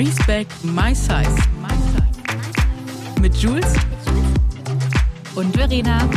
[0.00, 1.36] Respect My Size.
[3.20, 3.74] Mit Jules
[5.34, 6.08] und Verena.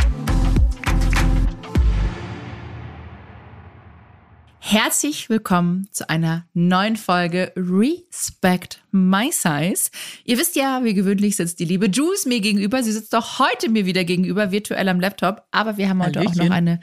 [4.60, 9.92] Herzlich willkommen zu einer neuen Folge Respect My Size.
[10.24, 12.84] Ihr wisst ja, wie gewöhnlich sitzt die liebe Jules mir gegenüber.
[12.84, 15.44] Sie sitzt auch heute mir wieder gegenüber, virtuell am Laptop.
[15.52, 16.40] Aber wir haben heute Hallöchen.
[16.40, 16.80] auch noch eine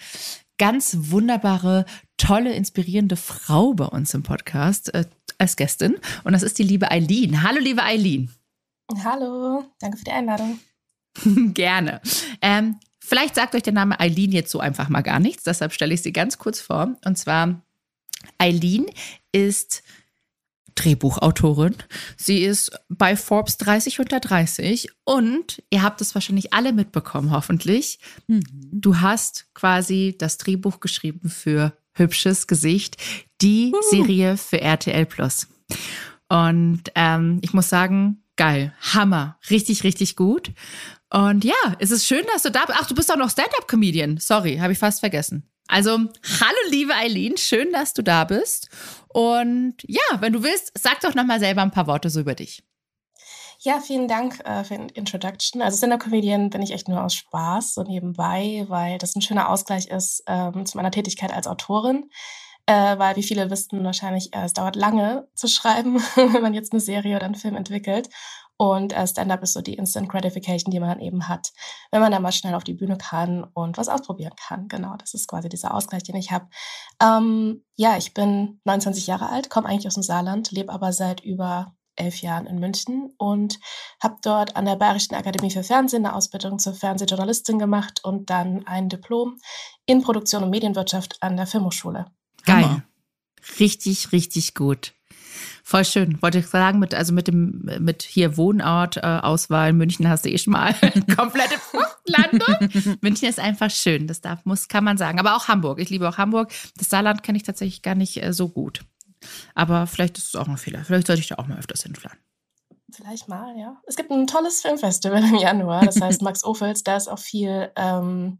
[0.58, 1.86] ganz wunderbare,
[2.18, 5.06] tolle, inspirierende Frau bei uns im Podcast äh,
[5.40, 5.98] als Gästin.
[6.24, 7.42] Und das ist die liebe Eileen.
[7.42, 8.30] Hallo, liebe Eileen.
[9.04, 10.60] Hallo, danke für die Einladung.
[11.54, 12.00] Gerne.
[12.42, 15.94] Ähm, vielleicht sagt euch der Name Eileen jetzt so einfach mal gar nichts, deshalb stelle
[15.94, 16.96] ich sie ganz kurz vor.
[17.04, 17.62] Und zwar,
[18.38, 18.86] Eileen
[19.32, 19.82] ist
[20.74, 21.76] Drehbuchautorin.
[22.16, 27.98] Sie ist bei Forbes 30 unter 30 und ihr habt es wahrscheinlich alle mitbekommen, hoffentlich.
[28.28, 28.42] Mhm.
[28.72, 32.96] Du hast quasi das Drehbuch geschrieben für Hübsches Gesicht,
[33.40, 33.72] die.
[33.90, 35.48] Serie für RTL Plus.
[36.28, 40.52] Und ähm, ich muss sagen, geil, Hammer, richtig, richtig gut.
[41.12, 42.78] Und ja, es ist schön, dass du da bist.
[42.80, 44.18] Ach, du bist auch noch Stand-up-Comedian.
[44.18, 45.50] Sorry, habe ich fast vergessen.
[45.66, 48.68] Also, hallo liebe Eileen, schön, dass du da bist.
[49.08, 52.34] Und ja, wenn du willst, sag doch noch mal selber ein paar Worte so über
[52.34, 52.62] dich.
[53.62, 55.60] Ja, vielen Dank äh, für die Introduction.
[55.60, 59.88] Also Stand-Up-Comedian bin ich echt nur aus Spaß, so nebenbei, weil das ein schöner Ausgleich
[59.88, 62.10] ist ähm, zu meiner Tätigkeit als Autorin.
[62.64, 66.72] Äh, weil, wie viele wissen wahrscheinlich, äh, es dauert lange zu schreiben, wenn man jetzt
[66.72, 68.08] eine Serie oder einen Film entwickelt.
[68.56, 71.52] Und äh, Stand-up ist so die Instant Gratification, die man dann eben hat,
[71.90, 74.68] wenn man dann mal schnell auf die Bühne kann und was ausprobieren kann.
[74.68, 76.48] Genau, das ist quasi dieser Ausgleich, den ich habe.
[77.02, 81.20] Ähm, ja, ich bin 29 Jahre alt, komme eigentlich aus dem Saarland, lebe aber seit
[81.20, 83.58] über elf Jahren in München und
[84.02, 88.66] habe dort an der Bayerischen Akademie für Fernsehen eine Ausbildung zur Fernsehjournalistin gemacht und dann
[88.66, 89.38] ein Diplom
[89.86, 92.06] in Produktion und Medienwirtschaft an der Filmhochschule.
[92.44, 92.64] Geil.
[92.64, 92.82] Hammer.
[93.58, 94.92] Richtig, richtig gut.
[95.62, 96.20] Voll schön.
[96.20, 100.30] Wollte ich sagen, mit, also mit dem, mit hier Wohnort, äh, Auswahl, München hast du
[100.30, 100.74] eh schon mal
[101.16, 101.54] komplette
[102.06, 102.96] Landung.
[103.00, 104.06] München ist einfach schön.
[104.06, 105.20] Das darf, muss, kann man sagen.
[105.20, 105.80] Aber auch Hamburg.
[105.80, 106.50] Ich liebe auch Hamburg.
[106.76, 108.80] Das Saarland kenne ich tatsächlich gar nicht äh, so gut.
[109.54, 110.84] Aber vielleicht ist es auch ein Fehler.
[110.84, 112.18] Vielleicht sollte ich da auch mal öfters hinfahren.
[112.92, 113.80] Vielleicht mal, ja.
[113.86, 115.84] Es gibt ein tolles Filmfestival im Januar.
[115.84, 116.82] Das heißt Max Ophels.
[116.82, 118.38] Da ist auch viel ähm,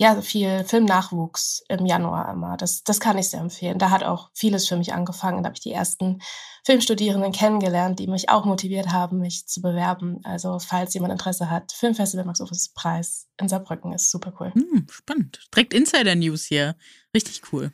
[0.00, 2.56] ja, viel Filmnachwuchs im Januar immer.
[2.56, 3.78] Das, das kann ich sehr empfehlen.
[3.78, 5.42] Da hat auch vieles für mich angefangen.
[5.42, 6.22] Da habe ich die ersten
[6.64, 10.20] Filmstudierenden kennengelernt, die mich auch motiviert haben, mich zu bewerben.
[10.24, 14.54] Also falls jemand Interesse hat, Filmfestival Max Ophüls Preis in Saarbrücken ist super cool.
[14.54, 15.46] Hm, spannend.
[15.54, 16.76] Direkt Insider News hier.
[17.14, 17.70] Richtig cool.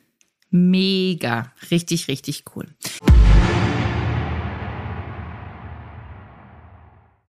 [0.49, 1.51] Mega.
[1.71, 2.67] Richtig, richtig cool.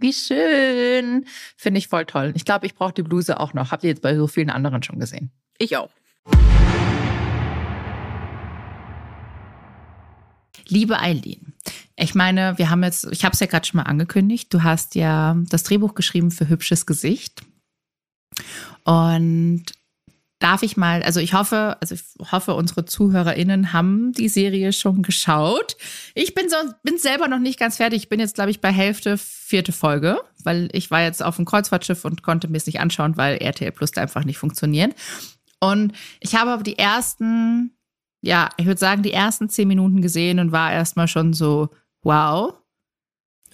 [0.00, 1.26] Wie schön.
[1.56, 2.32] Finde ich voll toll.
[2.34, 3.70] Ich glaube, ich brauche die Bluse auch noch.
[3.70, 5.30] Habt ihr jetzt bei so vielen anderen schon gesehen?
[5.58, 5.90] Ich auch.
[10.66, 11.52] Liebe Eileen,
[11.96, 14.94] ich meine, wir haben jetzt, ich habe es ja gerade schon mal angekündigt, du hast
[14.94, 17.42] ja das Drehbuch geschrieben für Hübsches Gesicht.
[18.84, 19.64] Und
[20.40, 25.02] darf ich mal, also ich hoffe, also ich hoffe, unsere ZuhörerInnen haben die Serie schon
[25.02, 25.76] geschaut.
[26.14, 28.02] Ich bin so, bin selber noch nicht ganz fertig.
[28.02, 31.44] Ich bin jetzt, glaube ich, bei Hälfte vierte Folge, weil ich war jetzt auf dem
[31.44, 34.94] Kreuzfahrtschiff und konnte mir es nicht anschauen, weil RTL Plus da einfach nicht funktioniert.
[35.60, 37.76] Und ich habe aber die ersten,
[38.22, 41.68] ja, ich würde sagen, die ersten zehn Minuten gesehen und war erstmal schon so,
[42.02, 42.54] wow.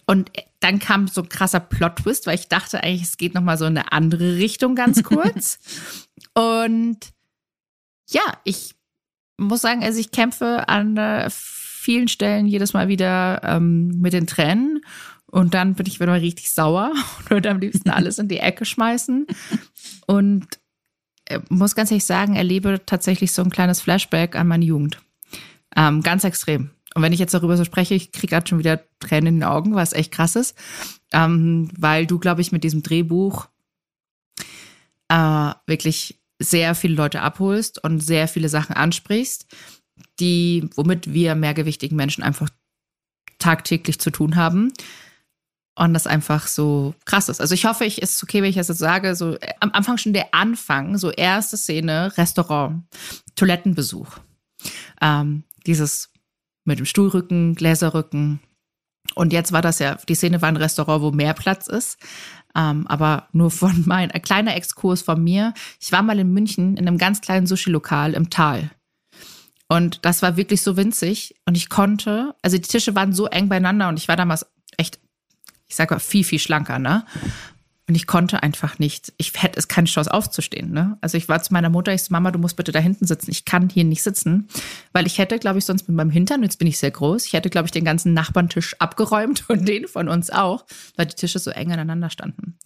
[0.06, 0.30] Und
[0.60, 3.76] dann kam so ein krasser Plot-Twist, weil ich dachte eigentlich, es geht nochmal so in
[3.76, 5.58] eine andere Richtung ganz kurz.
[6.34, 6.98] und
[8.08, 8.74] ja, ich
[9.36, 14.26] muss sagen, also ich kämpfe an äh, vielen Stellen jedes Mal wieder ähm, mit den
[14.26, 14.80] Tränen.
[15.26, 18.38] Und dann bin ich wieder mal richtig sauer und würde am liebsten alles in die
[18.38, 19.26] Ecke schmeißen.
[20.06, 20.46] Und
[21.26, 24.98] äh, muss ganz ehrlich sagen, erlebe tatsächlich so ein kleines Flashback an meine Jugend.
[25.76, 26.70] Ähm, ganz extrem.
[26.96, 29.44] Und wenn ich jetzt darüber so spreche, ich kriege gerade schon wieder Tränen in den
[29.44, 30.56] Augen, was echt krass ist.
[31.12, 33.48] Ähm, weil du, glaube ich, mit diesem Drehbuch
[35.08, 39.46] äh, wirklich sehr viele Leute abholst und sehr viele Sachen ansprichst,
[40.20, 42.48] die, womit wir mehrgewichtigen Menschen einfach
[43.38, 44.72] tagtäglich zu tun haben.
[45.74, 47.42] Und das einfach so krass ist.
[47.42, 49.14] Also ich hoffe, ich ist okay, wenn ich das jetzt sage.
[49.16, 52.84] So äh, am Anfang schon der Anfang, so erste Szene, Restaurant,
[53.34, 54.16] Toilettenbesuch.
[55.02, 56.08] Ähm, dieses
[56.66, 58.40] mit dem Stuhlrücken, Gläserrücken.
[59.14, 61.98] Und jetzt war das ja, die Szene war ein Restaurant, wo mehr Platz ist.
[62.54, 65.54] Ähm, aber nur von mein, ein kleiner Exkurs von mir.
[65.80, 68.70] Ich war mal in München in einem ganz kleinen Sushi-Lokal im Tal.
[69.68, 71.34] Und das war wirklich so winzig.
[71.44, 74.46] Und ich konnte, also die Tische waren so eng beieinander und ich war damals
[74.76, 74.98] echt,
[75.66, 77.04] ich sag mal, viel, viel schlanker, ne?
[77.88, 80.72] Und ich konnte einfach nicht, ich hätte es keine Chance aufzustehen.
[80.72, 80.98] Ne?
[81.00, 83.30] Also ich war zu meiner Mutter, ich so, Mama, du musst bitte da hinten sitzen.
[83.30, 84.48] Ich kann hier nicht sitzen.
[84.92, 87.32] Weil ich hätte, glaube ich, sonst mit meinem Hintern, jetzt bin ich sehr groß, ich
[87.32, 90.64] hätte, glaube ich, den ganzen Nachbarntisch abgeräumt und den von uns auch,
[90.96, 92.58] weil die Tische so eng aneinander standen.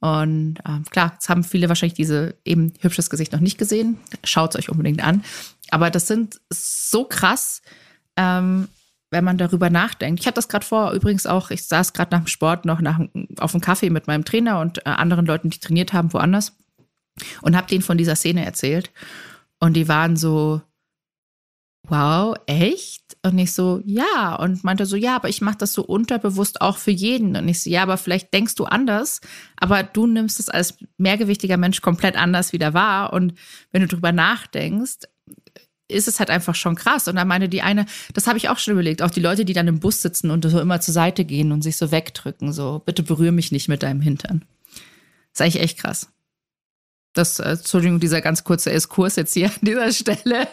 [0.00, 3.98] Und ähm, klar, jetzt haben viele wahrscheinlich diese eben hübsches Gesicht noch nicht gesehen.
[4.22, 5.24] Schaut es euch unbedingt an.
[5.70, 7.62] Aber das sind so krass.
[8.16, 8.68] Ähm,
[9.10, 10.20] wenn man darüber nachdenkt.
[10.20, 13.00] Ich habe das gerade vor, übrigens auch, ich saß gerade nach dem Sport noch nach,
[13.38, 16.56] auf dem Kaffee mit meinem Trainer und äh, anderen Leuten, die trainiert haben woanders
[17.42, 18.90] und habe denen von dieser Szene erzählt.
[19.60, 20.62] Und die waren so,
[21.88, 23.16] wow, echt?
[23.22, 24.36] Und ich so, ja.
[24.36, 27.36] Und meinte so, ja, aber ich mache das so unterbewusst auch für jeden.
[27.36, 29.20] Und ich so, ja, aber vielleicht denkst du anders,
[29.56, 33.12] aber du nimmst es als mehrgewichtiger Mensch komplett anders wieder wahr.
[33.12, 33.34] Und
[33.72, 35.08] wenn du drüber nachdenkst,
[35.88, 37.08] ist es halt einfach schon krass.
[37.08, 39.54] Und da meine die eine, das habe ich auch schon überlegt, auch die Leute, die
[39.54, 42.82] dann im Bus sitzen und so immer zur Seite gehen und sich so wegdrücken, so,
[42.84, 44.44] bitte berühre mich nicht mit deinem Hintern.
[45.32, 46.08] Das ist eigentlich echt krass.
[47.14, 50.46] Das, äh, Entschuldigung, dieser ganz kurze Exkurs jetzt hier an dieser Stelle,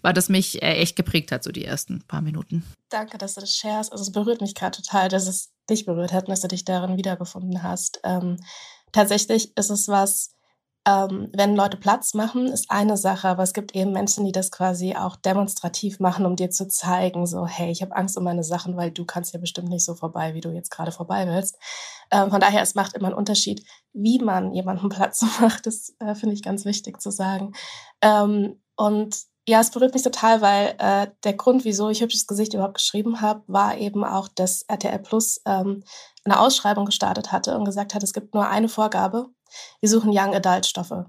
[0.00, 2.64] weil das mich äh, echt geprägt hat, so die ersten paar Minuten.
[2.88, 3.92] Danke, dass du das sharest.
[3.92, 6.64] Also es berührt mich gerade total, dass es dich berührt hat und dass du dich
[6.64, 8.00] darin wiedergefunden hast.
[8.04, 8.38] Ähm,
[8.92, 10.34] tatsächlich ist es was,
[10.84, 14.50] ähm, wenn Leute Platz machen, ist eine Sache, aber es gibt eben Menschen, die das
[14.50, 18.42] quasi auch demonstrativ machen, um dir zu zeigen, so, hey, ich habe Angst um meine
[18.42, 21.56] Sachen, weil du kannst ja bestimmt nicht so vorbei, wie du jetzt gerade vorbei willst.
[22.10, 25.66] Ähm, von daher, es macht immer einen Unterschied, wie man jemanden Platz macht.
[25.66, 27.52] Das äh, finde ich ganz wichtig zu sagen.
[28.00, 32.54] Ähm, und ja, es berührt mich total, weil äh, der Grund, wieso ich hübsches Gesicht
[32.54, 35.82] überhaupt geschrieben habe, war eben auch, dass RTL Plus ähm,
[36.24, 39.30] eine Ausschreibung gestartet hatte und gesagt hat, es gibt nur eine Vorgabe
[39.80, 41.06] wir suchen Young Adult Stoffe.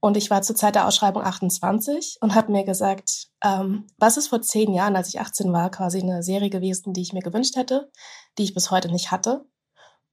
[0.00, 4.28] Und ich war zur Zeit der Ausschreibung 28 und habe mir gesagt, ähm, was ist
[4.28, 7.56] vor zehn Jahren, als ich 18 war, quasi eine Serie gewesen, die ich mir gewünscht
[7.56, 7.90] hätte,
[8.36, 9.46] die ich bis heute nicht hatte.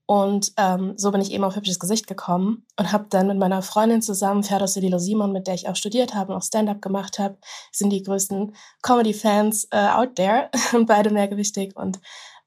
[0.06, 3.62] Und ähm, so bin ich eben auf hübsches Gesicht gekommen und habe dann mit meiner
[3.62, 7.18] Freundin zusammen, Ferdos Sedilo Simon, mit der ich auch studiert habe und auch Stand-up gemacht
[7.18, 7.38] habe,
[7.70, 10.50] sind die größten Comedy-Fans äh, out there
[10.86, 11.76] beide mehrgewichtig.
[11.76, 12.00] Und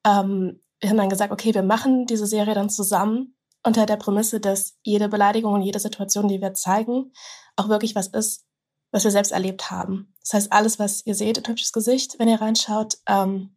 [0.04, 3.34] ähm, wir haben dann gesagt, okay, wir machen diese Serie dann zusammen
[3.64, 7.12] unter der Prämisse, dass jede Beleidigung und jede Situation, die wir zeigen,
[7.56, 8.44] auch wirklich was ist,
[8.92, 10.14] was wir selbst erlebt haben.
[10.20, 13.56] Das heißt, alles, was ihr seht, ein hübsches Gesicht, wenn ihr reinschaut, ähm,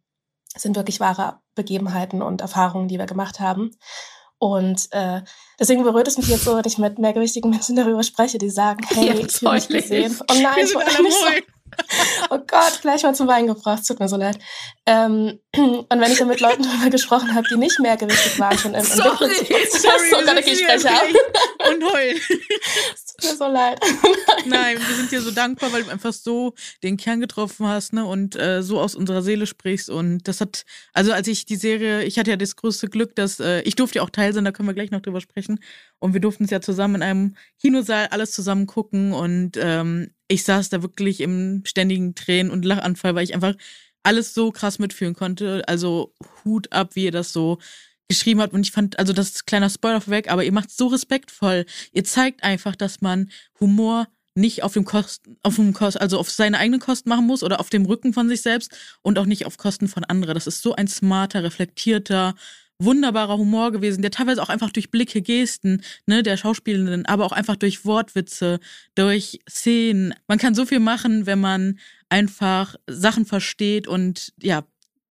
[0.56, 3.76] sind wirklich wahre Begebenheiten und Erfahrungen, die wir gemacht haben.
[4.38, 5.22] Und äh,
[5.60, 8.84] deswegen berührt es mich jetzt so, wenn ich mit mehrgewichtigen Menschen darüber spreche, die sagen,
[8.88, 10.18] hey, ja, ich fühle mich gesehen.
[10.22, 11.26] Oh nein, ich wollte nicht so.
[12.30, 14.38] Oh Gott, gleich mal zum Wein gebracht, tut mir so leid.
[14.86, 18.56] Ähm, und wenn ich dann mit Leuten darüber gesprochen habe, die nicht mehr gewichtig waren,
[18.58, 19.30] schon im Sorry,
[19.70, 21.02] sorry, so ich spreche ab.
[21.68, 22.20] Und heulen.
[23.20, 23.80] Tut mir so leid.
[24.46, 28.04] Nein, wir sind dir so dankbar, weil du einfach so den Kern getroffen hast ne,
[28.04, 29.90] und äh, so aus unserer Seele sprichst.
[29.90, 33.40] Und das hat, also als ich die Serie, ich hatte ja das größte Glück, dass
[33.40, 35.60] äh, ich durfte ja auch Teil sein, da können wir gleich noch drüber sprechen.
[35.98, 40.44] Und wir durften es ja zusammen in einem Kinosaal alles zusammen gucken und ähm, ich
[40.44, 43.54] saß da wirklich im ständigen Tränen- und Lachanfall, weil ich einfach
[44.02, 45.62] alles so krass mitfühlen konnte.
[45.66, 47.58] Also Hut ab, wie ihr das so
[48.10, 48.52] geschrieben habt.
[48.52, 51.64] Und ich fand, also das ist kleiner Spoiler vorweg, aber ihr macht so respektvoll.
[51.92, 56.28] Ihr zeigt einfach, dass man Humor nicht auf dem Kosten, auf dem Kost, also auf
[56.28, 59.46] seine eigenen Kosten machen muss oder auf dem Rücken von sich selbst und auch nicht
[59.46, 60.34] auf Kosten von anderen.
[60.34, 62.34] Das ist so ein smarter, reflektierter,
[62.80, 67.32] wunderbarer Humor gewesen, der teilweise auch einfach durch Blicke, Gesten, ne, der Schauspielenden, aber auch
[67.32, 68.58] einfach durch Wortwitze,
[68.96, 70.14] durch Szenen.
[70.26, 74.64] Man kann so viel machen, wenn man einfach Sachen versteht und ja,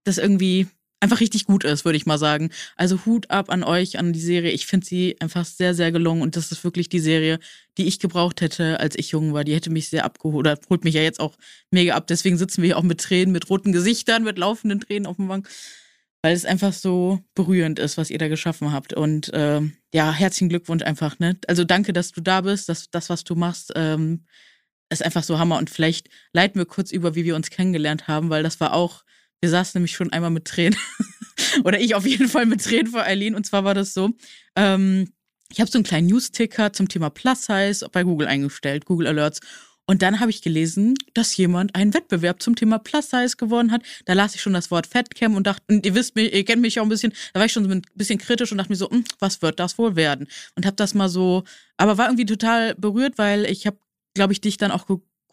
[0.04, 0.66] das irgendwie
[1.00, 2.50] einfach richtig gut ist, würde ich mal sagen.
[2.76, 4.50] Also Hut ab an euch, an die Serie.
[4.50, 7.38] Ich finde sie einfach sehr, sehr gelungen und das ist wirklich die Serie,
[7.76, 9.44] die ich gebraucht hätte, als ich jung war.
[9.44, 11.36] Die hätte mich sehr abgeholt oder holt mich ja jetzt auch
[11.70, 12.06] mega ab.
[12.08, 15.28] Deswegen sitzen wir hier auch mit Tränen, mit roten Gesichtern, mit laufenden Tränen auf dem
[15.28, 15.48] Bank,
[16.22, 18.92] weil es einfach so berührend ist, was ihr da geschaffen habt.
[18.92, 19.60] Und äh,
[19.94, 21.18] ja, herzlichen Glückwunsch einfach.
[21.20, 21.36] Ne?
[21.46, 24.24] Also danke, dass du da bist, dass das, was du machst, ähm,
[24.90, 25.58] ist einfach so Hammer.
[25.58, 29.04] Und vielleicht leiten wir kurz über, wie wir uns kennengelernt haben, weil das war auch
[29.40, 30.78] wir saßen nämlich schon einmal mit Tränen.
[31.64, 33.34] Oder ich auf jeden Fall mit Tränen vor Eileen.
[33.34, 34.10] Und zwar war das so,
[34.56, 35.12] ähm,
[35.50, 39.40] ich habe so einen kleinen News-Ticker zum Thema Plus Size bei Google eingestellt, Google Alerts.
[39.86, 43.82] Und dann habe ich gelesen, dass jemand einen Wettbewerb zum Thema Plus Size gewonnen hat.
[44.04, 46.60] Da las ich schon das Wort Fatcam und dachte, und ihr wisst mich, ihr kennt
[46.60, 48.76] mich auch ein bisschen, da war ich schon so ein bisschen kritisch und dachte mir
[48.76, 50.28] so, hm, was wird das wohl werden?
[50.56, 51.44] Und habe das mal so,
[51.78, 53.78] aber war irgendwie total berührt, weil ich habe,
[54.12, 54.86] glaube ich, dich dann auch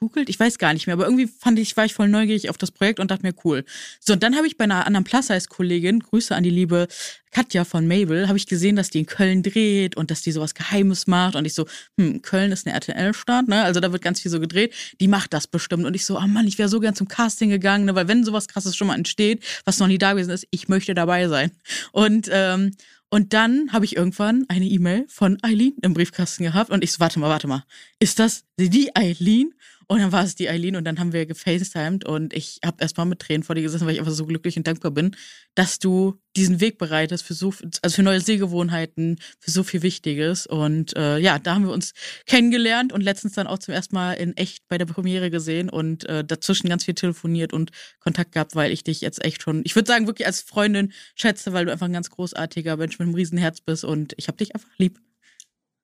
[0.06, 2.58] gegoogelt, ich weiß gar nicht mehr, aber irgendwie fand ich, war ich voll neugierig auf
[2.58, 3.64] das Projekt und dachte mir, cool.
[4.00, 6.88] So, und dann habe ich bei einer anderen Plus-Size-Kollegin, Grüße an die liebe
[7.32, 10.54] Katja von Mabel, habe ich gesehen, dass die in Köln dreht und dass die sowas
[10.54, 11.36] Geheimes macht.
[11.36, 11.66] Und ich so,
[11.98, 13.64] hm, Köln ist eine RTL-Stadt, ne?
[13.64, 14.74] Also da wird ganz viel so gedreht.
[15.02, 15.86] Die macht das bestimmt.
[15.86, 17.96] Und ich so, oh Mann, ich wäre so gern zum Casting gegangen, ne?
[17.96, 20.94] Weil wenn sowas krasses schon mal entsteht, was noch nie da gewesen ist, ich möchte
[20.94, 21.52] dabei sein.
[21.92, 22.72] Und ähm,
[23.10, 27.00] und dann habe ich irgendwann eine E-Mail von Eileen im Briefkasten gehabt und ich so,
[27.00, 27.64] warte mal, warte mal,
[28.00, 29.54] ist das die Eileen?
[29.88, 33.06] Und dann war es die Eileen und dann haben wir gefacetimed und ich habe erstmal
[33.06, 35.16] mit Tränen vor dir gesessen, weil ich einfach so glücklich und dankbar bin,
[35.54, 40.48] dass du diesen Weg bereitest für so, also für neue Sehgewohnheiten, für so viel Wichtiges.
[40.48, 41.94] Und äh, ja, da haben wir uns
[42.26, 46.06] kennengelernt und letztens dann auch zum ersten Mal in echt bei der Premiere gesehen und
[46.06, 49.76] äh, dazwischen ganz viel telefoniert und Kontakt gehabt, weil ich dich jetzt echt schon, ich
[49.76, 53.16] würde sagen, wirklich als Freundin schätze, weil du einfach ein ganz großartiger Mensch mit einem
[53.16, 55.00] Riesenherz bist und ich habe dich einfach lieb.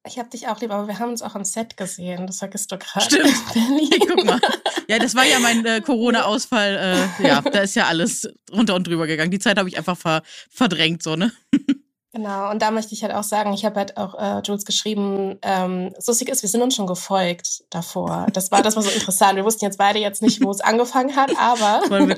[0.07, 2.25] Ich habe dich auch lieb, aber wir haben uns auch am Set gesehen.
[2.25, 3.05] Das vergisst du gerade.
[3.05, 3.35] Stimmt.
[3.53, 4.39] Hey, guck mal.
[4.87, 7.09] Ja, das war ja mein äh, Corona-Ausfall.
[7.21, 9.29] Äh, ja, da ist ja alles runter und drüber gegangen.
[9.29, 11.31] Die Zeit habe ich einfach ver verdrängt, so, ne?
[12.13, 15.39] Genau, und da möchte ich halt auch sagen, ich habe halt auch äh, Jules geschrieben,
[15.43, 18.27] ähm, so sick ist, wir sind uns schon gefolgt davor.
[18.33, 19.37] Das war, das war so interessant.
[19.37, 21.81] Wir wussten jetzt beide jetzt nicht, wo es angefangen hat, aber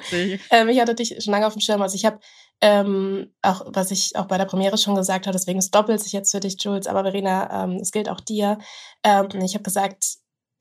[0.50, 1.83] ähm, ich hatte dich schon lange auf dem Schirm.
[1.83, 2.19] Also ich habe
[2.62, 6.12] ähm, auch, was ich auch bei der Premiere schon gesagt habe, deswegen es doppelt sich
[6.12, 8.57] jetzt für dich, Jules, aber Verena, ähm, es gilt auch dir.
[9.03, 10.05] Ähm, ich habe gesagt,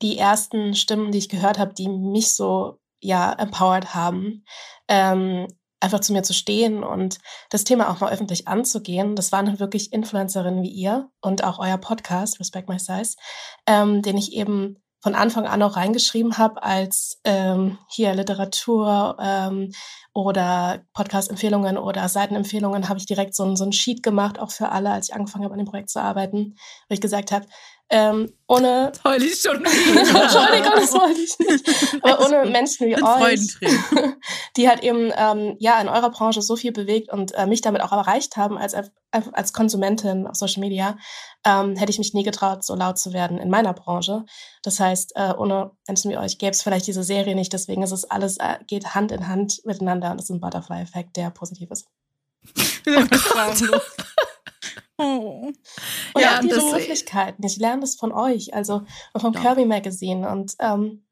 [0.03, 4.45] die ersten Stimmen, die ich gehört habe, die mich so ja empowered haben,
[4.87, 5.47] ähm,
[5.83, 9.15] einfach zu mir zu stehen und das Thema auch mal öffentlich anzugehen.
[9.15, 13.15] Das waren wirklich Influencerinnen wie ihr und auch euer Podcast, Respect My Size,
[13.67, 19.73] ähm, den ich eben von Anfang an auch reingeschrieben habe als ähm, hier Literatur ähm,
[20.13, 24.69] oder Podcast-Empfehlungen oder Seitenempfehlungen, habe ich direkt so ein, so ein Sheet gemacht, auch für
[24.69, 26.55] alle, als ich angefangen habe, an dem Projekt zu arbeiten,
[26.87, 27.45] wo ich gesagt habe,
[27.89, 28.91] ähm, ohne.
[28.91, 31.97] Das heul ich schon Entschuldigung, das wollte ich nicht.
[32.01, 33.57] Aber ohne Menschen wie euch,
[34.57, 37.81] die halt eben ähm, ja in eurer Branche so viel bewegt und äh, mich damit
[37.81, 38.75] auch erreicht haben als,
[39.11, 40.97] als Konsumentin auf Social Media,
[41.45, 44.25] ähm, hätte ich mich nie getraut, so laut zu werden in meiner Branche.
[44.63, 47.53] Das heißt, äh, ohne Menschen wie euch gäbe es vielleicht diese Serie nicht.
[47.53, 51.15] Deswegen ist es alles, äh, geht Hand in Hand miteinander und es ist ein Butterfly-Effekt,
[51.17, 51.85] der positiv ist.
[52.87, 53.81] Oh
[54.97, 55.51] Oh.
[56.13, 57.43] Und ja, diese das, Möglichkeiten.
[57.45, 58.83] Ich lerne das von euch, also
[59.17, 59.41] vom ja.
[59.41, 61.05] Kirby Magazine und ähm,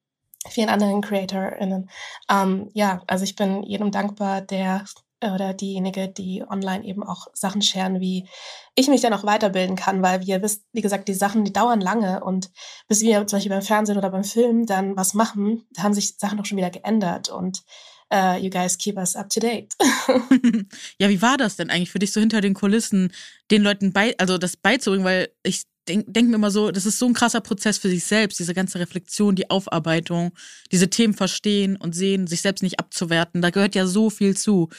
[0.48, 1.90] vielen anderen CreatorInnen.
[2.30, 4.86] Ähm, ja, also ich bin jedem dankbar, der
[5.24, 8.28] oder diejenige, die online eben auch Sachen scheren, wie
[8.76, 11.54] ich mich dann auch weiterbilden kann, weil wie ihr wisst, wie gesagt, die Sachen, die
[11.54, 12.50] dauern lange und
[12.88, 16.40] bis wir zum Beispiel beim Fernsehen oder beim Film dann was machen, haben sich Sachen
[16.40, 17.64] auch schon wieder geändert und
[18.12, 19.74] uh, you guys keep us up to date.
[21.00, 23.12] ja, wie war das denn eigentlich für dich so hinter den Kulissen,
[23.50, 27.00] den Leuten bei, also das beizubringen, weil ich denke denk mir immer so, das ist
[27.00, 30.32] so ein krasser Prozess für sich selbst, diese ganze Reflexion, die Aufarbeitung,
[30.72, 34.70] diese Themen verstehen und sehen, sich selbst nicht abzuwerten, da gehört ja so viel zu.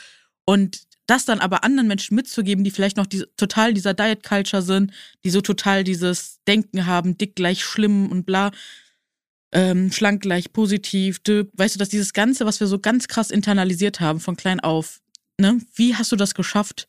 [0.45, 4.63] Und das dann aber anderen Menschen mitzugeben, die vielleicht noch die, total dieser Diet Culture
[4.63, 4.93] sind,
[5.25, 8.53] die so total dieses Denken haben, dick gleich schlimm und bla,
[9.53, 14.01] ähm, schlank gleich positiv, weißt du, dass dieses Ganze, was wir so ganz krass internalisiert
[14.01, 15.01] haben von klein auf,
[15.39, 16.87] ne, wie hast du das geschafft,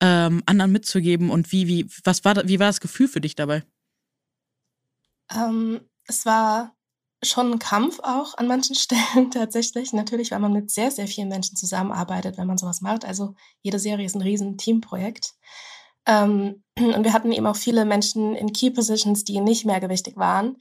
[0.00, 3.64] ähm, anderen mitzugeben und wie, wie, was war, wie war das Gefühl für dich dabei?
[5.34, 6.76] Ähm, es war
[7.22, 9.92] schon ein Kampf auch an manchen Stellen tatsächlich.
[9.92, 13.04] Natürlich, weil man mit sehr, sehr vielen Menschen zusammenarbeitet, wenn man sowas macht.
[13.04, 15.34] Also jede Serie ist ein riesen Teamprojekt.
[16.06, 20.56] Ähm, und wir hatten eben auch viele Menschen in Key Positions, die nicht mehrgewichtig waren.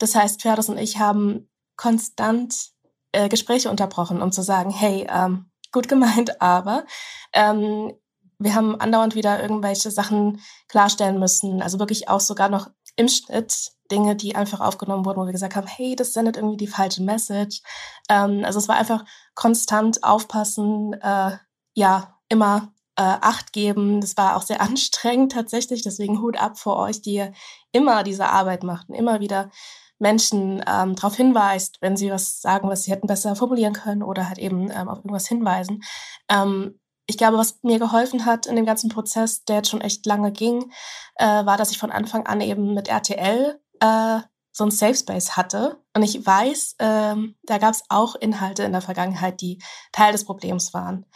[0.00, 2.70] Das heißt, Ferris und ich haben konstant
[3.12, 6.84] äh, Gespräche unterbrochen, um zu sagen, hey, ähm, gut gemeint, aber
[7.32, 7.92] ähm,
[8.38, 11.62] wir haben andauernd wieder irgendwelche Sachen klarstellen müssen.
[11.62, 15.56] Also wirklich auch sogar noch im Schnitt Dinge, die einfach aufgenommen wurden, wo wir gesagt
[15.56, 17.60] haben, hey, das sendet irgendwie die falsche Message.
[18.08, 19.04] Ähm, also es war einfach
[19.34, 21.36] konstant aufpassen, äh,
[21.74, 24.00] ja, immer äh, Acht geben.
[24.00, 25.82] Das war auch sehr anstrengend tatsächlich.
[25.82, 27.26] Deswegen Hut ab vor euch, die
[27.72, 29.50] immer diese Arbeit macht und immer wieder
[30.00, 34.28] Menschen ähm, darauf hinweist, wenn sie was sagen, was sie hätten besser formulieren können oder
[34.28, 35.82] halt eben ähm, auf irgendwas hinweisen.
[36.28, 40.06] Ähm, ich glaube, was mir geholfen hat in dem ganzen Prozess, der jetzt schon echt
[40.06, 40.72] lange ging,
[41.16, 44.20] äh, war, dass ich von Anfang an eben mit RTL äh,
[44.52, 45.82] so ein Safe Space hatte.
[45.94, 49.60] Und ich weiß, ähm, da gab es auch Inhalte in der Vergangenheit, die
[49.92, 51.06] Teil des Problems waren.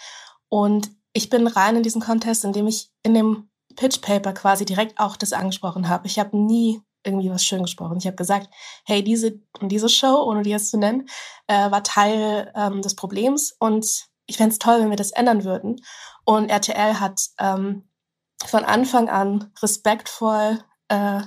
[0.49, 4.99] Und ich bin rein in diesen Contest, indem ich in dem Pitch Paper quasi direkt
[4.99, 6.07] auch das angesprochen habe.
[6.07, 7.99] Ich habe nie irgendwie was schön gesprochen.
[7.99, 8.49] Ich habe gesagt,
[8.85, 11.09] hey, diese diese Show, ohne die jetzt zu nennen,
[11.47, 15.45] äh, war Teil ähm, des Problems und ich fände es toll, wenn wir das ändern
[15.45, 15.77] würden.
[16.25, 17.89] Und RTL hat ähm,
[18.47, 21.21] von Anfang an respektvoll äh,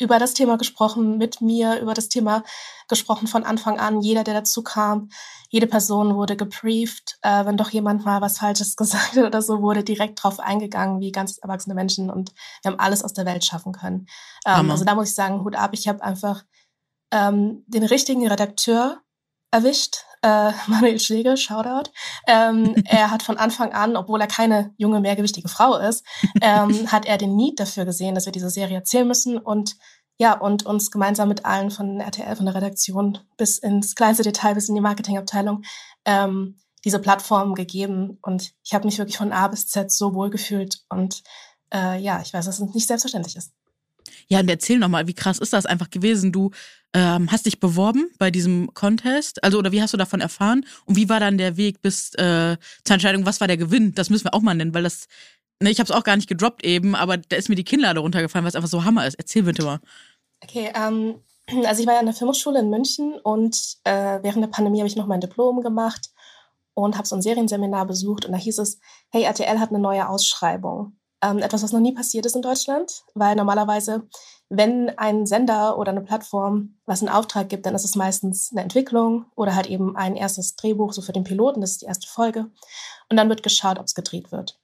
[0.00, 2.44] über das Thema gesprochen, mit mir über das Thema
[2.88, 4.00] gesprochen von Anfang an.
[4.00, 5.10] Jeder, der dazu kam,
[5.50, 7.18] jede Person wurde gebrieft.
[7.22, 11.00] Äh, wenn doch jemand mal was Falsches gesagt hat oder so, wurde direkt drauf eingegangen,
[11.00, 12.10] wie ganz erwachsene Menschen.
[12.10, 14.06] Und wir haben alles aus der Welt schaffen können.
[14.46, 15.70] Ähm, also da muss ich sagen, Hut ab.
[15.72, 16.44] Ich habe einfach
[17.10, 19.00] ähm, den richtigen Redakteur
[19.50, 20.04] erwischt.
[20.22, 21.90] Äh, Manuel Schlegel, Shoutout.
[22.26, 26.04] Ähm, er hat von Anfang an, obwohl er keine junge, mehrgewichtige Frau ist,
[26.40, 29.76] ähm, hat er den Need dafür gesehen, dass wir diese Serie erzählen müssen und
[30.20, 34.54] ja, und uns gemeinsam mit allen von RTL, von der Redaktion bis ins kleinste Detail,
[34.54, 35.62] bis in die Marketingabteilung,
[36.04, 38.18] ähm, diese Plattform gegeben.
[38.22, 40.80] Und ich habe mich wirklich von A bis Z so wohl gefühlt.
[40.88, 41.22] Und
[41.72, 43.52] äh, ja, ich weiß, dass es nicht selbstverständlich ist.
[44.30, 46.32] Ja, und erzähl nochmal, wie krass ist das einfach gewesen?
[46.32, 46.50] Du
[46.94, 50.66] ähm, hast dich beworben bei diesem Contest, also oder wie hast du davon erfahren?
[50.84, 53.94] Und wie war dann der Weg bis äh, zur Entscheidung, was war der Gewinn?
[53.94, 55.08] Das müssen wir auch mal nennen, weil das,
[55.62, 58.00] ne, ich habe es auch gar nicht gedroppt eben, aber da ist mir die Kinnlade
[58.00, 59.14] runtergefallen, weil es einfach so Hammer ist.
[59.14, 59.80] Erzähl bitte mal.
[60.42, 61.20] Okay, ähm,
[61.66, 64.88] also ich war ja an der Filmhochschule in München und äh, während der Pandemie habe
[64.88, 66.10] ich noch mein Diplom gemacht
[66.74, 68.78] und habe so ein Serienseminar besucht und da hieß es,
[69.10, 70.97] hey, RTL hat eine neue Ausschreibung.
[71.22, 74.08] Ähm, etwas, was noch nie passiert ist in Deutschland, weil normalerweise,
[74.48, 78.62] wenn ein Sender oder eine Plattform was einen Auftrag gibt, dann ist es meistens eine
[78.62, 82.06] Entwicklung oder halt eben ein erstes Drehbuch, so für den Piloten, das ist die erste
[82.06, 82.50] Folge.
[83.08, 84.60] Und dann wird geschaut, ob es gedreht wird.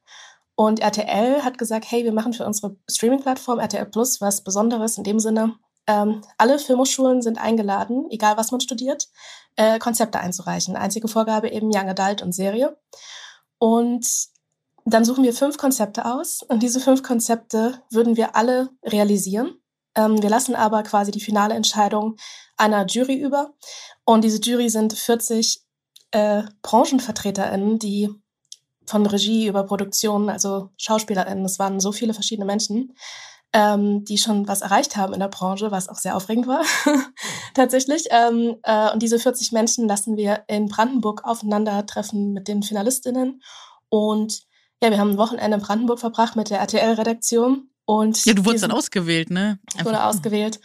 [0.54, 5.04] Und RTL hat gesagt, hey, wir machen für unsere Streaming-Plattform RTL Plus was Besonderes in
[5.04, 9.08] dem Sinne, ähm, alle Filmhochschulen sind eingeladen, egal was man studiert,
[9.56, 10.76] äh, Konzepte einzureichen.
[10.76, 12.76] Einzige Vorgabe eben Young Adult und Serie.
[13.58, 14.06] Und
[14.84, 19.54] dann suchen wir fünf Konzepte aus und diese fünf Konzepte würden wir alle realisieren.
[19.96, 22.16] Ähm, wir lassen aber quasi die finale Entscheidung
[22.56, 23.54] einer Jury über.
[24.04, 25.62] Und diese Jury sind 40
[26.10, 28.10] äh, BranchenvertreterInnen, die
[28.86, 32.94] von Regie über Produktion, also SchauspielerInnen, es waren so viele verschiedene Menschen,
[33.54, 36.62] ähm, die schon was erreicht haben in der Branche, was auch sehr aufregend war,
[37.54, 38.06] tatsächlich.
[38.10, 43.42] Ähm, äh, und diese 40 Menschen lassen wir in Brandenburg aufeinandertreffen mit den FinalistInnen
[43.88, 44.42] und
[44.82, 47.70] ja, wir haben ein Wochenende in Brandenburg verbracht mit der RTL-Redaktion.
[47.86, 49.58] Und ja, du wurdest dann ausgewählt, ne?
[49.76, 50.60] Ich wurde ausgewählt.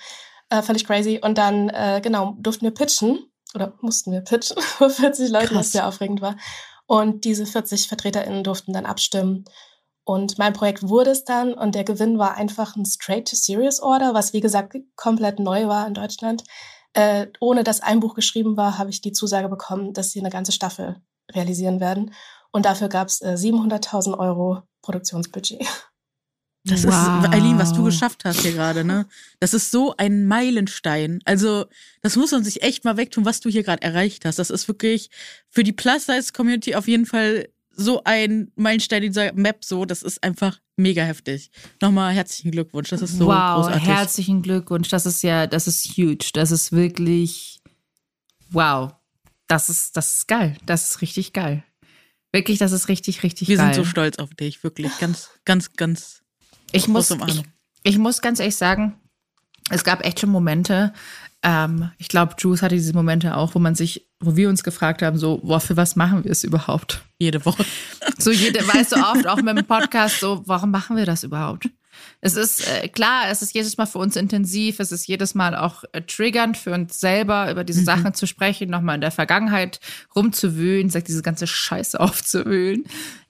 [0.49, 1.19] Äh, völlig crazy.
[1.21, 3.25] Und dann, äh, genau, durften wir pitchen.
[3.55, 6.35] Oder mussten wir pitchen vor 40 Leuten, was sehr aufregend war.
[6.85, 9.45] Und diese 40 VertreterInnen durften dann abstimmen.
[10.03, 11.53] Und mein Projekt wurde es dann.
[11.53, 16.43] Und der Gewinn war einfach ein Straight-to-Serious-Order, was wie gesagt komplett neu war in Deutschland.
[16.93, 20.31] Äh, ohne dass ein Buch geschrieben war, habe ich die Zusage bekommen, dass sie eine
[20.31, 20.99] ganze Staffel
[21.31, 22.13] realisieren werden.
[22.51, 25.65] Und dafür gab es äh, 700.000 Euro Produktionsbudget.
[26.65, 27.23] Das wow.
[27.23, 29.07] ist, Eileen, was du geschafft hast hier gerade, ne?
[29.39, 31.19] Das ist so ein Meilenstein.
[31.23, 31.65] Also,
[32.01, 34.39] das muss man sich echt mal wegtun, was du hier gerade erreicht hast.
[34.39, 35.09] Das ist wirklich
[35.49, 39.85] für die Plus-Size-Community auf jeden Fall so ein Meilenstein in dieser Map so.
[39.85, 41.49] Das ist einfach mega heftig.
[41.81, 42.89] Nochmal herzlichen Glückwunsch.
[42.89, 43.87] Das ist so wow, großartig.
[43.87, 44.89] herzlichen Glückwunsch.
[44.89, 46.31] Das ist ja, das ist huge.
[46.33, 47.61] Das ist wirklich,
[48.49, 48.91] wow.
[49.47, 50.57] Das ist, das ist geil.
[50.65, 51.63] Das ist richtig geil.
[52.31, 53.67] Wirklich, das ist richtig, richtig Wir geil.
[53.67, 54.91] Wir sind so stolz auf dich, wirklich.
[54.99, 56.21] Ganz, ganz, ganz.
[56.71, 57.43] Ich muss, ich,
[57.83, 58.95] ich, muss ganz ehrlich sagen,
[59.71, 60.93] es gab echt schon Momente,
[61.41, 65.01] ähm, ich glaube, Juice hatte diese Momente auch, wo man sich, wo wir uns gefragt
[65.01, 67.03] haben, so, boah, für was machen wir es überhaupt?
[67.17, 67.65] Jede Woche.
[68.17, 71.69] So, jede, weißt du, oft auch mit dem Podcast, so, warum machen wir das überhaupt?
[72.21, 75.55] Es ist äh, klar, es ist jedes Mal für uns intensiv, es ist jedes Mal
[75.55, 77.85] auch äh, triggernd für uns selber, über diese mhm.
[77.85, 79.79] Sachen zu sprechen, nochmal in der Vergangenheit
[80.15, 82.83] rumzuwühlen, sagt diese ganze Scheiße aufzuwühlen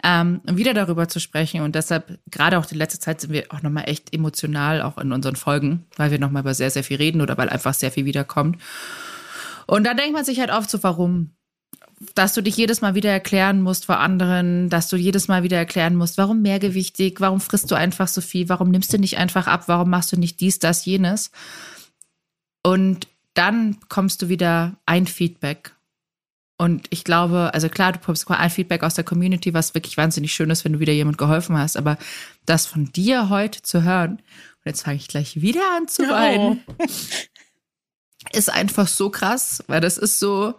[0.03, 1.61] ähm, und wieder darüber zu sprechen.
[1.61, 5.11] Und deshalb, gerade auch die letzte Zeit, sind wir auch nochmal echt emotional, auch in
[5.11, 8.05] unseren Folgen, weil wir nochmal über sehr, sehr viel reden oder weil einfach sehr viel
[8.05, 8.57] wiederkommt.
[9.67, 11.31] Und da denkt man sich halt oft so, warum?
[12.15, 15.57] Dass du dich jedes Mal wieder erklären musst vor anderen, dass du jedes Mal wieder
[15.57, 19.47] erklären musst, warum mehrgewichtig, warum frisst du einfach so viel, warum nimmst du nicht einfach
[19.47, 21.31] ab, warum machst du nicht dies, das, jenes.
[22.63, 25.75] Und dann kommst du wieder ein Feedback.
[26.57, 30.33] Und ich glaube, also klar, du bekommst ein Feedback aus der Community, was wirklich wahnsinnig
[30.33, 31.77] schön ist, wenn du wieder jemand geholfen hast.
[31.77, 31.97] Aber
[32.45, 36.61] das von dir heute zu hören, und jetzt fange ich gleich wieder an zu weinen,
[36.67, 36.85] oh.
[38.33, 40.55] ist einfach so krass, weil das ist so,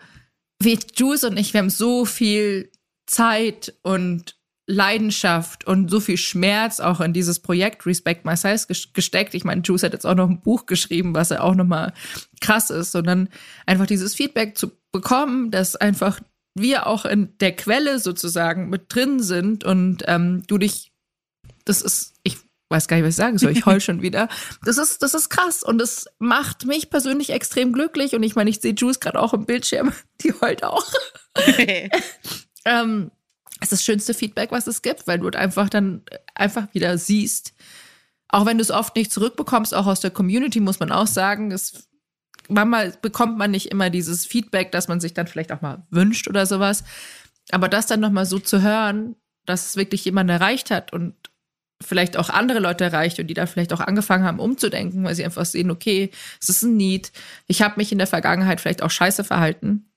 [0.63, 2.71] wie Jules und ich, wir haben so viel
[3.07, 4.37] Zeit und
[4.71, 9.35] Leidenschaft und so viel Schmerz auch in dieses Projekt Respect My Size gesteckt.
[9.35, 11.93] Ich meine, Juice hat jetzt auch noch ein Buch geschrieben, was ja auch nochmal
[12.41, 13.29] krass ist, sondern
[13.67, 16.21] einfach dieses Feedback zu bekommen, dass einfach
[16.55, 20.93] wir auch in der Quelle sozusagen mit drin sind und ähm, du dich,
[21.65, 22.20] das ist,
[22.71, 24.29] weiß gar nicht, was ich sagen soll, ich heul schon wieder.
[24.65, 28.49] Das ist, das ist krass und das macht mich persönlich extrem glücklich und ich meine,
[28.49, 30.87] ich sehe Juice gerade auch im Bildschirm, die heult auch.
[32.65, 33.11] ähm,
[33.61, 36.03] ist das schönste Feedback, was es gibt, weil du einfach dann
[36.35, 37.55] einfach wieder siehst,
[38.29, 41.51] auch wenn du es oft nicht zurückbekommst, auch aus der Community, muss man auch sagen,
[41.51, 41.89] es,
[42.49, 46.29] manchmal bekommt man nicht immer dieses Feedback, dass man sich dann vielleicht auch mal wünscht
[46.29, 46.85] oder sowas.
[47.51, 51.15] Aber das dann nochmal so zu hören, dass es wirklich jemand erreicht hat und
[51.83, 55.25] vielleicht auch andere Leute erreicht und die da vielleicht auch angefangen haben umzudenken, weil sie
[55.25, 57.13] einfach sehen, okay, es ist ein Need.
[57.47, 59.91] Ich habe mich in der Vergangenheit vielleicht auch scheiße verhalten.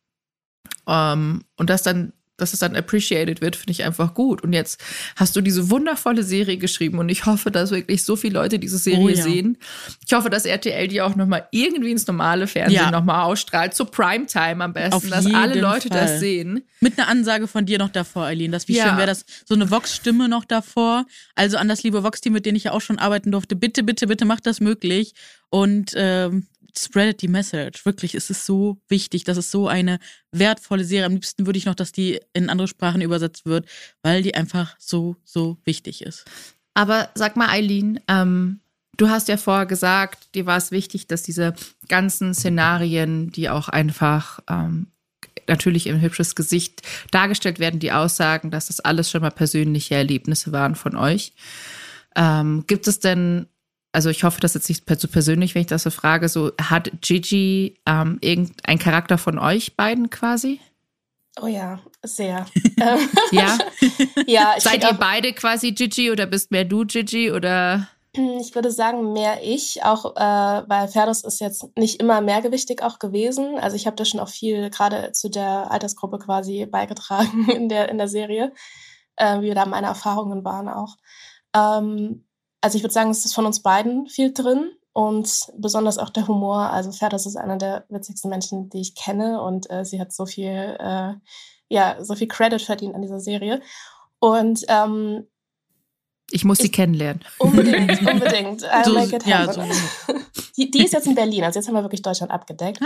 [0.88, 4.42] Ähm, und das dann dass es dann appreciated wird, finde ich einfach gut.
[4.42, 4.84] Und jetzt
[5.16, 8.78] hast du diese wundervolle Serie geschrieben und ich hoffe, dass wirklich so viele Leute diese
[8.78, 9.22] Serie oh, ja.
[9.22, 9.58] sehen.
[10.06, 12.92] Ich hoffe, dass RTL die auch nochmal irgendwie ins normale Fernsehen ja.
[12.92, 16.00] nochmal ausstrahlt, zu Primetime am besten, Auf dass alle Leute Fall.
[16.00, 16.64] das sehen.
[16.80, 18.52] Mit einer Ansage von dir noch davor, Eileen.
[18.52, 18.88] Das wie ja.
[18.88, 21.06] schön wäre das, so eine Vox-Stimme noch davor.
[21.36, 23.56] Also an das liebe Vox-Team, mit dem ich ja auch schon arbeiten durfte.
[23.56, 25.14] Bitte, bitte, bitte macht das möglich.
[25.50, 27.86] Und ähm, spreadet die Message.
[27.86, 29.24] Wirklich, es ist so wichtig.
[29.24, 30.00] Das ist so eine
[30.32, 31.06] wertvolle Serie.
[31.06, 33.68] Am liebsten würde ich noch, dass die in andere Sprachen übersetzt wird,
[34.02, 36.26] weil die einfach so, so wichtig ist.
[36.74, 38.60] Aber sag mal, Eileen, ähm,
[38.98, 41.54] du hast ja vorher gesagt, dir war es wichtig, dass diese
[41.88, 44.88] ganzen Szenarien, die auch einfach ähm,
[45.48, 46.82] natürlich im hübsches Gesicht
[47.12, 51.34] dargestellt werden, die Aussagen, dass das alles schon mal persönliche Erlebnisse waren von euch.
[52.16, 53.48] Ähm, gibt es denn
[53.94, 56.52] also ich hoffe, das ist jetzt nicht zu persönlich, wenn ich das so frage, so
[56.60, 60.60] hat Gigi ähm, irgendein Charakter von euch beiden quasi?
[61.42, 62.46] Oh ja, sehr.
[63.32, 63.58] ja?
[64.28, 64.56] ja.
[64.60, 67.88] Seid ihr beide quasi Gigi oder bist mehr du Gigi oder?
[68.16, 73.00] Ich würde sagen, mehr ich, auch äh, weil Ferdus ist jetzt nicht immer mehrgewichtig auch
[73.00, 73.58] gewesen.
[73.58, 77.90] Also ich habe da schon auch viel gerade zu der Altersgruppe quasi beigetragen in der,
[77.90, 78.54] in der Serie,
[79.16, 80.98] äh, wie da meine Erfahrungen waren auch.
[81.56, 82.26] Ähm,
[82.64, 86.30] also ich würde sagen, es ist von uns beiden viel drin und besonders auch der
[86.30, 86.70] Humor.
[86.70, 90.26] Also Ferdas ist einer der witzigsten Menschen, die ich kenne und äh, sie hat so
[90.26, 91.14] viel, äh,
[91.68, 93.62] ja, so viel Credit verdient an dieser Serie.
[94.20, 95.28] Und ähm,
[96.32, 97.26] ich muss sie kennenlernen.
[97.38, 98.64] Unbedingt, unbedingt.
[98.64, 99.62] I'll so, make it ja, so.
[100.58, 102.80] die, die, ist jetzt in Berlin, also jetzt haben wir wirklich Deutschland abgedeckt.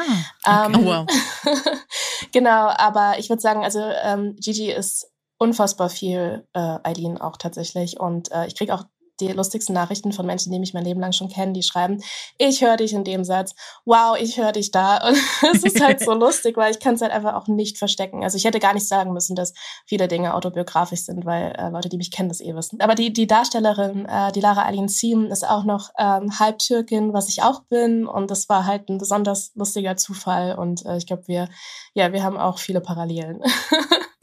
[0.44, 0.76] Ah, okay.
[0.76, 1.06] ähm, oh, wow.
[2.32, 8.00] genau, aber ich würde sagen, also ähm, Gigi ist unfassbar viel äh, Eileen auch tatsächlich
[8.00, 8.86] und äh, ich kriege auch
[9.20, 12.02] die lustigsten Nachrichten von Menschen, die mich mein Leben lang schon kennen, die schreiben,
[12.38, 13.54] ich höre dich in dem Satz,
[13.86, 14.98] wow, ich höre dich da.
[15.08, 15.18] Und
[15.56, 18.24] es ist halt so lustig, weil ich kann es halt einfach auch nicht verstecken.
[18.24, 19.54] Also ich hätte gar nicht sagen müssen, dass
[19.86, 22.82] viele Dinge autobiografisch sind, weil äh, Leute, die mich kennen, das eh wissen.
[22.82, 27.30] Aber die, die Darstellerin, äh, die Lara Aline Siem, ist auch noch ähm, Halbtürkin, was
[27.30, 28.08] ich auch bin.
[28.08, 30.56] Und das war halt ein besonders lustiger Zufall.
[30.58, 31.50] Und äh, ich glaube, wir,
[31.94, 33.42] ja, wir haben auch viele Parallelen.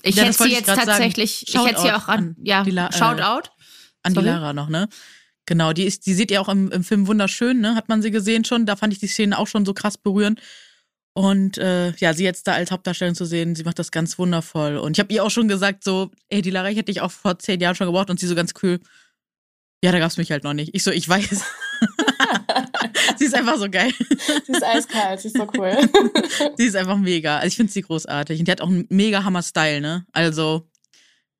[0.07, 3.49] Ich ja, hätte sie jetzt tatsächlich, ich hätte sie auch an, ja, äh, Shoutout
[4.05, 4.89] an die Lara noch, ne?
[5.47, 7.75] Genau, die ist, die seht ihr auch im, im Film wunderschön, ne?
[7.75, 8.67] Hat man sie gesehen schon.
[8.67, 10.41] Da fand ich die Szene auch schon so krass berührend.
[11.17, 14.79] Und äh, ja, sie jetzt da als Hauptdarstellerin zu sehen, sie macht das ganz wundervoll.
[14.79, 17.13] Und ich habe ihr auch schon gesagt, so, ey, die Lara, ich hätte dich auch
[17.13, 18.11] vor zehn Jahren schon gebraucht.
[18.11, 18.81] Und sie so ganz kühl,
[19.85, 20.75] ja, da gab's mich halt noch nicht.
[20.75, 21.29] Ich so, ich weiß.
[23.19, 23.93] sie ist einfach so geil.
[24.47, 25.77] Sie ist eiskalt, sie ist so cool.
[26.57, 27.37] sie ist einfach mega.
[27.37, 28.41] Also ich finde sie großartig.
[28.41, 30.07] Und die hat auch einen mega Hammer-Style, ne?
[30.13, 30.67] Also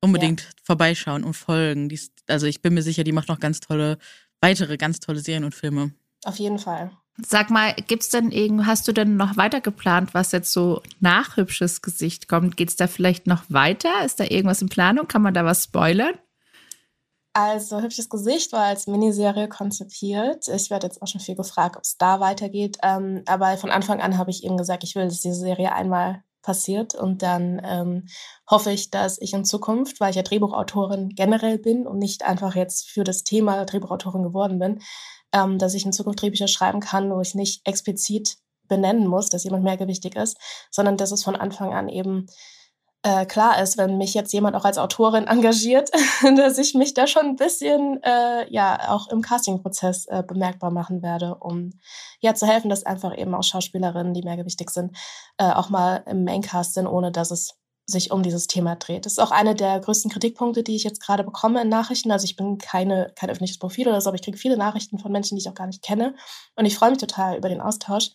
[0.05, 0.47] unbedingt ja.
[0.63, 1.89] vorbeischauen und folgen.
[1.89, 3.97] Die, also ich bin mir sicher, die macht noch ganz tolle,
[4.41, 5.91] weitere ganz tolle Serien und Filme.
[6.23, 6.91] Auf jeden Fall.
[7.17, 11.37] Sag mal, gibt's denn irgend, hast du denn noch weiter geplant, was jetzt so nach
[11.37, 12.57] hübsches Gesicht kommt?
[12.57, 14.03] Geht's da vielleicht noch weiter?
[14.03, 15.07] Ist da irgendwas in Planung?
[15.07, 16.15] Kann man da was spoilern?
[17.31, 20.47] Also, Hübsches Gesicht war als Miniserie konzipiert.
[20.47, 22.77] Ich werde jetzt auch schon viel gefragt, ob es da weitergeht.
[22.81, 26.23] Ähm, aber von Anfang an habe ich eben gesagt, ich will, dass diese Serie einmal
[26.45, 26.95] passiert.
[26.95, 28.07] Und dann ähm,
[28.49, 32.55] hoffe ich, dass ich in Zukunft, weil ich ja Drehbuchautorin generell bin und nicht einfach
[32.55, 34.79] jetzt für das Thema Drehbuchautorin geworden bin,
[35.33, 39.43] ähm, dass ich in Zukunft Drehbücher schreiben kann, wo ich nicht explizit benennen muss, dass
[39.43, 40.37] jemand mehrgewichtig ist,
[40.71, 42.27] sondern dass es von Anfang an eben
[43.05, 45.91] äh, klar ist, wenn mich jetzt jemand auch als Autorin engagiert,
[46.35, 51.03] dass ich mich da schon ein bisschen äh, ja auch im Castingprozess äh, bemerkbar machen
[51.03, 51.69] werde, um
[52.19, 54.97] ja zu helfen, dass einfach eben auch Schauspielerinnen, die mehrgewichtig sind,
[55.37, 57.53] äh, auch mal im Maincast sind, ohne dass es
[57.87, 59.05] sich um dieses Thema dreht.
[59.05, 62.11] Das ist auch einer der größten Kritikpunkte, die ich jetzt gerade bekomme in Nachrichten.
[62.11, 65.11] Also ich bin keine, kein öffentliches Profil oder so, aber ich kriege viele Nachrichten von
[65.11, 66.15] Menschen, die ich auch gar nicht kenne.
[66.55, 68.09] Und ich freue mich total über den Austausch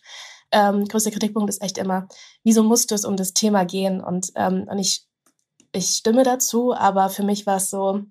[0.51, 2.07] ähm, größter Kritikpunkt ist echt immer,
[2.43, 4.01] wieso musste es um das Thema gehen?
[4.01, 5.05] Und, ähm, und ich,
[5.71, 8.01] ich stimme dazu, aber für mich war es so,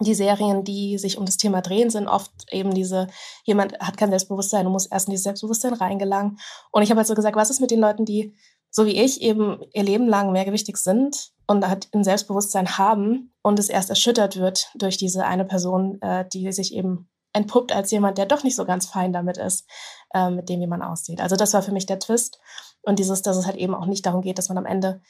[0.00, 3.08] die Serien, die sich um das Thema drehen, sind oft eben diese,
[3.44, 6.38] jemand hat kein Selbstbewusstsein und muss erst in dieses Selbstbewusstsein reingelangen.
[6.70, 8.34] Und ich habe halt so gesagt, was ist mit den Leuten, die,
[8.70, 13.58] so wie ich, eben ihr Leben lang mehrgewichtig sind und halt ein Selbstbewusstsein haben und
[13.58, 17.08] es erst erschüttert wird durch diese eine Person, äh, die sich eben
[17.38, 19.66] entpuppt als jemand, der doch nicht so ganz fein damit ist,
[20.12, 21.20] äh, mit dem, wie man aussieht.
[21.20, 22.38] Also das war für mich der Twist.
[22.82, 25.00] Und dieses, dass es halt eben auch nicht darum geht, dass man am Ende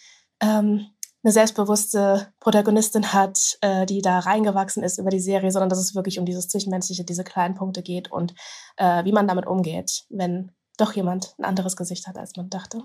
[0.40, 0.86] ähm,
[1.24, 5.94] eine selbstbewusste Protagonistin hat, äh, die da reingewachsen ist über die Serie, sondern dass es
[5.94, 8.34] wirklich um dieses Zwischenmenschliche, diese kleinen Punkte geht und
[8.76, 12.82] äh, wie man damit umgeht, wenn doch jemand ein anderes Gesicht hat, als man dachte.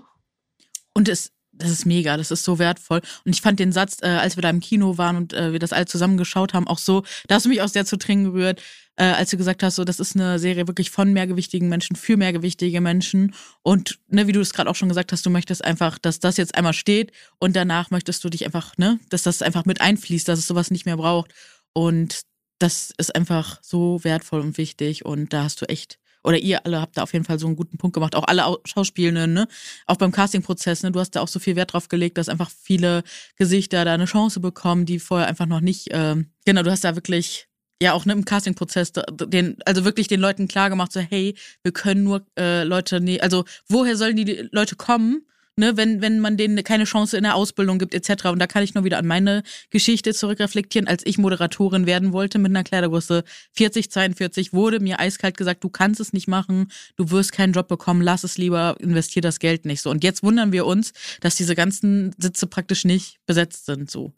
[0.94, 3.00] Und es das ist mega, das ist so wertvoll.
[3.24, 5.58] Und ich fand den Satz, äh, als wir da im Kino waren und äh, wir
[5.58, 8.24] das alle zusammen geschaut haben, auch so, da hast du mich auch sehr zu Tränen
[8.24, 8.60] gerührt,
[8.96, 12.16] äh, als du gesagt hast, so, das ist eine Serie wirklich von mehrgewichtigen Menschen für
[12.16, 13.34] mehrgewichtige Menschen.
[13.62, 16.36] Und ne, wie du es gerade auch schon gesagt hast, du möchtest einfach, dass das
[16.36, 20.28] jetzt einmal steht und danach möchtest du dich einfach, ne, dass das einfach mit einfließt,
[20.28, 21.32] dass es sowas nicht mehr braucht.
[21.72, 22.22] Und
[22.58, 25.04] das ist einfach so wertvoll und wichtig.
[25.04, 27.56] Und da hast du echt oder ihr alle habt da auf jeden Fall so einen
[27.56, 29.46] guten Punkt gemacht, auch alle Schauspielenden, ne?
[29.86, 30.90] Auch beim Castingprozess, ne?
[30.90, 33.04] Du hast da auch so viel Wert drauf gelegt, dass einfach viele
[33.36, 36.96] Gesichter da eine Chance bekommen, die vorher einfach noch nicht, ähm, genau, du hast da
[36.96, 37.48] wirklich
[37.82, 41.34] ja auch ne, im Castingprozess den also wirklich den Leuten klar gemacht so hey
[41.64, 46.20] wir können nur äh, Leute nee also woher sollen die Leute kommen ne, wenn, wenn
[46.20, 48.26] man denen keine Chance in der Ausbildung gibt, etc.
[48.26, 52.38] Und da kann ich nur wieder an meine Geschichte zurückreflektieren, als ich Moderatorin werden wollte
[52.38, 57.10] mit einer Kleidergröße 40, 42, wurde mir eiskalt gesagt, du kannst es nicht machen, du
[57.10, 59.90] wirst keinen Job bekommen, lass es lieber, investier das Geld nicht so.
[59.90, 64.12] Und jetzt wundern wir uns, dass diese ganzen Sitze praktisch nicht besetzt sind, so.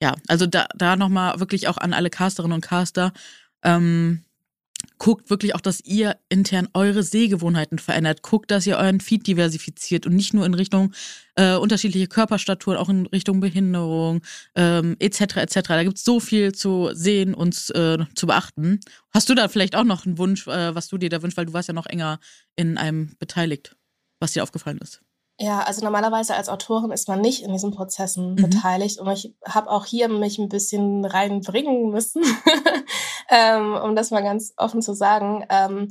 [0.00, 3.12] Ja, also da, da nochmal wirklich auch an alle Casterinnen und Caster,
[3.62, 4.24] ähm,
[4.98, 8.22] guckt wirklich auch, dass ihr intern eure Sehgewohnheiten verändert.
[8.22, 10.92] Guckt, dass ihr euren Feed diversifiziert und nicht nur in Richtung
[11.34, 14.22] äh, unterschiedliche Körperstaturen, auch in Richtung Behinderung
[14.54, 15.36] ähm, etc.
[15.38, 15.60] etc.
[15.68, 18.80] Da gibt es so viel zu sehen und äh, zu beachten.
[19.12, 21.46] Hast du da vielleicht auch noch einen Wunsch, äh, was du dir da wünschst, weil
[21.46, 22.20] du warst ja noch enger
[22.56, 23.76] in einem beteiligt,
[24.20, 25.02] was dir aufgefallen ist?
[25.42, 28.36] Ja, also normalerweise als Autorin ist man nicht in diesen Prozessen mhm.
[28.36, 32.22] beteiligt und ich habe auch hier mich ein bisschen reinbringen müssen,
[33.28, 35.44] ähm, um das mal ganz offen zu sagen.
[35.50, 35.88] Ähm,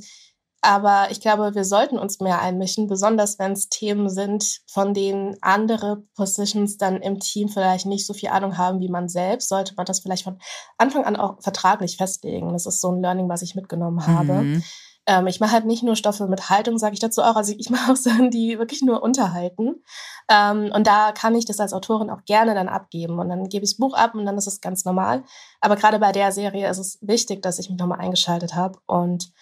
[0.62, 5.36] aber ich glaube, wir sollten uns mehr einmischen, besonders wenn es Themen sind, von denen
[5.42, 9.50] andere Positions dann im Team vielleicht nicht so viel Ahnung haben wie man selbst.
[9.50, 10.38] Sollte man das vielleicht von
[10.78, 12.54] Anfang an auch vertraglich festlegen.
[12.54, 14.32] Das ist so ein Learning, was ich mitgenommen habe.
[14.32, 14.62] Mhm.
[15.06, 17.36] Ähm, ich mache halt nicht nur Stoffe mit Haltung, sage ich dazu auch.
[17.36, 19.82] Also ich mache auch Sachen, die wirklich nur unterhalten.
[20.28, 23.18] Ähm, und da kann ich das als Autorin auch gerne dann abgeben.
[23.18, 25.24] Und dann gebe ich das Buch ab und dann ist es ganz normal.
[25.60, 29.32] Aber gerade bei der Serie ist es wichtig, dass ich mich nochmal eingeschaltet habe und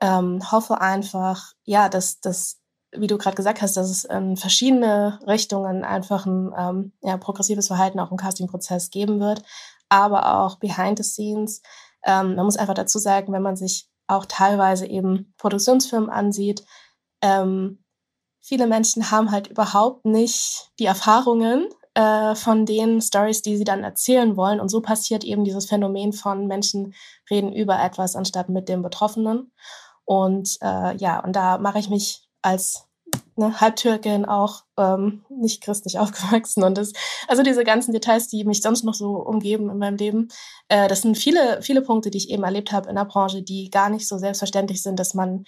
[0.00, 2.58] ähm, hoffe einfach, ja, dass das
[2.92, 7.66] wie du gerade gesagt hast, dass es in verschiedene Richtungen einfach ein ähm, ja, progressives
[7.66, 9.42] Verhalten auch im Castingprozess geben wird,
[9.88, 11.62] aber auch behind the scenes.
[12.04, 16.64] Ähm, man muss einfach dazu sagen, wenn man sich auch teilweise eben Produktionsfirmen ansieht,
[17.22, 17.84] ähm,
[18.40, 23.84] viele Menschen haben halt überhaupt nicht die Erfahrungen äh, von den Stories, die sie dann
[23.84, 24.60] erzählen wollen.
[24.60, 26.94] Und so passiert eben dieses Phänomen von Menschen
[27.30, 29.52] reden über etwas anstatt mit dem Betroffenen.
[30.04, 32.87] Und äh, ja, und da mache ich mich als
[33.38, 36.92] ne, Halbtürkin auch ähm, nicht christlich aufgewachsen und das,
[37.26, 40.28] also diese ganzen Details, die mich sonst noch so umgeben in meinem Leben,
[40.68, 43.70] äh, das sind viele, viele Punkte, die ich eben erlebt habe in der Branche, die
[43.70, 45.44] gar nicht so selbstverständlich sind, dass man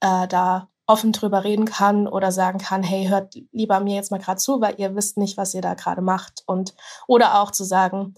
[0.00, 4.18] äh, da offen drüber reden kann oder sagen kann, hey, hört lieber mir jetzt mal
[4.18, 6.42] gerade zu, weil ihr wisst nicht, was ihr da gerade macht.
[6.46, 6.74] Und
[7.06, 8.14] oder auch zu sagen,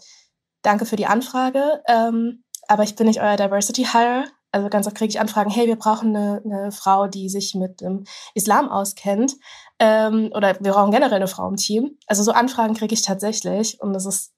[0.63, 4.97] danke für die Anfrage, ähm, aber ich bin nicht euer Diversity Hire, also ganz oft
[4.97, 9.35] kriege ich Anfragen, hey, wir brauchen eine, eine Frau, die sich mit dem Islam auskennt.
[9.79, 11.99] Ähm, oder wir brauchen generell eine Frau im Team.
[12.07, 14.33] Also so Anfragen kriege ich tatsächlich und das ist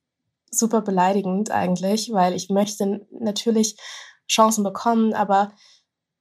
[0.50, 3.76] super beleidigend eigentlich, weil ich möchte natürlich
[4.30, 5.52] Chancen bekommen, aber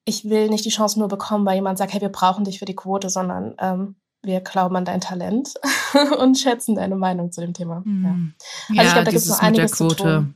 [0.05, 2.65] ich will nicht die Chance nur bekommen, weil jemand sagt, hey, wir brauchen dich für
[2.65, 5.53] die Quote, sondern ähm, wir glauben an dein Talent
[6.19, 7.83] und schätzen deine Meinung zu dem Thema.
[7.85, 8.33] Mhm.
[8.69, 8.81] Ja.
[8.81, 10.35] Also ja, ich glaube, da gibt es noch einiges zu tun.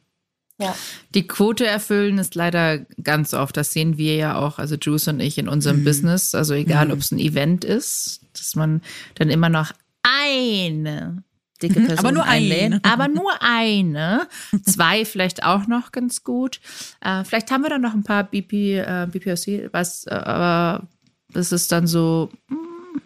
[0.59, 0.75] Ja.
[1.13, 3.55] Die Quote erfüllen ist leider ganz oft.
[3.57, 5.83] Das sehen wir ja auch, also Juice und ich in unserem mhm.
[5.83, 6.33] Business.
[6.33, 6.93] Also egal, mhm.
[6.93, 8.81] ob es ein Event ist, dass man
[9.15, 11.23] dann immer noch eine
[11.61, 12.63] dicke Person mhm, aber nur einlädt.
[12.63, 12.83] eine.
[12.83, 14.27] Aber nur eine.
[14.63, 16.59] Zwei vielleicht auch noch ganz gut.
[17.01, 20.87] Äh, vielleicht haben wir dann noch ein paar BP, äh, BPOC, was, äh, aber
[21.33, 23.01] das ist dann so mh, hm,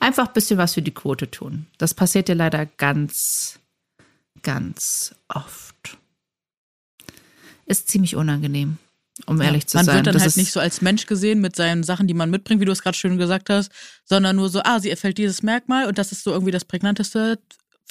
[0.00, 1.66] einfach ein bisschen was für die Quote tun.
[1.78, 3.58] Das passiert ja leider ganz,
[4.42, 5.98] ganz oft.
[7.66, 8.78] Ist ziemlich unangenehm
[9.26, 9.96] um ja, ehrlich zu man sein.
[9.96, 12.60] Man wird dann halt nicht so als Mensch gesehen mit seinen Sachen, die man mitbringt,
[12.60, 13.70] wie du es gerade schön gesagt hast,
[14.04, 17.38] sondern nur so, ah, sie erfällt dieses Merkmal und das ist so irgendwie das prägnanteste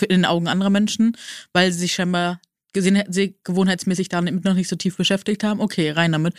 [0.01, 1.15] in den Augen anderer Menschen,
[1.53, 2.41] weil sie sich scheinbar
[2.73, 3.03] gesehen,
[3.43, 5.59] gewohnheitsmäßig damit noch nicht so tief beschäftigt haben.
[5.59, 6.33] Okay, rein damit.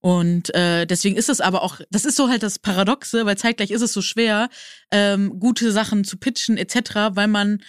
[0.00, 3.70] Und äh, deswegen ist es aber auch, das ist so halt das Paradoxe, weil zeitgleich
[3.70, 4.48] ist es so schwer,
[4.90, 7.62] ähm, gute Sachen zu pitchen etc., weil man,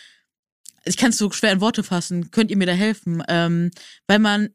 [0.85, 3.71] ich kann es so schwer in Worte fassen, könnt ihr mir da helfen, ähm,
[4.07, 4.49] weil man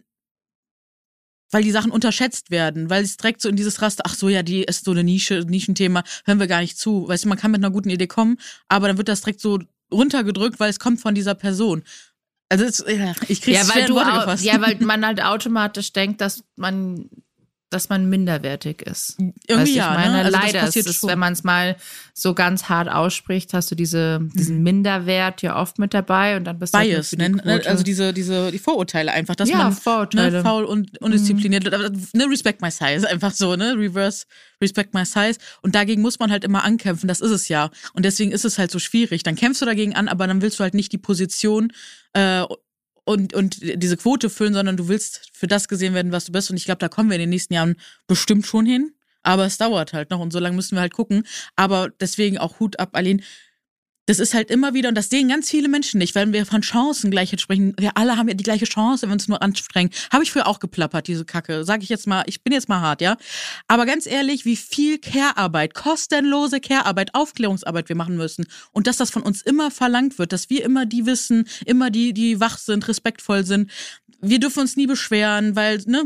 [1.50, 4.42] weil die Sachen unterschätzt werden, weil es direkt so in dieses Raster, ach so, ja,
[4.42, 7.08] die ist so eine Nische, Nischenthema, hören wir gar nicht zu.
[7.08, 9.58] Weißt du, man kann mit einer guten Idee kommen, aber dann wird das direkt so
[9.92, 11.82] runtergedrückt, weil es kommt von dieser Person.
[12.50, 13.98] Also es, ja, ich kriege ja, weil du,
[14.42, 17.10] Ja, weil man halt automatisch denkt, dass man
[17.70, 19.16] dass man minderwertig ist.
[19.18, 20.24] Irgendwie weißt, ja, ich meine, ne?
[20.24, 21.76] also leider ist es, wenn man es mal
[22.14, 24.62] so ganz hart ausspricht, hast du diese, diesen mhm.
[24.62, 27.62] Minderwert ja oft mit dabei und dann bist du Bias, halt ne?
[27.66, 30.38] also diese, diese die Vorurteile einfach, dass ja, man Vorurteile.
[30.38, 32.06] Ne, faul und undiszipliniert, mhm.
[32.14, 34.24] ne, respect my size, einfach so, ne, reverse
[34.60, 38.04] respect my size und dagegen muss man halt immer ankämpfen, das ist es ja und
[38.04, 39.22] deswegen ist es halt so schwierig.
[39.22, 41.72] Dann kämpfst du dagegen an, aber dann willst du halt nicht die Position
[42.14, 42.44] äh,
[43.08, 46.50] und, und diese Quote füllen, sondern du willst für das gesehen werden, was du bist.
[46.50, 48.92] Und ich glaube, da kommen wir in den nächsten Jahren bestimmt schon hin.
[49.22, 51.24] Aber es dauert halt noch und so lange müssen wir halt gucken.
[51.56, 53.22] Aber deswegen auch Hut ab, Aline
[54.08, 56.62] das ist halt immer wieder, und das sehen ganz viele Menschen nicht, weil wir von
[56.62, 57.74] Chancengleichheit sprechen.
[57.78, 59.90] Wir alle haben ja die gleiche Chance, wenn wir uns nur anstrengen.
[60.10, 61.62] Habe ich früher auch geplappert, diese Kacke.
[61.66, 63.18] Sage ich jetzt mal, ich bin jetzt mal hart, ja.
[63.66, 68.46] Aber ganz ehrlich, wie viel Care-Arbeit, kostenlose Care-Arbeit, Aufklärungsarbeit wir machen müssen.
[68.72, 72.14] Und dass das von uns immer verlangt wird, dass wir immer die wissen, immer die,
[72.14, 73.70] die wach sind, respektvoll sind.
[74.22, 76.04] Wir dürfen uns nie beschweren, weil, ne,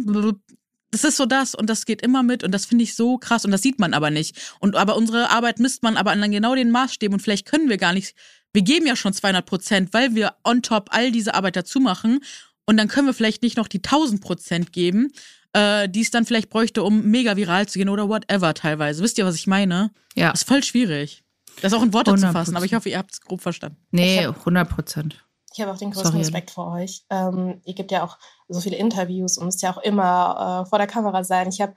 [0.92, 3.44] das ist so das und das geht immer mit und das finde ich so krass
[3.44, 4.36] und das sieht man aber nicht.
[4.60, 7.78] Und aber unsere Arbeit misst man aber an genau den Maßstäben und vielleicht können wir
[7.78, 8.14] gar nicht,
[8.52, 12.20] wir geben ja schon 200 Prozent, weil wir on top all diese Arbeit dazu machen
[12.66, 15.10] und dann können wir vielleicht nicht noch die 1000 Prozent geben,
[15.54, 19.02] äh, die es dann vielleicht bräuchte, um mega viral zu gehen oder whatever teilweise.
[19.02, 19.92] Wisst ihr, was ich meine?
[20.14, 20.30] Ja.
[20.30, 21.24] Das ist voll schwierig.
[21.62, 22.16] Das auch in Worte 100%.
[22.20, 23.78] zu fassen, aber ich hoffe, ihr habt es grob verstanden.
[23.92, 25.24] Nee, 100 Prozent.
[25.52, 26.22] Ich habe auch den größten Sorry.
[26.22, 27.04] Respekt vor euch.
[27.10, 30.78] Ähm, ihr gebt ja auch so viele Interviews und müsst ja auch immer äh, vor
[30.78, 31.48] der Kamera sein.
[31.48, 31.74] Ich habe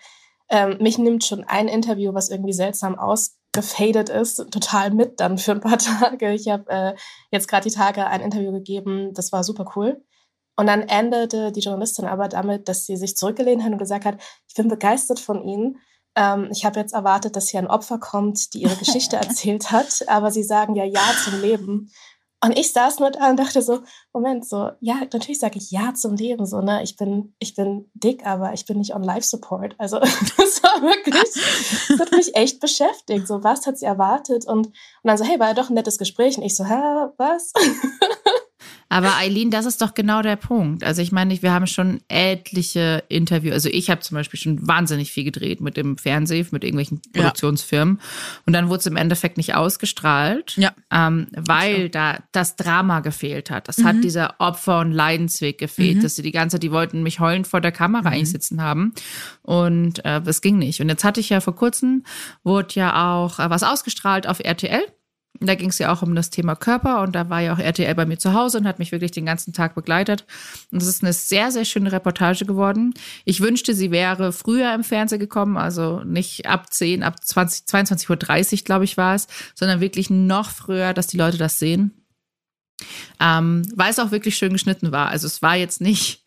[0.49, 5.51] ähm, mich nimmt schon ein Interview, was irgendwie seltsam ausgefadet ist, total mit dann für
[5.51, 6.33] ein paar Tage.
[6.33, 6.95] Ich habe äh,
[7.31, 10.03] jetzt gerade die Tage ein Interview gegeben, das war super cool.
[10.57, 14.21] Und dann endete die Journalistin aber damit, dass sie sich zurückgelehnt hat und gesagt hat,
[14.47, 15.79] ich bin begeistert von Ihnen.
[16.15, 20.05] Ähm, ich habe jetzt erwartet, dass hier ein Opfer kommt, die ihre Geschichte erzählt hat,
[20.07, 21.91] aber Sie sagen ja Ja zum Leben.
[22.45, 23.79] Und ich saß nur da und dachte so,
[24.13, 27.89] Moment, so, ja, natürlich sage ich Ja zum Leben, so, ne, ich bin, ich bin
[27.95, 29.73] dick, aber ich bin nicht on Life Support.
[29.79, 29.99] Also,
[30.37, 31.15] das war wirklich,
[31.89, 33.27] das hat mich echt beschäftigt.
[33.27, 34.45] So, was hat sie erwartet?
[34.45, 36.37] Und, und dann so, hey, war ja doch ein nettes Gespräch.
[36.37, 37.51] Und ich so, hä, was?
[38.87, 40.83] Aber Eileen, das ist doch genau der Punkt.
[40.83, 43.53] Also ich meine, wir haben schon etliche Interviews.
[43.53, 47.97] Also ich habe zum Beispiel schon wahnsinnig viel gedreht mit dem Fernsehen, mit irgendwelchen Produktionsfirmen.
[47.99, 48.41] Ja.
[48.45, 50.71] Und dann wurde es im Endeffekt nicht ausgestrahlt, ja.
[50.91, 53.67] ähm, weil da das Drama gefehlt hat.
[53.67, 53.85] Das mhm.
[53.85, 56.01] hat dieser Opfer- und Leidensweg gefehlt, mhm.
[56.01, 58.15] dass sie die ganze Zeit, die wollten mich heulend vor der Kamera mhm.
[58.15, 58.93] einsitzen haben.
[59.41, 60.79] Und äh, es ging nicht.
[60.79, 62.03] Und jetzt hatte ich ja vor kurzem,
[62.43, 64.83] wurde ja auch äh, was ausgestrahlt auf RTL.
[65.39, 67.93] Da ging es ja auch um das Thema Körper und da war ja auch RTL
[67.95, 70.25] bei mir zu Hause und hat mich wirklich den ganzen Tag begleitet.
[70.71, 72.93] Und es ist eine sehr, sehr schöne Reportage geworden.
[73.25, 78.53] Ich wünschte, sie wäre früher im Fernsehen gekommen, also nicht ab 10, ab 20, 22.30
[78.53, 81.91] Uhr, glaube ich, war es, sondern wirklich noch früher, dass die Leute das sehen.
[83.19, 85.09] Ähm, weil es auch wirklich schön geschnitten war.
[85.09, 86.23] Also es war jetzt nicht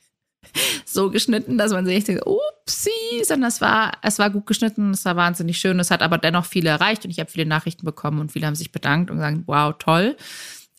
[0.84, 2.24] so geschnitten, dass man sich denkt,
[2.68, 6.18] upsie, sondern es war, es war gut geschnitten, es war wahnsinnig schön, es hat aber
[6.18, 9.16] dennoch viele erreicht und ich habe viele Nachrichten bekommen und viele haben sich bedankt und
[9.16, 10.16] gesagt, wow, toll.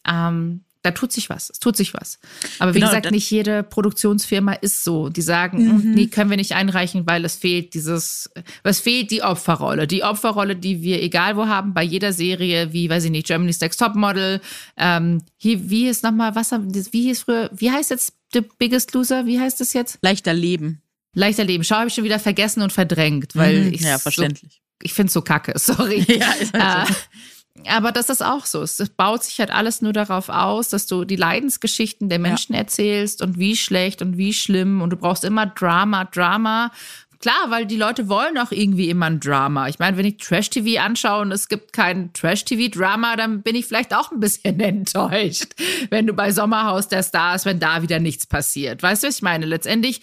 [0.08, 2.20] Ähm, da tut sich was, es tut sich was.
[2.58, 5.10] Aber wie genau, gesagt, nicht jede Produktionsfirma ist so.
[5.10, 5.92] Die sagen, mhm.
[5.92, 8.30] nee, können wir nicht einreichen, weil es fehlt dieses,
[8.64, 9.88] es fehlt die Opferrolle.
[9.88, 13.60] Die Opferrolle, die wir egal wo haben, bei jeder Serie, wie, weiß ich nicht, Germany's
[13.60, 14.40] Next Topmodel,
[14.78, 19.26] ähm, hier, wie ist nochmal, was, wie hieß früher, wie heißt jetzt The Biggest Loser,
[19.26, 20.00] wie heißt das jetzt?
[20.02, 20.82] Leichter Leben.
[21.14, 21.64] Leichter Leben.
[21.64, 23.82] Schau, habe ich schon wieder vergessen und verdrängt, weil mhm, ich.
[23.82, 24.54] Ja, verständlich.
[24.54, 26.00] So, ich finde es so kacke, sorry.
[26.08, 26.94] ja, ist halt so.
[26.94, 26.96] Äh,
[27.68, 28.62] aber das ist auch so.
[28.62, 32.60] Es baut sich halt alles nur darauf aus, dass du die Leidensgeschichten der Menschen ja.
[32.60, 36.72] erzählst und wie schlecht und wie schlimm und du brauchst immer Drama, Drama.
[37.20, 39.68] klar, weil die Leute wollen auch irgendwie immer ein Drama.
[39.68, 43.94] Ich meine, wenn ich Trash-TV anschaue und es gibt kein Trash-TV-Drama, dann bin ich vielleicht
[43.94, 45.54] auch ein bisschen enttäuscht,
[45.90, 48.82] wenn du bei Sommerhaus der Stars, wenn da wieder nichts passiert.
[48.82, 49.46] Weißt du, was ich meine?
[49.46, 50.02] Letztendlich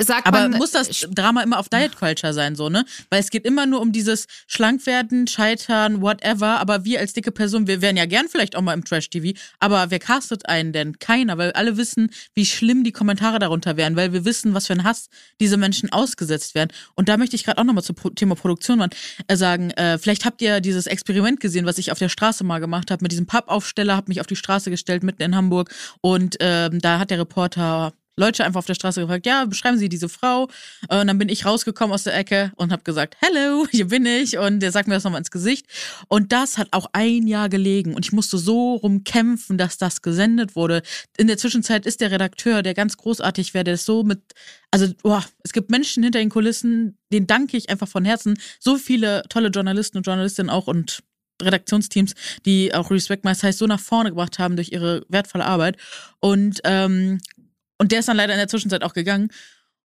[0.00, 2.84] sagt Aber man, muss das Drama immer auf Diet Culture sein, so, ne?
[3.10, 6.60] Weil es geht immer nur um dieses Schlankwerden, Scheitern, whatever.
[6.60, 9.38] Aber wir als dicke Person, wir wären ja gern vielleicht auch mal im Trash-TV.
[9.60, 10.98] Aber wer castet einen denn?
[10.98, 14.72] Keiner, weil alle wissen, wie schlimm die Kommentare darunter wären, weil wir wissen, was für
[14.74, 15.08] ein Hass
[15.40, 16.70] diese Menschen ausgesetzt werden.
[16.94, 18.88] Und da möchte ich gerade auch nochmal zum Thema Produktion
[19.26, 22.58] äh, sagen, äh, vielleicht habt ihr dieses Experiment gesehen, was ich auf der Straße mal
[22.58, 25.70] gemacht habe, mit diesem Pappaufsteller, habe mich auf die Straße gestellt, mitten in Hamburg.
[26.00, 29.88] Und äh, da hat der Reporter Leute einfach auf der Straße gefragt, ja, beschreiben Sie
[29.88, 30.48] diese Frau.
[30.88, 34.06] Äh, und dann bin ich rausgekommen aus der Ecke und habe gesagt, hello, hier bin
[34.06, 34.38] ich.
[34.38, 35.66] Und der sagt mir das nochmal ins Gesicht.
[36.08, 37.94] Und das hat auch ein Jahr gelegen.
[37.94, 40.82] Und ich musste so rumkämpfen, dass das gesendet wurde.
[41.16, 44.20] In der Zwischenzeit ist der Redakteur, der ganz großartig wäre, der ist so mit,
[44.70, 48.38] also, boah, es gibt Menschen hinter den Kulissen, denen danke ich einfach von Herzen.
[48.60, 51.02] So viele tolle Journalisten und Journalistinnen auch und
[51.42, 52.14] Redaktionsteams,
[52.46, 55.76] die auch Respect My Size so nach vorne gebracht haben durch ihre wertvolle Arbeit.
[56.20, 57.20] Und ähm,
[57.78, 59.30] und der ist dann leider in der Zwischenzeit auch gegangen.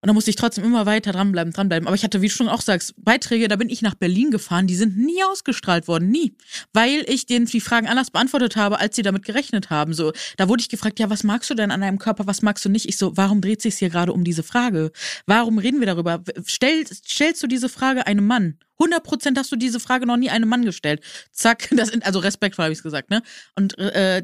[0.01, 1.85] Und da musste ich trotzdem immer weiter dranbleiben, dranbleiben.
[1.85, 4.65] Aber ich hatte, wie du schon auch sagst, Beiträge, da bin ich nach Berlin gefahren,
[4.65, 6.37] die sind nie ausgestrahlt worden, nie.
[6.71, 9.93] Weil ich denen die Fragen anders beantwortet habe, als sie damit gerechnet haben.
[9.93, 12.63] So, da wurde ich gefragt, ja, was magst du denn an deinem Körper, was magst
[12.63, 12.87] du nicht?
[12.87, 14.91] Ich so, warum dreht sich hier gerade um diese Frage?
[15.25, 16.23] Warum reden wir darüber?
[16.45, 18.57] Stell, stellst du diese Frage einem Mann?
[18.79, 21.01] 100 Prozent hast du diese Frage noch nie einem Mann gestellt.
[21.33, 23.21] Zack, das, also respektvoll habe ich es gesagt, ne?
[23.55, 24.23] Und äh,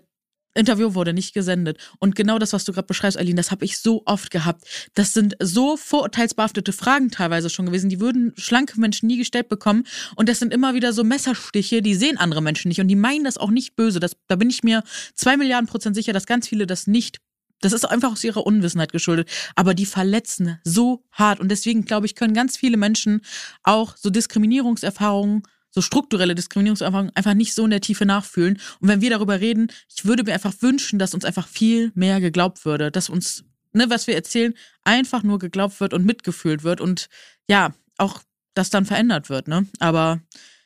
[0.55, 1.77] Interview wurde nicht gesendet.
[1.99, 4.63] Und genau das, was du gerade beschreibst, Aline, das habe ich so oft gehabt.
[4.95, 7.89] Das sind so vorurteilsbehaftete Fragen teilweise schon gewesen.
[7.89, 9.83] Die würden schlanke Menschen nie gestellt bekommen.
[10.15, 12.79] Und das sind immer wieder so Messerstiche, die sehen andere Menschen nicht.
[12.79, 13.99] Und die meinen das auch nicht böse.
[13.99, 14.83] Das, da bin ich mir
[15.13, 17.19] zwei Milliarden Prozent sicher, dass ganz viele das nicht
[17.61, 19.29] das ist einfach aus ihrer Unwissenheit geschuldet.
[19.55, 21.39] Aber die verletzen so hart.
[21.39, 23.21] Und deswegen, glaube ich, können ganz viele Menschen
[23.63, 25.43] auch so Diskriminierungserfahrungen
[25.75, 28.57] so strukturelle Diskriminierungserfahrungen einfach nicht so in der Tiefe nachfühlen.
[28.79, 32.21] Und wenn wir darüber reden, ich würde mir einfach wünschen, dass uns einfach viel mehr
[32.21, 34.53] geglaubt würde, dass uns, ne, was wir erzählen,
[34.85, 37.09] einfach nur geglaubt wird und mitgefühlt wird und
[37.49, 38.21] ja, auch
[38.53, 39.67] das dann verändert wird, ne?
[39.79, 40.21] Aber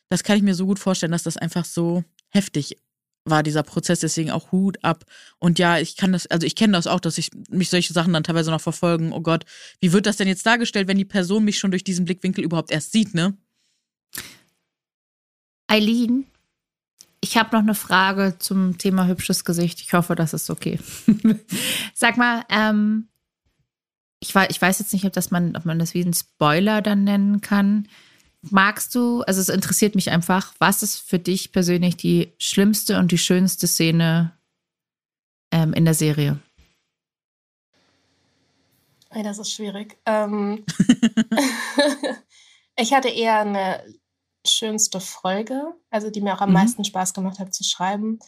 [0.09, 2.77] das kann ich mir so gut vorstellen, dass das einfach so heftig
[3.25, 5.05] war dieser Prozess, deswegen auch Hut ab.
[5.39, 8.13] Und ja, ich kann das, also ich kenne das auch, dass ich mich solche Sachen
[8.13, 9.11] dann teilweise noch verfolgen.
[9.11, 9.45] Oh Gott,
[9.81, 12.71] wie wird das denn jetzt dargestellt, wenn die Person mich schon durch diesen Blickwinkel überhaupt
[12.71, 13.35] erst sieht, ne?
[15.69, 16.25] Eileen,
[17.21, 19.81] ich habe noch eine Frage zum Thema hübsches Gesicht.
[19.81, 20.79] Ich hoffe, das ist okay.
[21.93, 23.07] Sag mal, ähm,
[24.19, 26.81] ich, weiß, ich weiß jetzt nicht, ob, das man, ob man das wie ein Spoiler
[26.81, 27.87] dann nennen kann.
[28.41, 33.11] Magst du, also es interessiert mich einfach, was ist für dich persönlich die schlimmste und
[33.11, 34.31] die schönste Szene
[35.51, 36.39] ähm, in der Serie?
[39.11, 39.97] Hey, das ist schwierig.
[40.07, 40.65] Ähm,
[42.75, 43.83] ich hatte eher eine
[44.51, 46.55] schönste Folge, also die mir auch am mhm.
[46.55, 48.19] meisten Spaß gemacht hat zu schreiben.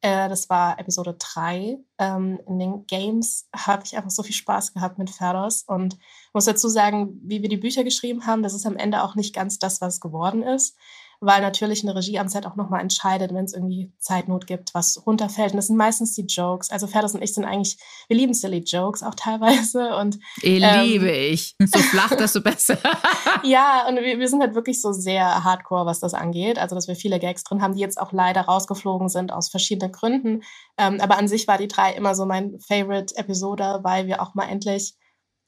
[0.00, 1.78] Äh, das war Episode 3.
[1.98, 5.98] Ähm, in den Games habe ich einfach so viel Spaß gehabt mit Ferdos und
[6.32, 9.34] muss dazu sagen, wie wir die Bücher geschrieben haben, das ist am Ende auch nicht
[9.34, 10.76] ganz das, was geworden ist
[11.20, 15.04] weil natürlich eine Regie am Set auch nochmal entscheidet, wenn es irgendwie Zeitnot gibt, was
[15.04, 15.50] runterfällt.
[15.50, 16.70] Und das sind meistens die Jokes.
[16.70, 19.96] Also Ferdas und ich sind eigentlich, wir lieben silly Jokes auch teilweise.
[19.98, 21.56] Und, ähm, liebe ich.
[21.58, 22.78] So flach, desto besser.
[23.42, 26.58] ja, und wir, wir sind halt wirklich so sehr hardcore, was das angeht.
[26.58, 29.92] Also, dass wir viele Gags drin haben, die jetzt auch leider rausgeflogen sind aus verschiedenen
[29.92, 30.42] Gründen.
[30.76, 34.48] Ähm, aber an sich war die drei immer so mein Favorite-Episode, weil wir auch mal
[34.48, 34.94] endlich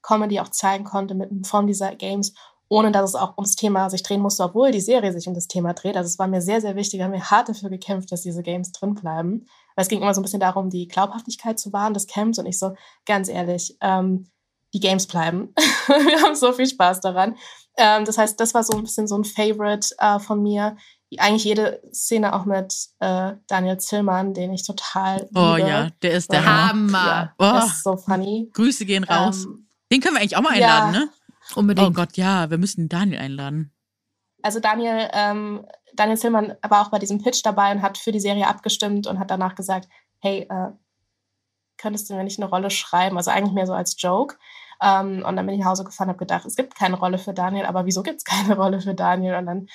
[0.02, 2.34] Comedy auch zeigen konnte mit in Form dieser Games
[2.70, 5.48] ohne dass es auch ums Thema sich drehen musste, obwohl die Serie sich um das
[5.48, 5.96] Thema dreht.
[5.96, 8.70] Also es war mir sehr, sehr wichtig, haben wir hart dafür gekämpft, dass diese Games
[8.70, 9.44] drin bleiben.
[9.74, 12.46] Weil es ging immer so ein bisschen darum, die Glaubhaftigkeit zu wahren des Camps und
[12.46, 12.74] ich so,
[13.06, 14.30] ganz ehrlich, ähm,
[14.72, 15.52] die Games bleiben.
[15.88, 17.36] wir haben so viel Spaß daran.
[17.76, 20.76] Ähm, das heißt, das war so ein bisschen so ein Favorite äh, von mir.
[21.18, 25.68] Eigentlich jede Szene auch mit äh, Daniel Zillmann, den ich total Oh liebe.
[25.68, 27.04] ja, der ist der Hammer.
[27.04, 27.52] Ja, oh.
[27.52, 28.48] Das ist so funny.
[28.52, 29.44] Grüße gehen raus.
[29.44, 31.08] Ähm, den können wir eigentlich auch mal einladen, ja, ne?
[31.56, 31.88] Unbedingt.
[31.88, 33.72] Oh Gott, ja, wir müssen Daniel einladen.
[34.42, 38.20] Also Daniel, ähm, Daniel Zillmann war auch bei diesem Pitch dabei und hat für die
[38.20, 39.88] Serie abgestimmt und hat danach gesagt,
[40.20, 40.70] hey, äh,
[41.76, 43.16] könntest du mir nicht eine Rolle schreiben?
[43.16, 44.36] Also eigentlich mehr so als Joke.
[44.82, 47.18] Ähm, und dann bin ich nach Hause gefahren und habe gedacht, es gibt keine Rolle
[47.18, 49.34] für Daniel, aber wieso gibt es keine Rolle für Daniel?
[49.34, 49.66] Und dann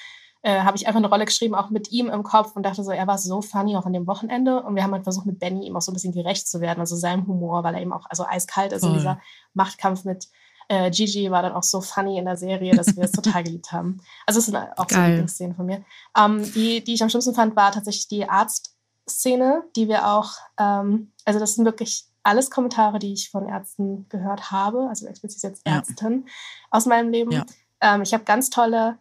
[0.42, 2.92] äh, habe ich einfach eine Rolle geschrieben, auch mit ihm im Kopf und dachte so,
[2.92, 4.62] er war so funny auch an dem Wochenende.
[4.62, 6.80] Und wir haben halt versucht, mit Benny ihm auch so ein bisschen gerecht zu werden,
[6.80, 8.92] also seinem Humor, weil er eben auch also eiskalt ist Voll.
[8.92, 9.20] in dieser
[9.54, 10.28] Machtkampf mit
[10.68, 13.72] äh, Gigi war dann auch so funny in der Serie, dass wir es total geliebt
[13.72, 14.02] haben.
[14.26, 14.88] Also es sind auch Geil.
[14.88, 15.84] so Lieblingsszenen von mir.
[16.18, 21.12] Ähm, die, die ich am schlimmsten fand, war tatsächlich die Arztszene, die wir auch, ähm,
[21.26, 25.66] also das sind wirklich alles Kommentare, die ich von Ärzten gehört habe, also explizit jetzt
[25.66, 26.32] Ärztin ja.
[26.72, 27.32] aus meinem Leben.
[27.32, 27.46] Ja.
[27.82, 28.98] Ähm, ich habe ganz tolle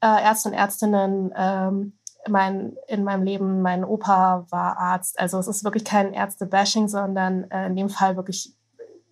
[0.00, 1.92] äh, Ärzte und Ärztinnen ähm,
[2.28, 3.62] mein, in meinem Leben.
[3.62, 5.18] Mein Opa war Arzt.
[5.18, 8.54] Also es ist wirklich kein Ärzte-Bashing, sondern äh, in dem Fall wirklich,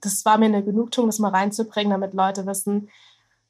[0.01, 2.91] das war mir eine Genugtuung, das mal reinzubringen, damit Leute wissen,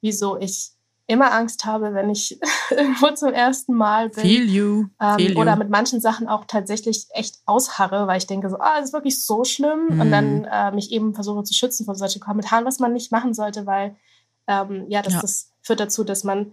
[0.01, 0.73] wieso ich
[1.07, 2.39] immer Angst habe, wenn ich
[2.71, 4.23] irgendwo zum ersten Mal bin.
[4.23, 4.85] Feel you.
[5.01, 8.77] Ähm, Feel oder mit manchen Sachen auch tatsächlich echt ausharre, weil ich denke so, ah,
[8.79, 9.87] das ist wirklich so schlimm.
[9.95, 10.01] Mhm.
[10.01, 13.35] Und dann äh, mich eben versuche zu schützen vor solchen Kommentaren, was man nicht machen
[13.35, 13.97] sollte, weil
[14.47, 15.21] ähm, ja, das, Ja.
[15.21, 16.53] das führt dazu, dass man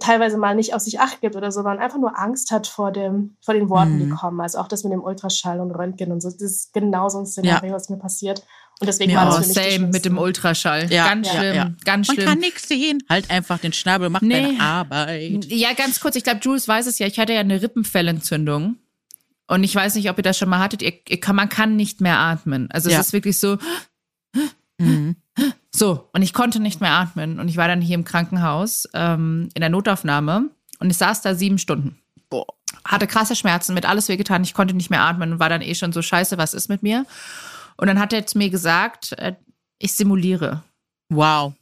[0.00, 2.92] teilweise mal nicht auf sich acht gibt oder so, man einfach nur Angst hat vor
[2.92, 4.16] dem, vor den Worten, die Mhm.
[4.16, 4.40] kommen.
[4.40, 6.28] Also auch das mit dem Ultraschall und Röntgen und so.
[6.30, 8.42] Das ist genau so ein Szenario, was mir passiert.
[8.78, 10.92] Und deswegen Mir war das für mich die same mit dem Ultraschall.
[10.92, 11.70] Ja, ganz ja, schlimm, ja.
[11.84, 12.28] ganz Man schlimm.
[12.28, 12.98] kann nichts sehen.
[13.08, 14.42] Halt einfach den Schnabel, mach Nee.
[14.42, 15.46] deine Arbeit.
[15.46, 17.06] Ja, ganz kurz, ich glaube, Jules weiß es ja.
[17.06, 18.76] Ich hatte ja eine Rippenfellentzündung.
[19.48, 20.82] Und ich weiß nicht, ob ihr das schon mal hattet.
[20.82, 22.68] Ihr, ihr kann, man kann nicht mehr atmen.
[22.70, 23.00] Also Ja.
[23.00, 23.56] es ist wirklich so,
[24.78, 25.16] Mhm.
[25.74, 26.08] so.
[26.12, 27.40] Und ich konnte nicht mehr atmen.
[27.40, 30.50] Und ich war dann hier im Krankenhaus ähm, in der Notaufnahme.
[30.80, 31.96] Und ich saß da sieben Stunden.
[32.28, 32.44] Boah.
[32.84, 34.42] Hatte krasse Schmerzen, mit alles wehgetan.
[34.44, 36.82] Ich konnte nicht mehr atmen und war dann eh schon so scheiße, was ist mit
[36.82, 37.06] mir?
[37.76, 39.34] Und dann hat er zu mir gesagt, äh,
[39.78, 40.64] ich simuliere.
[41.08, 41.54] Wow.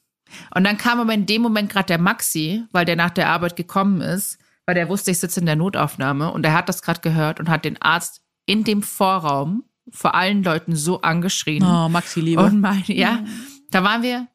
[0.55, 3.57] Und dann kam aber in dem Moment gerade der Maxi, weil der nach der Arbeit
[3.57, 7.01] gekommen ist, weil der wusste, ich sitze in der Notaufnahme und er hat das gerade
[7.01, 11.63] gehört und hat den Arzt in dem Vorraum vor allen Leuten so angeschrien.
[11.63, 12.43] Oh, Maxi Liebe.
[12.43, 13.25] und mein, ja,
[13.71, 14.27] da waren wir,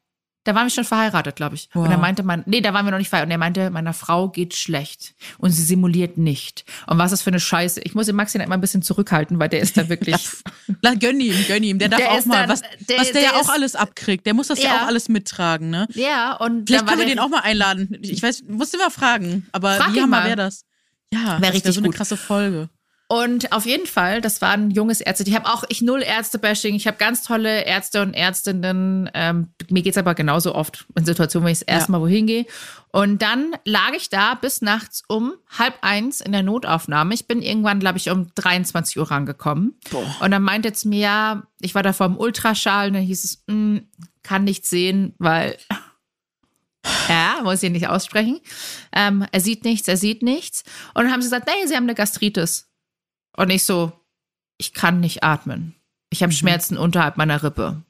[0.44, 1.68] da waren wir schon verheiratet, glaube ich.
[1.74, 1.90] Und Wow.
[1.90, 3.28] er meinte man, nee, da waren wir noch nicht verheiratet.
[3.28, 6.64] Und er meinte, meiner Frau geht schlecht und sie simuliert nicht.
[6.86, 7.80] Und was ist für eine Scheiße?
[7.82, 10.16] Ich muss den Maxi immer ein bisschen zurückhalten, weil der ist da wirklich.
[10.82, 11.78] La, gönn ihm, gönn ihm.
[11.78, 13.76] Der darf Der auch mal, dann- was der- was der, der ja auch ist- alles
[13.76, 14.24] abkriegt.
[14.24, 14.82] Der muss das ja, Ja.
[14.82, 15.86] auch alles mittragen, ne?
[15.94, 17.98] ja, und Vielleicht können wir den auch mal einladen.
[18.00, 19.46] Ich weiß, musst du mal fragen.
[19.52, 20.24] Aber Frag hammer mal.
[20.24, 20.64] wäre das?
[21.12, 21.96] Ja, das wär richtig so eine gut.
[21.96, 22.70] krasse Folge.
[23.12, 25.24] Und auf jeden Fall, das waren junges Ärzte.
[25.26, 26.76] Ich habe auch, ich null Ärzte-Bashing.
[26.76, 29.10] Ich habe ganz tolle Ärzte und Ärztinnen.
[29.14, 32.46] Ähm, mir geht's aber genauso oft in Situationen, wenn ich das erste Mal wohin gehe.
[32.92, 37.12] Und dann lag ich da bis nachts um halb eins in der Notaufnahme.
[37.12, 39.74] Ich bin irgendwann, glaube ich, um 23 Uhr rangekommen.
[40.20, 43.24] Und dann meinte jetzt mir, ja, ich war da vor dem Ultraschall und dann hieß
[43.24, 43.78] es, "Mm,
[44.22, 45.56] kann nichts sehen, weil
[47.08, 48.38] ja, muss ich nicht aussprechen.
[48.92, 50.62] Ähm, er sieht nichts, er sieht nichts.
[50.94, 52.69] Und dann haben sie gesagt, nee, sie haben eine Gastritis.
[53.36, 53.92] Und ich so,
[54.58, 55.74] ich kann nicht atmen.
[56.10, 57.82] Ich habe Schmerzen unterhalb meiner Rippe.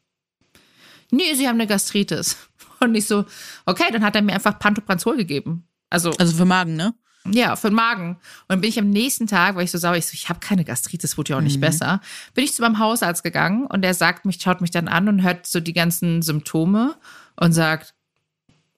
[1.10, 2.36] Nee, sie haben eine Gastritis.
[2.80, 3.24] Und ich so,
[3.66, 5.66] okay, dann hat er mir einfach Pantoprazol gegeben.
[5.90, 6.94] Also, Also für Magen, ne?
[7.28, 8.10] ja, für den Magen.
[8.12, 8.18] Und
[8.48, 10.64] dann bin ich am nächsten Tag, weil ich so sauer, ich so, ich habe keine
[10.64, 12.00] Gastritis, wurde ja auch nicht besser,
[12.34, 15.22] bin ich zu meinem Hausarzt gegangen und der sagt mich, schaut mich dann an und
[15.22, 16.96] hört so die ganzen Symptome
[17.36, 17.94] und sagt,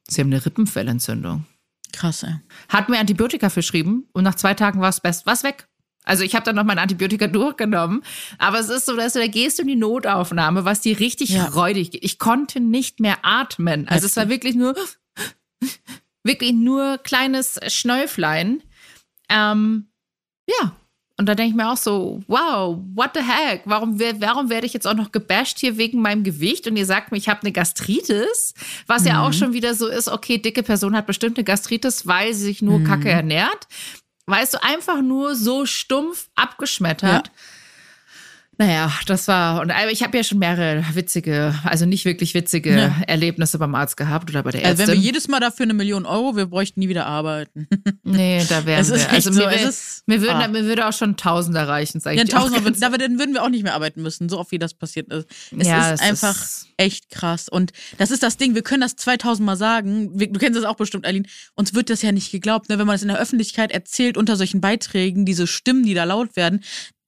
[0.09, 1.47] Sie haben eine Rippenfellentzündung.
[1.93, 2.35] Krass, ey.
[2.69, 5.69] Hat mir Antibiotika verschrieben und nach zwei Tagen war es best, was weg.
[6.05, 8.03] Also ich habe dann noch mein Antibiotika durchgenommen,
[8.39, 11.47] aber es ist so, dass du da gehst in die Notaufnahme, was dir richtig Ja.
[11.47, 12.05] räudig geht.
[12.05, 13.89] Ich konnte nicht mehr atmen.
[13.89, 14.75] Also es war wirklich nur
[16.25, 18.63] wirklich nur kleines Schnäuflein.
[19.29, 19.87] Ähm,
[20.49, 20.73] ja.
[21.19, 23.63] Und da denke ich mir auch so, wow, what the heck?
[23.67, 26.67] Warum, warum werde ich jetzt auch noch gebasht hier wegen meinem Gewicht?
[26.67, 28.55] Und ihr sagt mir, ich habe eine Gastritis,
[28.89, 32.35] was ja auch schon wieder so ist, okay, dicke Person hat bestimmt eine Gastritis, weil
[32.35, 33.69] sie sich nur Kacke ernährt.
[34.27, 37.31] Weißt du, einfach nur so stumpf abgeschmettert.
[38.65, 42.97] Naja, das war, und ich habe ja schon mehrere witzige, also nicht wirklich witzige Ja.
[43.09, 44.87] Erlebnisse beim Arzt gehabt oder bei der Also Ärztin.
[44.89, 47.67] wenn wir jedes Mal dafür eine Million Euro, wir bräuchten nie wieder arbeiten.
[48.05, 49.11] nee, da wären wir.
[49.11, 49.73] Also so, mir, wär-
[50.07, 50.47] mir, würden, ah.
[50.49, 53.43] mir würde auch schon Tausender reichen, sag ich Ja, ganz würden- aber dann würden wir
[53.43, 55.27] auch nicht mehr arbeiten müssen, so oft wie das passiert ist.
[55.59, 57.49] Es Ja, ist einfach ist- echt krass.
[57.49, 60.11] Und das ist das Ding, wir können das 2000 Mal sagen.
[60.21, 61.27] Wir, du kennst das auch bestimmt, Eileen.
[61.57, 62.79] Uns wird das ja nicht geglaubt, ne?
[62.79, 66.37] wenn man es in der Öffentlichkeit erzählt unter solchen Beiträgen, diese Stimmen, die da laut
[66.37, 66.63] werden.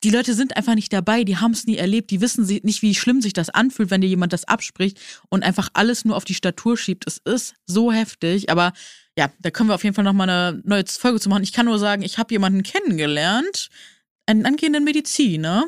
[0.05, 2.94] Die Leute sind einfach nicht dabei, die haben es nie erlebt, die wissen nicht, wie
[2.94, 5.00] schlimm sich das anfühlt, wenn dir jemand das abspricht
[5.30, 7.07] und einfach alles nur auf die Statur schiebt.
[7.07, 8.74] Es ist so heftig, aber
[9.16, 11.42] ja, da können wir auf jeden Fall nochmal eine neue Folge zu machen.
[11.42, 13.70] Ich kann nur sagen, ich habe jemanden kennengelernt,
[14.26, 15.64] einen angehenden Mediziner.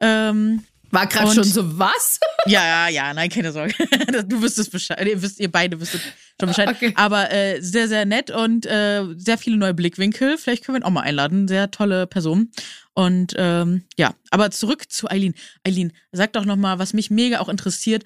[0.00, 2.20] Ähm, War gerade schon so was?
[2.46, 3.74] ja, ja, ja, nein, keine Sorge.
[4.26, 5.04] Du wüsstest Bescheid.
[5.06, 6.02] Ihr wisst, ihr beide wüsstet
[6.38, 6.68] schon Bescheid.
[6.68, 6.92] Okay.
[6.96, 10.36] Aber äh, sehr, sehr nett und äh, sehr viele neue Blickwinkel.
[10.36, 11.48] Vielleicht können wir ihn auch mal einladen.
[11.48, 12.50] Sehr tolle Person.
[12.92, 15.34] Und ähm, ja, aber zurück zu Eileen.
[15.66, 18.04] Eileen, sag doch noch mal, was mich mega auch interessiert.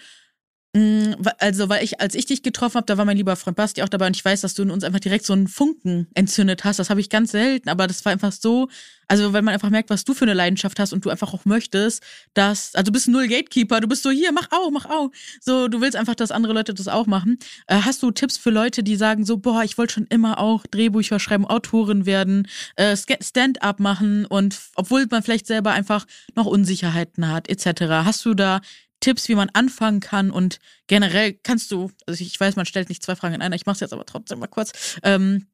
[0.76, 3.82] Mm, also, weil ich, als ich dich getroffen habe, da war mein lieber Freund Basti
[3.82, 6.64] auch dabei und ich weiß, dass du in uns einfach direkt so einen Funken entzündet
[6.64, 6.78] hast.
[6.78, 8.68] Das habe ich ganz selten, aber das war einfach so,
[9.08, 11.46] also weil man einfach merkt, was du für eine Leidenschaft hast und du einfach auch
[11.46, 12.02] möchtest,
[12.34, 15.10] dass, also du bist null Gatekeeper, du bist so hier, mach auch, mach auch.
[15.40, 17.38] So, du willst einfach, dass andere Leute das auch machen.
[17.68, 20.66] Äh, hast du Tipps für Leute, die sagen so, boah, ich wollte schon immer auch
[20.66, 27.28] Drehbücher schreiben, Autorin werden, äh, Stand-up machen und obwohl man vielleicht selber einfach noch Unsicherheiten
[27.28, 28.04] hat, etc.
[28.04, 28.60] Hast du da
[29.06, 33.04] Tipps, wie man anfangen kann und generell kannst du, also ich weiß, man stellt nicht
[33.04, 34.98] zwei Fragen in einer, ich mache es jetzt aber trotzdem mal kurz.
[35.04, 35.46] Ähm,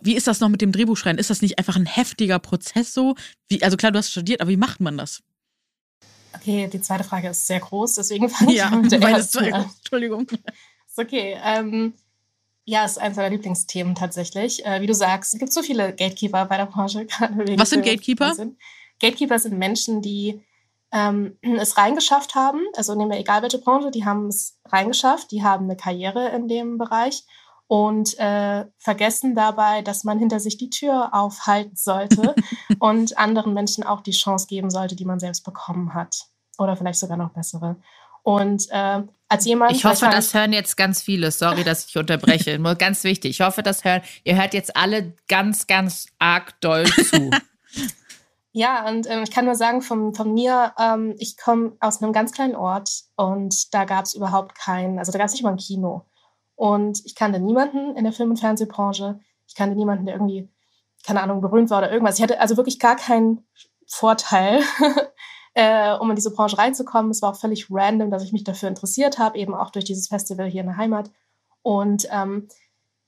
[0.00, 1.18] wie ist das noch mit dem Drehbuchschreiben?
[1.18, 3.14] Ist das nicht einfach ein heftiger Prozess so?
[3.50, 5.22] Wie, also klar, du hast studiert, aber wie macht man das?
[6.34, 9.70] Okay, die zweite Frage ist sehr groß, deswegen fange ich ja, mit der ersten an.
[9.76, 10.26] Entschuldigung.
[10.30, 11.36] Ist okay.
[11.44, 11.92] Ähm,
[12.64, 14.64] ja, ist eines meiner Lieblingsthemen tatsächlich.
[14.64, 17.06] Äh, wie du sagst, es gibt so viele Gatekeeper bei der Branche.
[17.58, 18.34] Was sind Gatekeeper?
[18.98, 20.40] Gatekeeper sind Menschen, die
[20.92, 25.42] ähm, es reingeschafft haben, also nehmen wir egal welche Branche, die haben es reingeschafft, die
[25.42, 27.24] haben eine Karriere in dem Bereich
[27.66, 32.34] und äh, vergessen dabei, dass man hinter sich die Tür aufhalten sollte
[32.78, 36.26] und anderen Menschen auch die Chance geben sollte, die man selbst bekommen hat.
[36.58, 37.76] Oder vielleicht sogar noch bessere.
[38.22, 39.72] Und äh, als jemand.
[39.72, 41.30] Ich hoffe, das hören jetzt ganz viele.
[41.30, 42.58] Sorry, dass ich unterbreche.
[42.60, 43.30] Nur ganz wichtig.
[43.30, 44.02] Ich hoffe, das hören.
[44.22, 47.30] Ihr hört jetzt alle ganz, ganz arg doll zu.
[48.54, 52.12] Ja, und ähm, ich kann nur sagen, von, von mir, ähm, ich komme aus einem
[52.12, 55.50] ganz kleinen Ort und da gab es überhaupt kein, also da gab es nicht mal
[55.50, 56.04] ein Kino.
[56.54, 59.20] Und ich kannte niemanden in der Film- und Fernsehbranche.
[59.46, 60.50] Ich kannte niemanden, der irgendwie,
[61.06, 62.18] keine Ahnung, berühmt war oder irgendwas.
[62.18, 63.46] Ich hatte also wirklich gar keinen
[63.86, 64.60] Vorteil,
[65.54, 67.10] äh, um in diese Branche reinzukommen.
[67.10, 70.08] Es war auch völlig random, dass ich mich dafür interessiert habe, eben auch durch dieses
[70.08, 71.10] Festival hier in der Heimat.
[71.62, 72.48] Und ähm,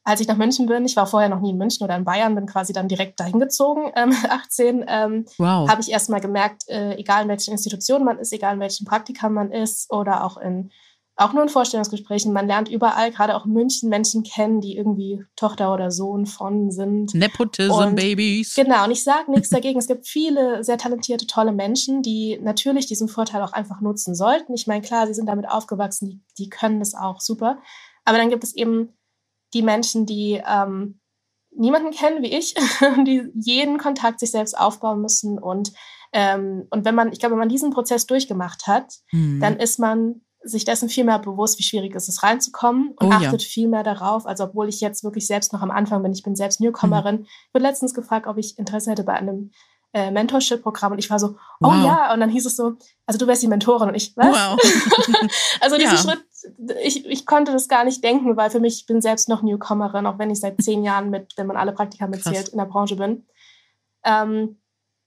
[0.05, 2.35] als ich nach München bin, ich war vorher noch nie in München oder in Bayern,
[2.35, 5.69] bin quasi dann direkt dahin gezogen, ähm, 18, ähm, wow.
[5.69, 8.87] habe ich erst mal gemerkt, äh, egal in welchen Institutionen man ist, egal in welchen
[8.87, 10.71] Praktika man ist oder auch in
[11.17, 15.25] auch nur in Vorstellungsgesprächen, man lernt überall, gerade auch in München, Menschen kennen, die irgendwie
[15.37, 17.15] Tochter oder Sohn von sind.
[17.15, 18.55] Nepotism-Babys.
[18.57, 19.79] Genau, und ich sage nichts dagegen.
[19.79, 24.55] Es gibt viele sehr talentierte, tolle Menschen, die natürlich diesen Vorteil auch einfach nutzen sollten.
[24.55, 27.59] Ich meine, klar, sie sind damit aufgewachsen, die, die können das auch super.
[28.05, 28.89] Aber dann gibt es eben
[29.55, 31.01] die Menschen, die ähm,
[31.57, 32.55] niemanden kennen wie ich,
[33.07, 35.39] die jeden Kontakt sich selbst aufbauen müssen.
[35.39, 35.73] Und,
[36.13, 39.41] ähm, und wenn man, ich glaube, wenn man diesen Prozess durchgemacht hat, hm.
[39.41, 43.11] dann ist man sich dessen viel mehr bewusst, wie schwierig ist es reinzukommen und oh,
[43.13, 43.49] achtet ja.
[43.49, 44.27] viel mehr darauf.
[44.27, 47.17] Also obwohl ich jetzt wirklich selbst noch am Anfang bin, ich bin selbst Newcomerin.
[47.17, 47.23] Mhm.
[47.23, 49.53] Ich wurde letztens gefragt, ob ich Interesse hätte bei einem
[49.95, 51.85] äh, Mentorship-Programm und ich war so, oh wow.
[51.85, 52.75] ja, und dann hieß es so,
[53.07, 54.27] also du wärst die Mentorin und ich, was?
[54.27, 54.59] Wow.
[55.61, 56.03] also diesen ja.
[56.03, 56.25] Schritt
[56.83, 60.07] ich, ich konnte das gar nicht denken, weil für mich, ich bin selbst noch Newcomerin,
[60.07, 62.97] auch wenn ich seit zehn Jahren mit, wenn man alle Praktika mitzählt, in der Branche
[62.97, 63.27] bin.
[64.05, 64.59] Ähm,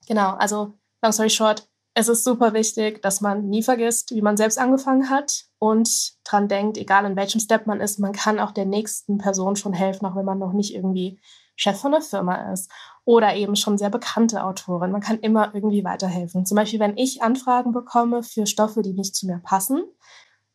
[0.08, 4.38] genau, also long story short, es ist super wichtig, dass man nie vergisst, wie man
[4.38, 8.52] selbst angefangen hat und dran denkt, egal in welchem Step man ist, man kann auch
[8.52, 11.20] der nächsten Person schon helfen, auch wenn man noch nicht irgendwie
[11.56, 12.72] Chef von einer Firma ist
[13.04, 14.92] oder eben schon sehr bekannte Autorin.
[14.92, 16.46] Man kann immer irgendwie weiterhelfen.
[16.46, 19.84] Zum Beispiel, wenn ich Anfragen bekomme für Stoffe, die nicht zu mir passen,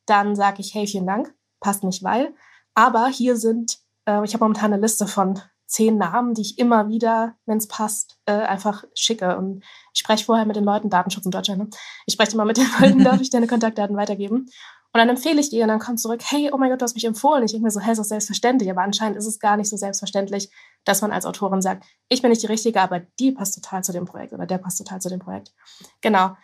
[0.06, 2.34] dann sage ich, hey, vielen Dank, passt nicht, weil.
[2.74, 6.88] Aber hier sind, äh, ich habe momentan eine Liste von zehn Namen, die ich immer
[6.88, 9.38] wieder, wenn es passt, äh, einfach schicke.
[9.38, 11.70] Und ich spreche vorher mit den Leuten, Datenschutz in Deutschland, ne?
[12.06, 14.48] ich spreche immer mit den Leuten, darf ich deine Kontaktdaten weitergeben?
[14.94, 16.94] Und dann empfehle ich dir und dann kommt zurück, hey, oh mein Gott, du hast
[16.94, 17.42] mich empfohlen.
[17.44, 18.70] Ich denke mir so, hey, ist das selbstverständlich.
[18.70, 20.50] Aber anscheinend ist es gar nicht so selbstverständlich,
[20.84, 23.92] dass man als Autorin sagt, ich bin nicht die Richtige, aber die passt total zu
[23.92, 25.54] dem Projekt oder der passt total zu dem Projekt.
[26.02, 26.36] Genau.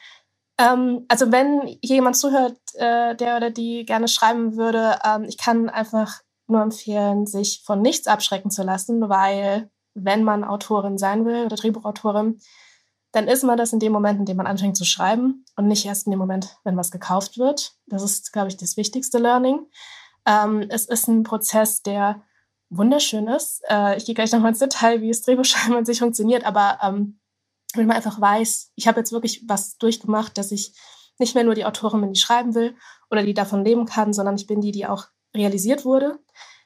[0.58, 5.68] Ähm, also wenn jemand zuhört, äh, der oder die gerne schreiben würde, ähm, ich kann
[5.68, 11.44] einfach nur empfehlen, sich von nichts abschrecken zu lassen, weil wenn man Autorin sein will
[11.44, 12.40] oder Drehbuchautorin,
[13.12, 15.86] dann ist man das in dem Moment, in dem man anfängt zu schreiben und nicht
[15.86, 17.74] erst in dem Moment, wenn was gekauft wird.
[17.86, 19.60] Das ist, glaube ich, das wichtigste Learning.
[20.26, 22.22] Ähm, es ist ein Prozess, der
[22.70, 23.62] wunderschön ist.
[23.68, 27.17] Äh, ich gehe gleich nochmal ins Detail, wie das Drehbuchschreiben an sich funktioniert, aber ähm,
[27.74, 30.74] wenn man einfach weiß, ich habe jetzt wirklich was durchgemacht, dass ich
[31.18, 32.76] nicht mehr nur die Autorin bin, die schreiben will
[33.10, 36.18] oder die davon leben kann, sondern ich bin die, die auch realisiert wurde.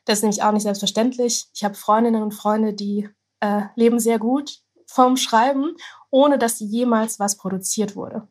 [0.05, 1.47] Das ist nämlich auch nicht selbstverständlich.
[1.55, 3.09] Ich habe Freundinnen und Freunde, die
[3.41, 5.75] äh, leben sehr gut vom Schreiben,
[6.11, 8.29] ohne dass jemals was produziert wurde.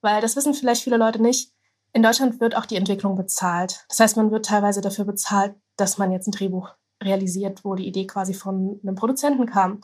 [0.00, 1.52] Weil das wissen vielleicht viele Leute nicht.
[1.92, 3.84] In Deutschland wird auch die Entwicklung bezahlt.
[3.88, 6.70] Das heißt, man wird teilweise dafür bezahlt, dass man jetzt ein Drehbuch
[7.02, 9.80] realisiert, wo die Idee quasi von einem Produzenten kam.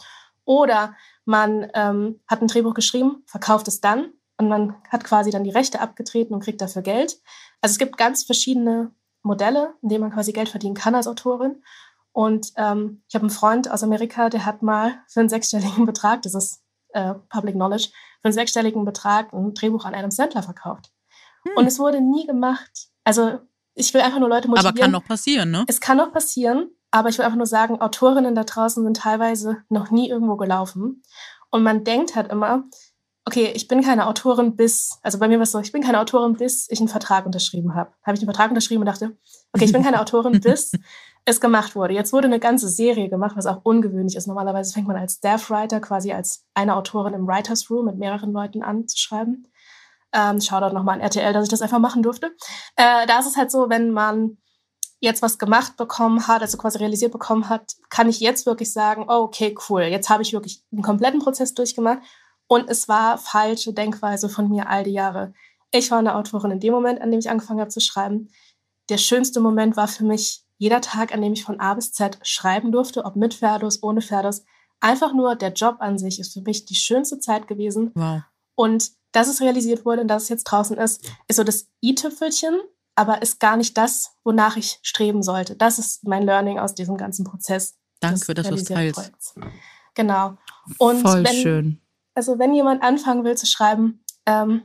[0.49, 0.97] Oder
[1.27, 5.51] man ähm, hat ein Drehbuch geschrieben, verkauft es dann und man hat quasi dann die
[5.51, 7.19] Rechte abgetreten und kriegt dafür Geld.
[7.61, 8.91] Also es gibt ganz verschiedene
[9.23, 11.63] Modelle, in denen man quasi Geld verdienen kann als Autorin.
[12.13, 16.23] Und ähm, ich habe einen Freund aus Amerika, der hat mal für einen sechsstelligen Betrag,
[16.23, 16.63] das ist
[16.95, 17.89] äh, Public Knowledge,
[18.23, 20.91] für einen sechsstelligen Betrag ein Drehbuch an Adam Sandler verkauft.
[21.43, 21.53] Hm.
[21.57, 22.89] Und es wurde nie gemacht.
[23.05, 23.39] Also
[23.75, 24.75] ich will einfach nur Leute motivieren.
[24.75, 25.67] Aber kann noch passieren, ne?
[25.69, 29.59] Es kann noch passieren, aber ich will einfach nur sagen, Autorinnen da draußen sind teilweise
[29.69, 31.03] noch nie irgendwo gelaufen.
[31.51, 32.65] Und man denkt halt immer,
[33.29, 36.01] okay, ich bin keine Autorin bis, also bei mir war es so, ich bin keine
[36.01, 37.91] Autorin, bis ich einen Vertrag unterschrieben habe.
[38.03, 39.17] Habe ich einen Vertrag unterschrieben und dachte,
[39.53, 40.73] okay, ich bin keine Autorin, bis
[41.27, 41.93] es gemacht wurde.
[41.93, 44.27] Jetzt wurde eine ganze Serie gemacht, was auch ungewöhnlich ist.
[44.27, 48.33] Normalerweise fängt man als Staff Writer quasi als eine Autorin im Writers Room mit mehreren
[48.33, 49.47] Leuten an zu schreiben.
[50.15, 52.29] Ähm, Shoutout nochmal an RTL, dass ich das einfach machen durfte.
[52.77, 54.39] Äh, da ist es halt so, wenn man
[55.01, 59.07] jetzt was gemacht bekommen hat, also quasi realisiert bekommen hat, kann ich jetzt wirklich sagen,
[59.09, 62.01] oh, okay, cool, jetzt habe ich wirklich einen kompletten Prozess durchgemacht
[62.49, 65.35] und es war falsche Denkweise von mir all die Jahre.
[65.71, 68.31] Ich war eine Autorin in dem Moment, an dem ich angefangen habe zu schreiben.
[68.89, 72.19] Der schönste Moment war für mich jeder Tag, an dem ich von A bis Z
[72.23, 74.45] schreiben durfte, ob mit Ferdus, ohne Ferdus.
[74.81, 77.93] Einfach nur der Job an sich ist für mich die schönste Zeit gewesen.
[77.95, 78.23] Wow.
[78.55, 82.59] Und dass es realisiert wurde und dass es jetzt draußen ist, ist so das i-Tüpfelchen,
[82.99, 85.55] aber ist gar nicht das, wonach ich streben sollte.
[85.55, 87.79] Das ist mein Learning aus diesem ganzen Prozess.
[88.01, 89.35] Danke für das, was du teilst.
[89.95, 90.37] Genau.
[90.79, 91.81] Und Voll wenn, schön.
[92.15, 94.63] Also wenn jemand anfangen will zu schreiben, ähm,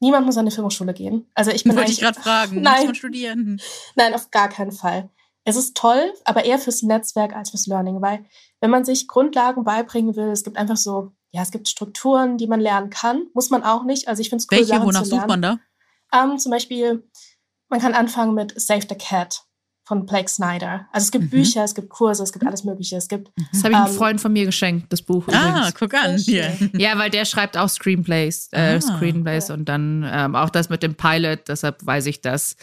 [0.00, 1.30] niemand muss an eine Filmhochschule gehen.
[1.34, 2.60] Also ich bin Wollte ich gerade fragen.
[2.62, 2.78] Nein.
[2.78, 3.60] Muss man studieren?
[3.94, 5.08] Nein, auf gar keinen Fall.
[5.44, 8.24] Es ist toll, aber eher fürs Netzwerk als fürs Learning, weil
[8.60, 12.48] wenn man sich Grundlagen beibringen will, es gibt einfach so, ja, es gibt Strukturen, die
[12.48, 14.08] man lernen kann, muss man auch nicht.
[14.08, 15.60] Also ich finde es cool, Welche, Sachen wonach sucht man da?
[16.12, 17.08] Ähm, zum Beispiel,
[17.68, 19.42] man kann anfangen mit Save the Cat
[19.88, 20.86] von Blake Snyder.
[20.92, 21.30] Also es gibt Mhm.
[21.30, 22.96] Bücher, es gibt Kurse, es gibt alles Mögliche.
[22.96, 25.74] Es gibt Das habe ich einem Ähm, Freund von mir geschenkt, das Buch Ah, übrigens.
[25.76, 26.16] guck an.
[26.18, 26.50] Hier.
[26.76, 28.80] Ja, weil der schreibt auch Screenplays, äh, Ah.
[28.80, 32.56] Screenplays und dann ähm, auch das mit dem Pilot, deshalb weiß ich das.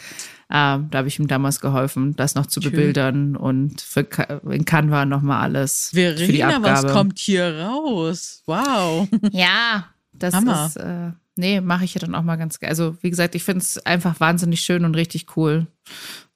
[0.50, 2.72] Ähm, da habe ich ihm damals geholfen, das noch zu Schön.
[2.72, 6.88] bebildern und für Ka in Canva nochmal alles für die Verena, Abgabe.
[6.88, 8.42] was kommt hier raus?
[8.44, 9.08] Wow.
[9.32, 10.66] Ja, das Hammer.
[10.66, 12.70] ist, äh, nee, mache ich ja dann auch mal ganz geil.
[12.70, 15.66] Also, wie gesagt, ich finde es einfach wahnsinnig schön und richtig cool.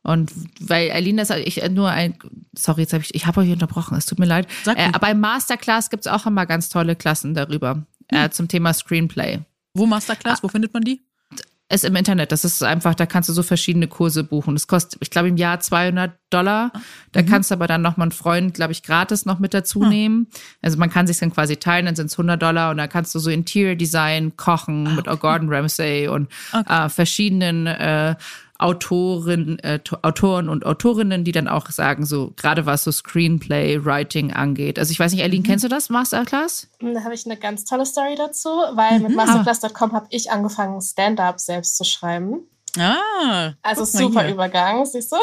[0.02, 2.18] Und weil Eileen das, ich äh, nur ein,
[2.56, 4.46] sorry, jetzt habe ich, ich habe euch unterbrochen, es tut mir leid.
[4.64, 8.48] Sag Äh, aber im Masterclass gibt es auch immer ganz tolle Klassen darüber, äh, zum
[8.48, 9.40] Thema Screenplay.
[9.74, 10.42] Wo Masterclass?
[10.42, 11.02] Wo findet man die?
[11.70, 14.54] Ist im Internet, das ist einfach, da kannst du so verschiedene Kurse buchen.
[14.54, 16.72] Das kostet, ich glaube, im Jahr 200 Dollar.
[17.12, 19.82] Da kannst du aber dann noch mal einen Freund, glaube ich, gratis noch mit dazu
[19.82, 19.88] Ah.
[19.90, 20.28] nehmen.
[20.62, 23.14] Also man kann sich dann quasi teilen, dann sind es 100 Dollar und dann kannst
[23.14, 26.30] du so Interior Design kochen mit Gordon Ramsay und
[26.66, 28.14] äh, verschiedenen äh,
[28.58, 33.84] Autoren, äh, To- Autoren und Autorinnen, die dann auch sagen, so gerade was so Screenplay,
[33.84, 34.78] Writing angeht.
[34.78, 36.68] Also ich weiß nicht, Eileen, kennst du das, Masterclass?
[36.80, 41.38] Da habe ich eine ganz tolle Story dazu, weil mit masterclass.com habe ich angefangen, Stand-up
[41.40, 42.40] selbst zu schreiben.
[42.78, 43.52] Ah.
[43.62, 44.34] Also super hier.
[44.34, 45.16] Übergang, siehst du?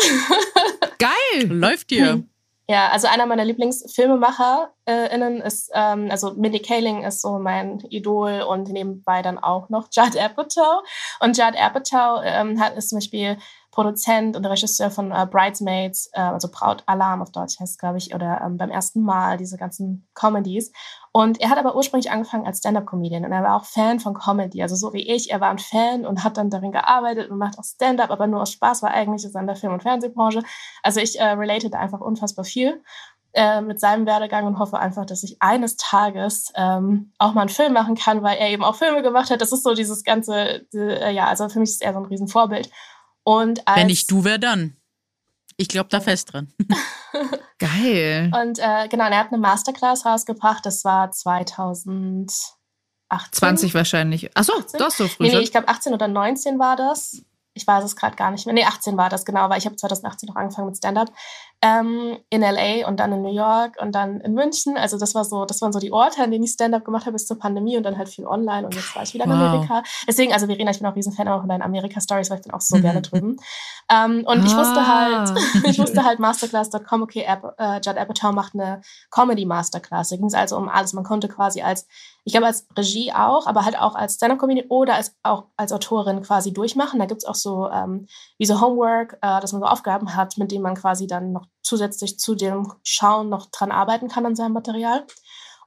[0.98, 1.48] Geil!
[1.50, 2.24] Läuft hier.
[2.68, 8.70] Ja, also einer meiner LieblingsfilmemacherInnen ist, ähm, also Mindy Kaling ist so mein Idol und
[8.70, 10.82] nebenbei dann auch noch Judd Apatow.
[11.20, 13.38] Und Judd Apatow ähm, hat, ist zum Beispiel
[13.70, 18.42] Produzent und Regisseur von äh, Bridesmaids, äh, also Brautalarm auf Deutsch heißt glaube ich, oder
[18.44, 20.72] ähm, beim ersten Mal, diese ganzen Comedies.
[21.16, 24.62] Und er hat aber ursprünglich angefangen als Stand-Up-Comedian und er war auch Fan von Comedy,
[24.62, 25.32] also so wie ich.
[25.32, 28.42] Er war ein Fan und hat dann darin gearbeitet und macht auch Stand-Up, aber nur
[28.42, 30.44] aus Spaß, war eigentlich ist in der Film- und Fernsehbranche.
[30.84, 32.84] Also ich äh, relate da einfach unfassbar viel
[33.32, 37.50] äh, mit seinem Werdegang und hoffe einfach, dass ich eines Tages ähm, auch mal einen
[37.50, 39.40] Film machen kann, weil er eben auch Filme gemacht hat.
[39.40, 42.08] Das ist so dieses ganze, die, äh, ja, also für mich ist er so ein
[42.08, 42.70] Riesenvorbild.
[43.24, 44.76] Und als, Wenn nicht du, wer dann?
[45.58, 46.52] Ich glaube da fest dran.
[47.60, 48.32] Geil.
[48.34, 52.60] Und äh, genau, und er hat eine Masterclass rausgebracht, das war 2018.
[53.32, 54.36] 20 wahrscheinlich.
[54.36, 54.80] Achso, 18?
[54.80, 57.22] doch so früh Nee, nee, ich glaube 18 oder 19 war das.
[57.54, 58.54] Ich weiß es gerade gar nicht mehr.
[58.54, 61.10] Nee, 18 war das, genau, weil ich habe 2018 noch angefangen mit Stand-Up.
[61.68, 64.78] Ähm, in LA und dann in New York und dann in München.
[64.78, 67.14] Also das war so, das waren so die Orte, an denen ich Stand-up gemacht habe
[67.14, 69.38] bis zur Pandemie und dann halt viel online und jetzt war ich wieder in Wow.
[69.38, 69.82] Amerika.
[70.08, 72.54] Deswegen, also Verena, ich bin auch ein Riesenfan auch von deinen Amerika-Stories, weil ich bin
[72.54, 72.82] auch so Mhm.
[72.84, 73.38] gerne drüben.
[73.90, 74.88] Ähm, und ich wusste Ah.
[74.88, 75.30] halt,
[75.66, 80.10] ich wusste halt Masterclass.com, okay, App, äh, Judd Apatow macht eine Comedy-Masterclass.
[80.10, 80.94] Da ging es also um alles.
[80.94, 81.88] Man konnte quasi als,
[82.26, 86.22] ich glaube als Regie auch, aber halt auch als Stand-Up-Comedian oder als, auch als Autorin
[86.22, 87.00] quasi durchmachen.
[87.00, 88.08] Da gibt es auch so ähm,
[88.38, 91.46] wie so Homework, äh, dass man so Aufgaben hat, mit denen man quasi dann noch
[91.66, 95.06] zusätzlich zu dem Schauen noch dran arbeiten kann an seinem Material.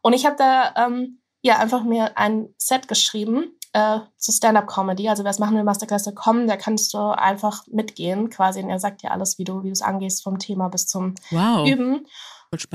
[0.00, 5.08] Und ich habe da ähm, ja einfach mir ein Set geschrieben äh, zu Stand-Up-Comedy.
[5.08, 8.62] Also wer es machen will, Masterclass.com, da kannst du einfach mitgehen quasi.
[8.62, 11.14] Und er sagt dir alles, wie du wie du es angehst, vom Thema bis zum
[11.30, 11.68] Wow.
[11.68, 12.06] Üben.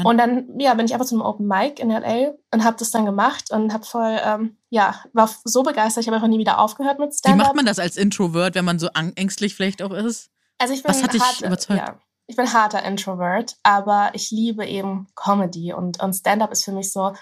[0.03, 2.91] Und dann ja, bin ich einfach zu einem Open Mic in LA und habe das
[2.91, 6.03] dann gemacht und habe voll, ähm, ja, war so begeistert.
[6.03, 7.47] Ich habe einfach nie wieder aufgehört mit Wie Stand-Up.
[7.47, 10.29] macht man das als Introvert, wenn man so ängstlich vielleicht auch ist?
[10.59, 11.79] Also ich bin Was hat dich hart, überzeugt?
[11.79, 11.97] Ja,
[12.27, 16.91] ich bin harter Introvert, aber ich liebe eben Comedy und, und Stand-up ist für mich
[16.91, 17.13] so,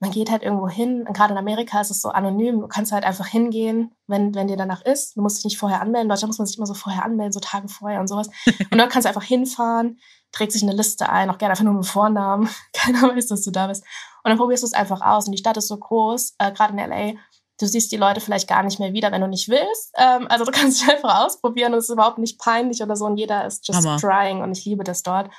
[0.00, 1.04] man geht halt irgendwo hin.
[1.06, 2.60] Und gerade in Amerika ist es so anonym.
[2.60, 5.16] Du kannst halt einfach hingehen, wenn, wenn dir danach ist.
[5.16, 6.06] Du musst dich nicht vorher anmelden.
[6.06, 8.28] In Deutschland muss man sich immer so vorher anmelden, so Tage vorher und sowas.
[8.70, 9.98] Und dort kannst du einfach hinfahren,
[10.32, 12.48] trägt sich eine Liste ein, auch gerne einfach nur mit Vornamen.
[12.72, 13.84] Keiner weiß, dass du da bist.
[14.24, 15.26] Und dann probierst du es einfach aus.
[15.26, 17.20] Und die Stadt ist so groß, äh, gerade in LA.
[17.60, 19.92] Du siehst die Leute vielleicht gar nicht mehr wieder, wenn du nicht willst.
[19.96, 23.06] Ähm, also du kannst dich einfach ausprobieren und es ist überhaupt nicht peinlich oder so.
[23.06, 23.98] Und jeder ist just Hammer.
[23.98, 25.30] trying und ich liebe das dort.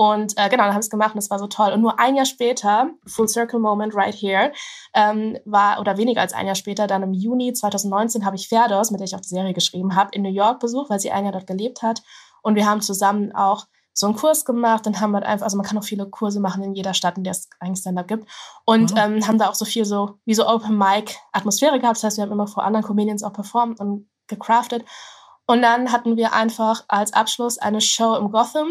[0.00, 1.72] Und äh, genau, dann habe ich es gemacht und es war so toll.
[1.72, 4.52] Und nur ein Jahr später, Full Circle Moment right here,
[4.94, 8.92] ähm, war, oder weniger als ein Jahr später, dann im Juni 2019 habe ich Ferdos,
[8.92, 11.24] mit der ich auch die Serie geschrieben habe, in New York besucht, weil sie ein
[11.24, 12.02] Jahr dort gelebt hat.
[12.42, 13.66] Und wir haben zusammen auch
[13.98, 16.62] so einen Kurs gemacht und haben halt einfach, also man kann auch viele Kurse machen
[16.62, 18.28] in jeder Stadt, in der es eigentlich Stand-up gibt.
[18.64, 18.98] Und wow.
[19.00, 21.96] ähm, haben da auch so viel so, wie so Open Mic Atmosphäre gehabt.
[21.96, 24.84] Das heißt, wir haben immer vor anderen Comedians auch performt und gecraftet.
[25.48, 28.68] Und dann hatten wir einfach als Abschluss eine Show im Gotham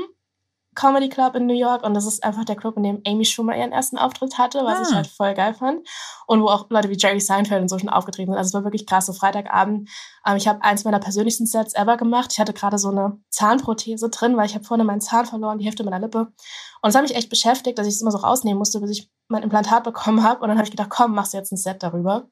[0.78, 3.57] Comedy Club in New York und das ist einfach der Club, in dem Amy Schumer
[3.57, 4.82] ihren ersten Auftritt hatte, was ah.
[4.84, 5.88] ich halt voll geil fand.
[6.28, 8.38] Und wo auch Leute wie Jerry Seinfeld und so schon aufgetreten sind.
[8.38, 9.89] Also es war wirklich krass, so Freitagabend.
[10.25, 12.32] Ähm, ich habe eins meiner persönlichsten Sets ever gemacht.
[12.32, 15.65] Ich hatte gerade so eine Zahnprothese drin, weil ich habe vorne meinen Zahn verloren, die
[15.65, 16.19] Hälfte meiner Lippe.
[16.19, 16.36] Und
[16.84, 19.43] das hat mich echt beschäftigt, dass ich es immer so rausnehmen musste, bis ich mein
[19.43, 20.41] Implantat bekommen habe.
[20.41, 22.28] Und dann habe ich gedacht, komm, machst du jetzt ein Set darüber.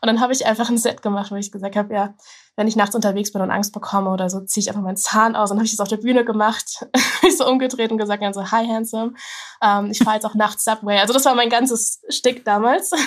[0.00, 2.14] Und dann habe ich einfach ein Set gemacht, wo ich gesagt habe, ja,
[2.56, 5.36] wenn ich nachts unterwegs bin und Angst bekomme oder so, ziehe ich einfach meinen Zahn
[5.36, 5.50] aus.
[5.50, 6.86] Und habe ich das auf der Bühne gemacht,
[7.22, 9.14] mich so umgedreht und gesagt, dann so, hi handsome.
[9.62, 10.98] Ähm, ich fahre jetzt auch nachts Subway.
[10.98, 12.90] Also das war mein ganzes Stick damals.
[12.90, 12.98] das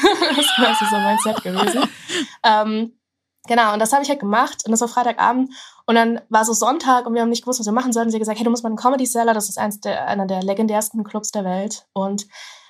[0.58, 1.84] war so mein Set gewesen.
[2.44, 2.98] Ähm,
[3.48, 4.64] genau, und das habe ich halt gemacht.
[4.66, 5.54] Und das war Freitagabend.
[5.86, 8.10] Und dann war so Sonntag und wir haben nicht gewusst, was wir machen sollten.
[8.10, 10.26] Sie hat gesagt, hey, du musst mal einen Comedy Seller, das ist eins der, einer
[10.26, 11.86] der legendärsten Clubs der Welt.
[11.92, 12.26] Und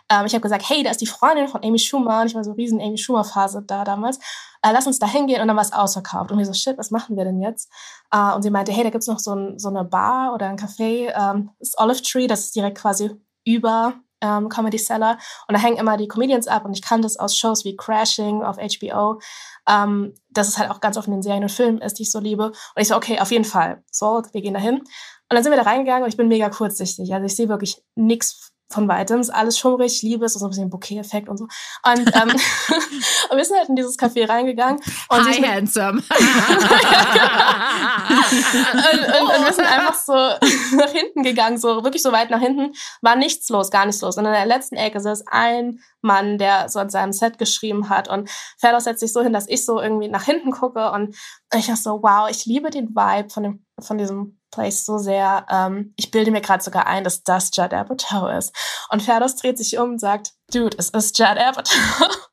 [0.10, 2.22] ähm, ich habe gesagt, hey, da ist die Freundin von Amy Schumer.
[2.22, 4.18] Und ich war so riesen Amy Schumer-Phase da damals.
[4.62, 5.42] Äh, lass uns da hingehen.
[5.42, 6.32] Und dann war es ausverkauft.
[6.32, 7.72] Und wir so, shit, was machen wir denn jetzt?
[8.12, 10.58] Äh, und sie meinte, hey, da gibt's noch so, ein, so eine Bar oder ein
[10.58, 11.14] Café.
[11.16, 13.12] Ähm, das ist Olive Tree, das ist direkt quasi
[13.46, 15.18] über ähm, Comedy Cellar.
[15.48, 16.66] Und da hängen immer die Comedians ab.
[16.66, 19.20] Und ich kannte es aus Shows wie Crashing auf HBO.
[19.68, 22.12] Ähm, dass es halt auch ganz oft in den Serien und Filmen ist, die ich
[22.12, 22.48] so liebe.
[22.48, 23.84] Und ich so, okay, auf jeden Fall.
[23.92, 24.80] So, wir gehen dahin.
[24.80, 27.14] Und dann sind wir da reingegangen und ich bin mega kurzsichtig.
[27.14, 29.20] Also ich sehe wirklich nichts von weitem.
[29.22, 31.46] Ist alles schummrig, ich liebe es, so ein bisschen Bouquet-Effekt und so.
[31.86, 32.30] Und, ähm,
[33.30, 34.82] und wir sind halt in dieses Café reingegangen.
[35.10, 36.02] Und Hi, handsome.
[36.02, 36.04] und,
[39.00, 42.74] und, und, wir sind einfach so nach hinten gegangen, so wirklich so weit nach hinten.
[43.02, 44.18] War nichts los, gar nichts los.
[44.18, 48.10] Und in der letzten Ecke ist ein Mann, der so an seinem Set geschrieben hat.
[48.10, 50.92] Und Ferdo setzt sich so hin, dass ich so irgendwie nach hinten gucke.
[50.92, 51.16] Und
[51.56, 55.46] ich dachte so, wow, ich liebe den Vibe von, dem, von diesem Place so sehr.
[55.50, 58.56] Ähm, ich bilde mir gerade sogar ein, dass das Judd Apatow ist.
[58.90, 62.30] Und Ferdos dreht sich um und sagt, Dude, es ist Judd Apatow.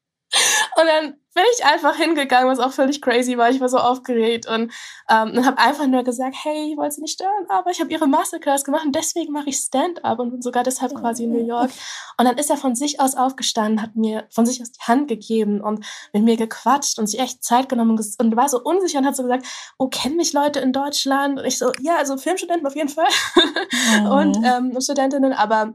[0.76, 3.50] Und dann bin ich einfach hingegangen, was auch völlig crazy war.
[3.50, 4.72] Ich war so aufgeregt und,
[5.08, 7.90] ähm, und habe einfach nur gesagt, hey, ich wollte sie nicht stören, aber ich habe
[7.90, 11.46] ihre Masterclass gemacht und deswegen mache ich Stand-up und bin sogar deshalb quasi in New
[11.46, 11.70] York.
[12.18, 15.08] Und dann ist er von sich aus aufgestanden, hat mir von sich aus die Hand
[15.08, 19.06] gegeben und mit mir gequatscht und sich echt Zeit genommen und war so unsicher und
[19.06, 19.46] hat so gesagt,
[19.78, 21.38] oh, kennen mich Leute in Deutschland?
[21.38, 23.08] Und ich so, ja, also Filmstudenten auf jeden Fall
[24.04, 24.14] oh.
[24.14, 25.74] und ähm, Studentinnen, aber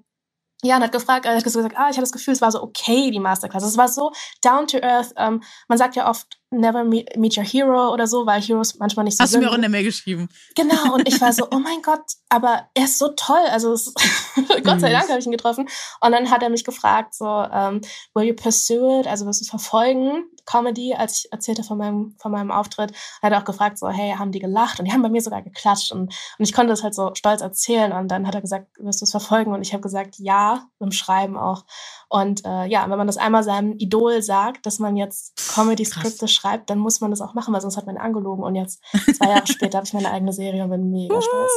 [0.65, 2.61] ja, und hat gefragt, er hat gesagt, ah, ich habe das Gefühl, es war so
[2.61, 3.63] okay, die Masterclass.
[3.63, 4.11] Es war so
[4.43, 5.13] down to earth.
[5.17, 9.17] Ähm, man sagt ja oft, never meet your hero oder so, weil Heroes manchmal nicht
[9.17, 9.41] so Hast sind.
[9.41, 10.29] du mir auch in der Mail geschrieben.
[10.55, 13.43] Genau, und ich war so, oh mein Gott, aber er ist so toll.
[13.49, 13.93] Also es,
[14.63, 15.67] Gott sei Dank habe ich ihn getroffen.
[16.01, 17.81] Und dann hat er mich gefragt, so, um, ähm,
[18.13, 19.07] will you pursue it?
[19.07, 20.23] Also wirst du es verfolgen?
[20.45, 24.13] Comedy, als ich erzählte von meinem, von meinem Auftritt, hat er auch gefragt, so, hey,
[24.15, 24.79] haben die gelacht?
[24.79, 25.91] Und die haben bei mir sogar geklatscht.
[25.91, 27.91] Und, und ich konnte das halt so stolz erzählen.
[27.91, 29.53] Und dann hat er gesagt, wirst du es verfolgen?
[29.53, 31.65] Und ich habe gesagt, ja, im Schreiben auch.
[32.09, 36.69] Und äh, ja, wenn man das einmal seinem Idol sagt, dass man jetzt Comedy-Skripte schreibt,
[36.69, 38.43] dann muss man das auch machen, weil sonst hat man ihn angelogen.
[38.43, 38.81] Und jetzt,
[39.17, 41.51] zwei Jahre später, habe ich meine eigene Serie und bin mega stolz.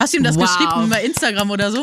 [0.00, 0.44] Hast du ihm das wow.
[0.44, 1.82] geschrieben über Instagram oder so?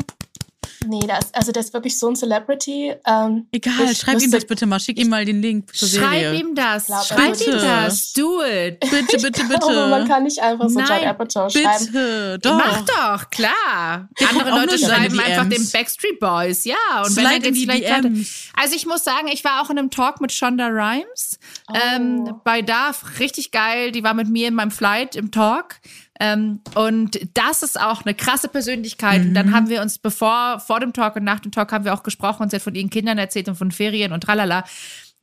[0.88, 2.93] Nee, das, also der ist wirklich so ein Celebrity.
[3.05, 4.79] Ähm, Egal, schreib ihm das bitte mal.
[4.79, 6.31] Schick ihm mal den Link zur Serie.
[6.31, 6.86] Schreib ihm das.
[6.86, 8.13] Glaub, schreib ihm das.
[8.13, 8.79] Do it.
[8.95, 9.65] Bitte, bitte, bitte.
[9.65, 11.86] Aber man kann nicht einfach so Judd Apatow schreiben.
[11.86, 12.57] Bitte, doch.
[12.57, 14.09] Mach doch, klar.
[14.19, 16.65] Der Andere Leute schreiben einfach den Backstreet Boys.
[16.65, 18.09] Ja, und Slide wenn er jetzt vielleicht weiter.
[18.55, 21.73] Also ich muss sagen, ich war auch in einem Talk mit Shonda Rhimes oh.
[21.75, 23.19] ähm, bei DAF.
[23.19, 23.91] Richtig geil.
[23.91, 25.75] Die war mit mir in meinem Flight im Talk.
[26.20, 29.22] Ähm, und das ist auch eine krasse Persönlichkeit.
[29.22, 29.28] Mhm.
[29.30, 29.55] Und dann mhm.
[29.55, 32.43] haben wir uns bevor, vor dem Talk und nach dem Talk haben wir auch gesprochen
[32.43, 34.63] und sie hat von ihren Kindern erzählt und von Ferien und tralala.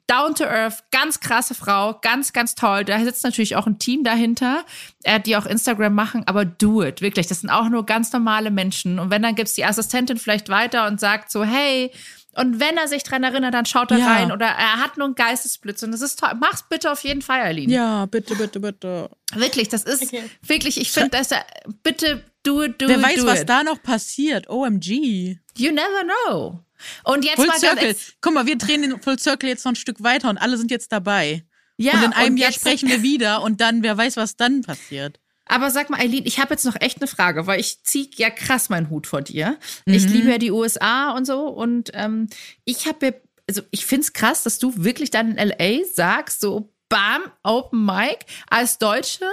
[0.09, 2.84] Down to Earth, ganz krasse Frau, ganz, ganz toll.
[2.84, 4.64] Da sitzt natürlich auch ein Team dahinter,
[5.05, 7.28] äh, die auch Instagram machen, aber do it, wirklich.
[7.28, 8.99] Das sind auch nur ganz normale Menschen.
[8.99, 11.90] Und wenn dann gibt's die Assistentin vielleicht weiter und sagt so, hey,
[12.35, 14.07] und wenn er sich dran erinnert, dann schaut er ja.
[14.07, 16.30] rein oder er hat nur einen Geistesblitz und das ist toll.
[16.41, 17.72] Mach's bitte auf jeden Fall, Aline.
[17.72, 19.11] Ja, bitte, bitte, bitte.
[19.35, 20.24] Wirklich, das ist okay.
[20.43, 21.45] wirklich, ich finde, dass er,
[21.83, 23.49] bitte do it, do Wer it, weiß, do was it.
[23.49, 24.49] da noch passiert.
[24.49, 25.39] OMG.
[25.57, 26.61] You never know.
[27.05, 27.87] Und jetzt Full mal Circle.
[27.89, 30.57] ganz Guck mal, wir drehen den Full Circle jetzt noch ein Stück weiter und alle
[30.57, 31.45] sind jetzt dabei.
[31.76, 34.37] ja, und in einem und Jahr jetzt- sprechen wir wieder und dann, wer weiß, was
[34.37, 35.20] dann passiert.
[35.53, 38.30] Aber sag mal, Eileen, ich habe jetzt noch echt eine Frage, weil ich ziehe ja
[38.30, 39.59] krass meinen Hut vor dir.
[39.84, 41.46] Ich liebe ja die USA und so.
[41.46, 42.28] Und ähm,
[42.64, 43.12] ich habe ja,
[43.46, 47.84] also ich finde es krass, dass du wirklich dann in LA sagst, so bam, Open
[47.84, 49.26] Mic als Deutsche.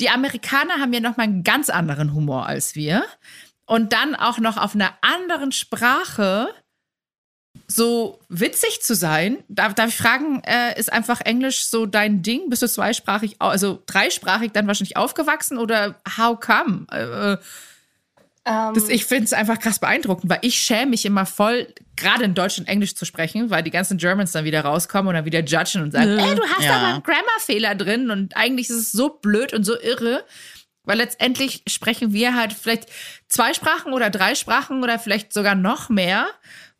[0.00, 3.04] Die Amerikaner haben ja nochmal einen ganz anderen Humor als wir.
[3.64, 6.52] Und dann auch noch auf einer anderen Sprache
[7.66, 9.38] so witzig zu sein.
[9.48, 12.48] Darf, darf ich fragen, äh, ist einfach Englisch so dein Ding?
[12.50, 16.86] Bist du zweisprachig, also dreisprachig dann wahrscheinlich aufgewachsen oder how come?
[16.90, 17.36] Äh,
[18.46, 22.24] Ähm, das, ich finde es einfach krass beeindruckend, weil ich schäme mich immer voll, gerade
[22.24, 25.26] in Deutsch und Englisch zu sprechen, weil die ganzen Germans dann wieder rauskommen und dann
[25.26, 26.76] wieder judgen und sagen, ey, du hast Ja.
[26.76, 30.24] aber einen Grammarfehler drin und eigentlich ist es so blöd und so irre.
[30.84, 32.86] Weil letztendlich sprechen wir halt vielleicht
[33.28, 36.26] zwei Sprachen oder drei Sprachen oder vielleicht sogar noch mehr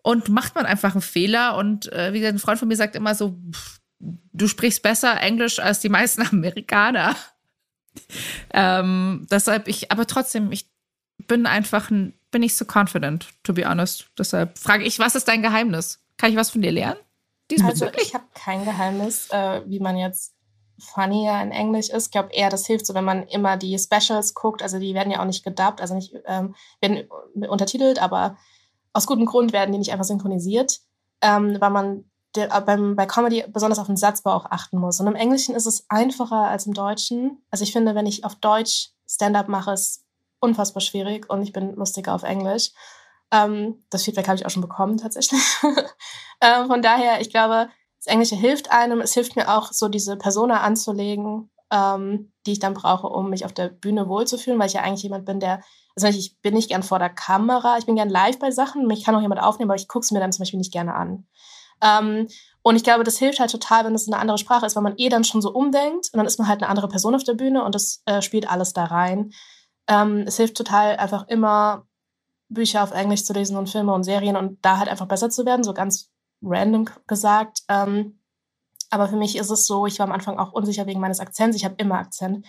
[0.03, 1.57] und macht man einfach einen Fehler.
[1.57, 3.81] Und äh, wie gesagt, ein Freund von mir sagt immer so, pff,
[4.33, 7.15] du sprichst besser Englisch als die meisten Amerikaner.
[8.53, 10.69] ähm, deshalb ich, aber trotzdem, ich
[11.27, 14.07] bin einfach, ein- bin nicht so confident, to be honest.
[14.19, 16.01] Deshalb frage ich, was ist dein Geheimnis?
[16.17, 16.99] Kann ich was von dir lernen?
[17.65, 20.35] Also ich habe kein Geheimnis, äh, wie man jetzt
[20.79, 22.07] funnier in Englisch ist.
[22.07, 24.63] Ich glaube eher, das hilft so, wenn man immer die Specials guckt.
[24.63, 27.09] Also die werden ja auch nicht gedubbt, also nicht ähm, werden
[27.49, 28.39] untertitelt, aber
[28.93, 30.81] aus gutem Grund werden die nicht einfach synchronisiert,
[31.21, 35.01] ähm, weil man der, äh, beim, bei Comedy besonders auf den Satzbau auch achten muss.
[35.01, 37.43] Und im Englischen ist es einfacher als im Deutschen.
[37.51, 40.05] Also ich finde, wenn ich auf Deutsch Stand-up mache, ist
[40.41, 42.71] unfassbar schwierig und ich bin lustiger auf Englisch.
[43.33, 45.41] Ähm, das Feedback habe ich auch schon bekommen tatsächlich.
[46.41, 47.69] äh, von daher, ich glaube,
[47.99, 49.01] das Englische hilft einem.
[49.01, 53.45] Es hilft mir auch, so diese Persona anzulegen, ähm, die ich dann brauche, um mich
[53.45, 55.63] auf der Bühne wohlzufühlen, weil ich ja eigentlich jemand bin, der,
[56.05, 59.05] also ich bin nicht gern vor der Kamera, ich bin gern live bei Sachen, mich
[59.05, 61.27] kann auch jemand aufnehmen, aber ich gucke es mir dann zum Beispiel nicht gerne an.
[61.83, 62.29] Ähm,
[62.63, 64.97] und ich glaube, das hilft halt total, wenn es eine andere Sprache ist, weil man
[64.99, 67.35] eh dann schon so umdenkt und dann ist man halt eine andere Person auf der
[67.35, 69.33] Bühne und das äh, spielt alles da rein.
[69.89, 71.87] Ähm, es hilft total einfach immer,
[72.51, 75.47] Bücher auf Englisch zu lesen und Filme und Serien und da halt einfach besser zu
[75.47, 76.11] werden, so ganz
[76.43, 77.61] random gesagt.
[77.69, 78.19] Ähm,
[78.91, 81.57] aber für mich ist es so, ich war am Anfang auch unsicher wegen meines Akzents.
[81.57, 82.45] Ich habe immer Akzent.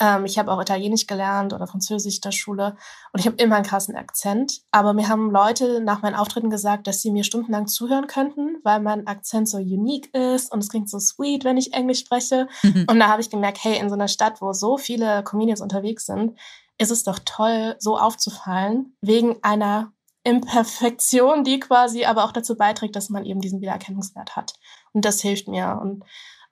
[0.00, 2.76] Ähm, ich habe auch Italienisch gelernt oder Französisch in der Schule
[3.12, 4.62] und ich habe immer einen krassen Akzent.
[4.70, 8.80] Aber mir haben Leute nach meinen Auftritten gesagt, dass sie mir stundenlang zuhören könnten, weil
[8.80, 12.48] mein Akzent so unique ist und es klingt so sweet, wenn ich Englisch spreche.
[12.62, 16.06] Und da habe ich gemerkt, hey, in so einer Stadt, wo so viele Comedians unterwegs
[16.06, 16.38] sind,
[16.78, 19.92] ist es doch toll, so aufzufallen, wegen einer
[20.24, 24.54] Imperfektion, die quasi aber auch dazu beiträgt, dass man eben diesen Wiedererkennungswert hat.
[24.92, 25.78] Und das hilft mir.
[25.80, 26.04] Und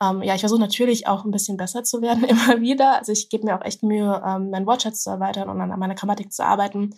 [0.02, 2.98] ähm, ja, ich versuche natürlich auch ein bisschen besser zu werden immer wieder.
[2.98, 5.94] Also ich gebe mir auch echt Mühe, ähm, meinen Wortschatz zu erweitern und an meiner
[5.94, 6.94] Grammatik zu arbeiten.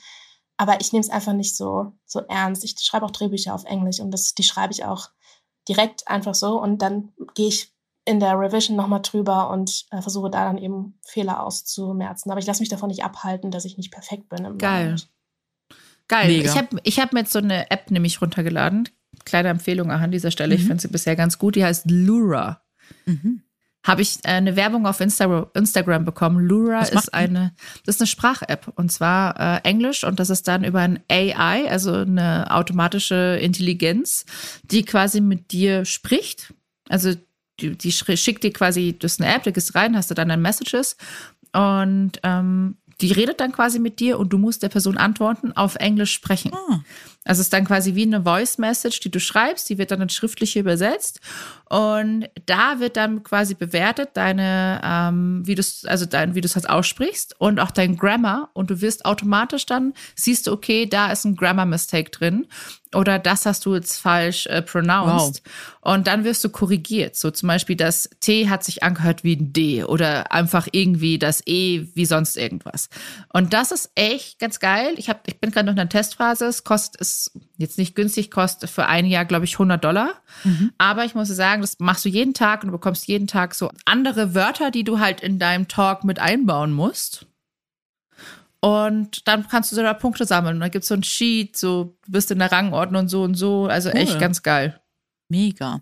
[0.57, 2.65] Aber ich nehme es einfach nicht so, so ernst.
[2.65, 5.09] Ich schreibe auch Drehbücher auf Englisch und das, die schreibe ich auch
[5.69, 6.61] direkt einfach so.
[6.61, 7.73] Und dann gehe ich
[8.05, 12.31] in der Revision nochmal drüber und äh, versuche da dann eben Fehler auszumerzen.
[12.31, 14.45] Aber ich lasse mich davon nicht abhalten, dass ich nicht perfekt bin.
[14.45, 14.85] Im Geil.
[14.87, 15.07] Englisch.
[16.09, 16.29] Geil.
[16.29, 16.51] Mega.
[16.51, 18.89] Ich habe ich hab mir jetzt so eine App nämlich runtergeladen.
[19.25, 20.55] Kleine Empfehlung auch an dieser Stelle.
[20.55, 20.67] Ich Mhm.
[20.69, 21.57] finde sie bisher ganz gut.
[21.57, 22.63] Die heißt Lura.
[23.07, 23.43] Mhm.
[23.83, 26.45] Habe ich äh, eine Werbung auf Insta Instagram bekommen.
[26.45, 27.55] Lura ist eine,
[27.87, 31.69] das ist eine Sprach-App und zwar äh, Englisch und das ist dann über ein AI,
[31.71, 34.27] also eine automatische Intelligenz,
[34.65, 36.53] die quasi mit dir spricht.
[36.89, 37.15] Also
[37.61, 40.29] die, die schickt dir quasi, das ist eine App, da gehst rein, hast du dann
[40.29, 40.97] deine Messages
[41.53, 45.77] und ähm, die redet dann quasi mit dir und du musst der Person antworten, auf
[45.77, 46.53] Englisch sprechen.
[46.55, 46.81] Ah.
[47.25, 50.01] Also es ist dann quasi wie eine Voice Message, die du schreibst, die wird dann
[50.01, 51.21] ins Schriftliche übersetzt
[51.69, 56.55] und da wird dann quasi bewertet deine, ähm, wie du also dein, wie du es
[56.55, 61.13] halt aussprichst und auch dein Grammar und du wirst automatisch dann siehst du, okay, da
[61.13, 62.47] ist ein Grammar Mistake drin
[62.95, 65.43] oder das hast du jetzt falsch äh, pronounced
[65.81, 67.17] und dann wirst du korrigiert.
[67.17, 71.43] So zum Beispiel das T hat sich angehört wie ein D oder einfach irgendwie das
[71.47, 72.89] E wie sonst irgendwas.
[73.33, 74.95] Und das ist echt ganz geil.
[74.97, 76.47] Ich, hab, ich bin gerade noch in der Testphase.
[76.47, 80.23] Es kostet es jetzt nicht günstig, kostet für ein Jahr, glaube ich, 100 Dollar.
[80.79, 83.71] Aber ich muss sagen, das machst du jeden Tag und du bekommst jeden Tag so
[83.85, 87.27] andere Wörter, die du halt in deinem Talk mit einbauen musst.
[88.61, 90.57] Und dann kannst du so da Punkte sammeln.
[90.57, 93.35] Und da gibt es so ein Sheet, so du bist in der Rangordnung so und
[93.35, 93.67] so.
[93.67, 94.19] Also echt Cool.
[94.21, 94.81] ganz geil.
[95.31, 95.81] Mega.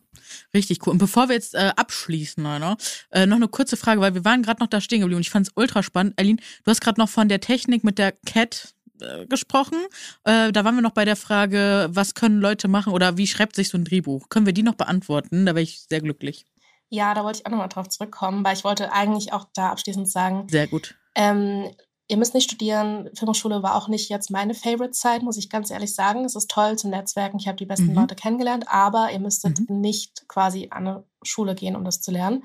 [0.54, 0.92] Richtig cool.
[0.92, 2.76] Und bevor wir jetzt äh, abschließen, Leute,
[3.10, 5.30] äh, noch eine kurze Frage, weil wir waren gerade noch da stehen geblieben und ich
[5.30, 6.18] fand es ultra spannend.
[6.18, 9.78] Aline, du hast gerade noch von der Technik mit der Cat äh, gesprochen.
[10.24, 13.56] Äh, da waren wir noch bei der Frage, was können Leute machen oder wie schreibt
[13.56, 14.28] sich so ein Drehbuch?
[14.28, 15.46] Können wir die noch beantworten?
[15.46, 16.46] Da wäre ich sehr glücklich.
[16.90, 20.08] Ja, da wollte ich auch nochmal drauf zurückkommen, weil ich wollte eigentlich auch da abschließend
[20.08, 20.94] sagen, Sehr gut.
[21.14, 21.70] ähm,
[22.08, 23.10] ihr müsst nicht studieren.
[23.14, 26.24] Filmhochschule war auch nicht jetzt meine Favorite-Zeit, muss ich ganz ehrlich sagen.
[26.24, 27.38] Es ist toll zum Netzwerken.
[27.38, 27.94] Ich habe die besten mhm.
[27.94, 29.80] Leute kennengelernt, aber ihr müsstet mhm.
[29.80, 32.44] nicht quasi an eine Schule gehen, um das zu lernen.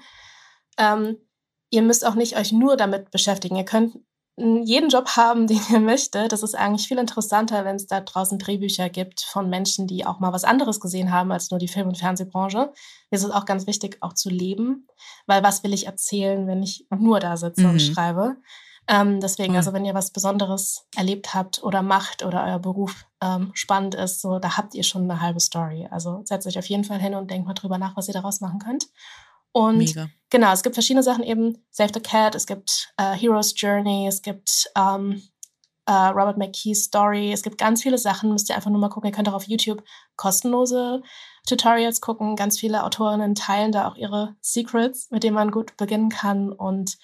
[0.78, 1.18] Ähm,
[1.70, 3.56] ihr müsst auch nicht euch nur damit beschäftigen.
[3.56, 3.98] Ihr könnt
[4.36, 6.32] jeden Job haben, den ihr möchtet.
[6.32, 10.20] Das ist eigentlich viel interessanter, wenn es da draußen Drehbücher gibt von Menschen, die auch
[10.20, 12.72] mal was anderes gesehen haben als nur die Film- und Fernsehbranche.
[13.10, 14.88] Es ist auch ganz wichtig, auch zu leben,
[15.28, 17.72] weil was will ich erzählen, wenn ich nur da sitze mhm.
[17.72, 18.38] und schreibe?
[18.88, 19.58] Ähm, deswegen, mhm.
[19.58, 24.20] also wenn ihr was Besonderes erlebt habt oder macht oder euer Beruf ähm, spannend ist,
[24.20, 25.88] so da habt ihr schon eine halbe Story.
[25.90, 28.42] Also setzt euch auf jeden Fall hin und denkt mal drüber nach, was ihr daraus
[28.42, 28.88] machen könnt.
[29.54, 30.10] Und Mega.
[30.30, 31.66] genau, es gibt verschiedene Sachen eben.
[31.72, 35.22] Save the Cat, es gibt äh, Hero's Journey, es gibt ähm,
[35.86, 39.10] äh, Robert McKee's Story, es gibt ganz viele Sachen, müsst ihr einfach nur mal gucken.
[39.10, 39.84] Ihr könnt auch auf YouTube
[40.16, 41.02] kostenlose
[41.48, 42.36] Tutorials gucken.
[42.36, 46.52] Ganz viele Autorinnen teilen da auch ihre Secrets, mit denen man gut beginnen kann.
[46.52, 46.98] Und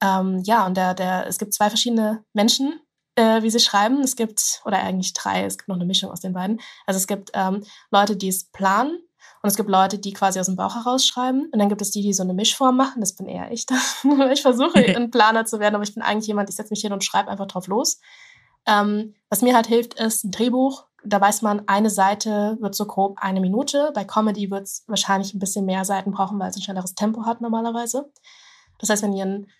[0.00, 2.80] ähm, ja, und der, der, es gibt zwei verschiedene Menschen,
[3.16, 4.00] äh, wie sie schreiben.
[4.02, 6.60] Es gibt, oder eigentlich drei, es gibt noch eine Mischung aus den beiden.
[6.86, 8.98] Also es gibt ähm, Leute, die es planen
[9.44, 11.50] und es gibt Leute, die quasi aus dem Bauch heraus schreiben.
[11.52, 13.00] Und dann gibt es die, die so eine Mischform machen.
[13.00, 13.66] Das bin eher ich.
[14.32, 16.94] ich versuche, ein Planer zu werden, aber ich bin eigentlich jemand, ich setze mich hin
[16.94, 18.00] und schreibe einfach drauf los.
[18.64, 20.86] Ähm, was mir halt hilft, ist ein Drehbuch.
[21.04, 23.92] Da weiß man, eine Seite wird so grob eine Minute.
[23.94, 27.26] Bei Comedy wird es wahrscheinlich ein bisschen mehr Seiten brauchen, weil es ein schnelleres Tempo
[27.26, 28.10] hat normalerweise.
[28.78, 29.50] Das heißt, wenn ihr einen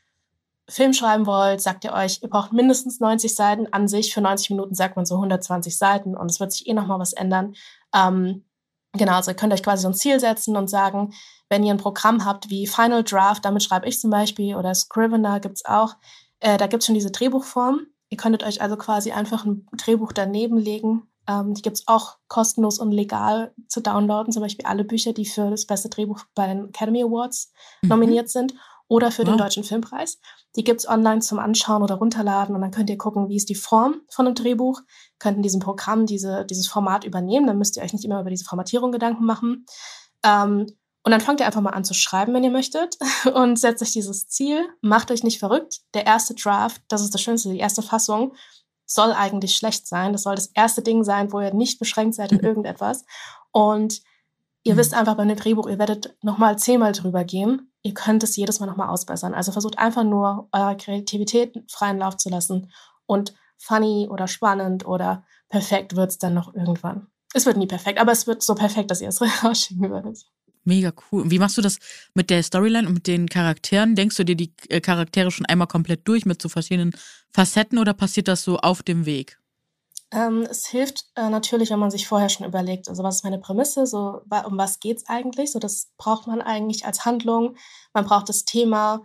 [0.66, 4.14] Film schreiben wollt, sagt ihr euch, ihr braucht mindestens 90 Seiten an sich.
[4.14, 7.12] Für 90 Minuten sagt man so 120 Seiten und es wird sich eh nochmal was
[7.12, 7.54] ändern.
[7.94, 8.44] Ähm,
[8.94, 11.12] Genau, also ihr könnt euch quasi so ein Ziel setzen und sagen,
[11.48, 15.40] wenn ihr ein Programm habt wie Final Draft, damit schreibe ich zum Beispiel, oder Scrivener
[15.40, 15.94] gibt's auch,
[16.40, 17.80] äh, da gibt's schon diese Drehbuchform.
[18.10, 21.08] Ihr könntet euch also quasi einfach ein Drehbuch daneben legen.
[21.26, 25.50] Ähm, die gibt's auch kostenlos und legal zu downloaden, zum Beispiel alle Bücher, die für
[25.50, 27.88] das beste Drehbuch bei den Academy Awards mhm.
[27.88, 28.54] nominiert sind
[28.88, 29.30] oder für wow.
[29.30, 30.18] den Deutschen Filmpreis.
[30.56, 33.54] Die gibt's online zum Anschauen oder runterladen und dann könnt ihr gucken, wie ist die
[33.54, 34.80] Form von einem Drehbuch,
[35.18, 38.30] könnt in diesem Programm diese, dieses Format übernehmen, dann müsst ihr euch nicht immer über
[38.30, 39.66] diese Formatierung Gedanken machen.
[40.22, 40.66] Ähm,
[41.02, 42.96] und dann fangt ihr einfach mal an zu schreiben, wenn ihr möchtet
[43.34, 45.80] und setzt euch dieses Ziel, macht euch nicht verrückt.
[45.94, 48.34] Der erste Draft, das ist das Schönste, die erste Fassung,
[48.86, 50.12] soll eigentlich schlecht sein.
[50.12, 53.04] Das soll das erste Ding sein, wo ihr nicht beschränkt seid in irgendetwas.
[53.50, 54.02] Und
[54.62, 54.78] ihr mhm.
[54.78, 58.58] wisst einfach bei einem Drehbuch, ihr werdet nochmal zehnmal drüber gehen ihr könnt es jedes
[58.58, 59.34] Mal nochmal ausbessern.
[59.34, 62.72] Also versucht einfach nur eurer Kreativität freien Lauf zu lassen
[63.06, 67.06] und funny oder spannend oder perfekt wird es dann noch irgendwann.
[67.34, 70.24] Es wird nie perfekt, aber es wird so perfekt, dass ihr es rausschicken würdet.
[70.64, 71.30] Mega cool.
[71.30, 71.78] Wie machst du das
[72.14, 73.94] mit der Storyline und mit den Charakteren?
[73.94, 76.94] Denkst du dir die äh, Charaktere schon einmal komplett durch mit so verschiedenen
[77.32, 79.38] Facetten oder passiert das so auf dem Weg?
[80.14, 83.40] Ähm, es hilft äh, natürlich, wenn man sich vorher schon überlegt, also was ist meine
[83.40, 85.50] Prämisse, so um was geht es eigentlich?
[85.50, 87.56] So, das braucht man eigentlich als Handlung.
[87.92, 89.02] Man braucht das Thema,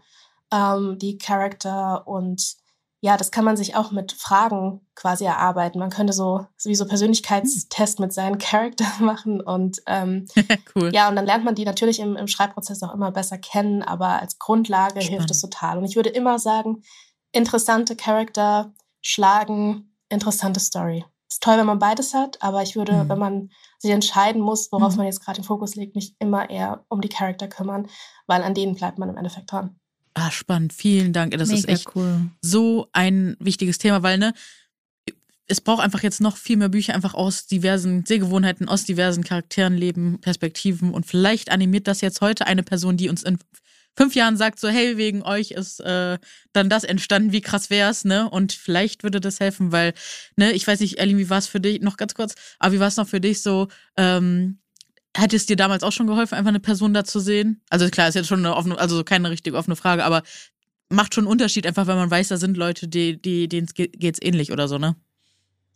[0.51, 2.57] ähm, die Charakter und
[3.01, 5.79] ja, das kann man sich auch mit Fragen quasi erarbeiten.
[5.79, 10.27] Man könnte so wie so Persönlichkeitstest mit seinen Charakter machen und ähm,
[10.75, 10.91] cool.
[10.93, 14.21] ja, und dann lernt man die natürlich im, im Schreibprozess auch immer besser kennen, aber
[14.21, 15.09] als Grundlage Spannend.
[15.09, 15.77] hilft es total.
[15.77, 16.83] Und ich würde immer sagen,
[17.31, 21.05] interessante Charakter schlagen interessante Story.
[21.29, 23.09] Ist toll, wenn man beides hat, aber ich würde, mhm.
[23.09, 24.97] wenn man sich entscheiden muss, worauf mhm.
[24.97, 27.87] man jetzt gerade den Fokus legt, mich immer eher um die Charakter kümmern,
[28.27, 29.75] weil an denen bleibt man im Endeffekt dran.
[30.15, 30.73] Ah, spannend.
[30.73, 31.37] Vielen Dank.
[31.37, 32.29] Das Mega ist echt cool.
[32.41, 34.33] so ein wichtiges Thema, weil, ne,
[35.45, 39.75] es braucht einfach jetzt noch viel mehr Bücher, einfach aus diversen Sehgewohnheiten, aus diversen Charakteren
[39.75, 40.93] leben, Perspektiven.
[40.93, 43.39] Und vielleicht animiert das jetzt heute eine Person, die uns in
[43.99, 46.17] fünf Jahren sagt, so, hey, wegen euch ist äh,
[46.53, 48.29] dann das entstanden, wie krass wär's, ne?
[48.29, 49.93] Und vielleicht würde das helfen, weil,
[50.37, 52.79] ne, ich weiß nicht, Ellie, wie war es für dich, noch ganz kurz, aber wie
[52.79, 54.59] war es noch für dich so, ähm,
[55.17, 57.61] Hätte es dir damals auch schon geholfen, einfach eine Person da zu sehen?
[57.71, 60.21] Also klar, ist jetzt schon eine offene, also keine richtig offene Frage, aber
[60.89, 64.19] macht schon einen Unterschied, einfach wenn man weiß, da sind Leute, die, die, denen geht's
[64.21, 64.95] ähnlich oder so, ne?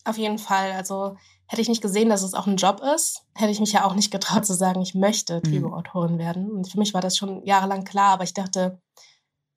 [0.06, 0.72] Auf jeden Fall.
[0.74, 1.18] Also
[1.54, 3.94] hätte ich nicht gesehen, dass es auch ein Job ist, hätte ich mich ja auch
[3.94, 5.44] nicht getraut zu sagen, ich möchte mhm.
[5.44, 6.50] Drehbuchautorin werden.
[6.50, 8.82] Und für mich war das schon jahrelang klar, aber ich dachte,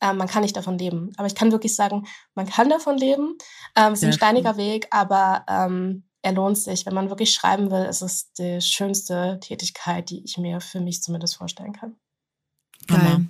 [0.00, 1.12] äh, man kann nicht davon leben.
[1.16, 3.38] Aber ich kann wirklich sagen, man kann davon leben.
[3.74, 4.64] Ähm, es ist ein steiniger schön.
[4.64, 6.84] Weg, aber ähm, er lohnt sich.
[6.84, 11.02] Wenn man wirklich schreiben will, ist es die schönste Tätigkeit, die ich mir für mich
[11.02, 11.96] zumindest vorstellen kann.
[12.88, 13.26] Geil.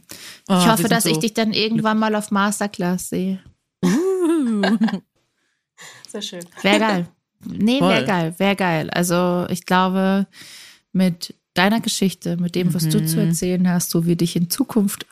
[0.48, 3.38] Oh, ich hoffe, dass so ich dich dann irgendwann mal auf Masterclass sehe.
[6.08, 6.44] Sehr schön.
[6.62, 7.08] Wäre geil.
[7.44, 8.90] Nee, wäre geil, wäre geil.
[8.90, 10.26] Also ich glaube,
[10.92, 12.90] mit deiner Geschichte, mit dem, was mhm.
[12.90, 13.28] du zu mhm.
[13.28, 15.06] erzählen hast, so wie dich in Zukunft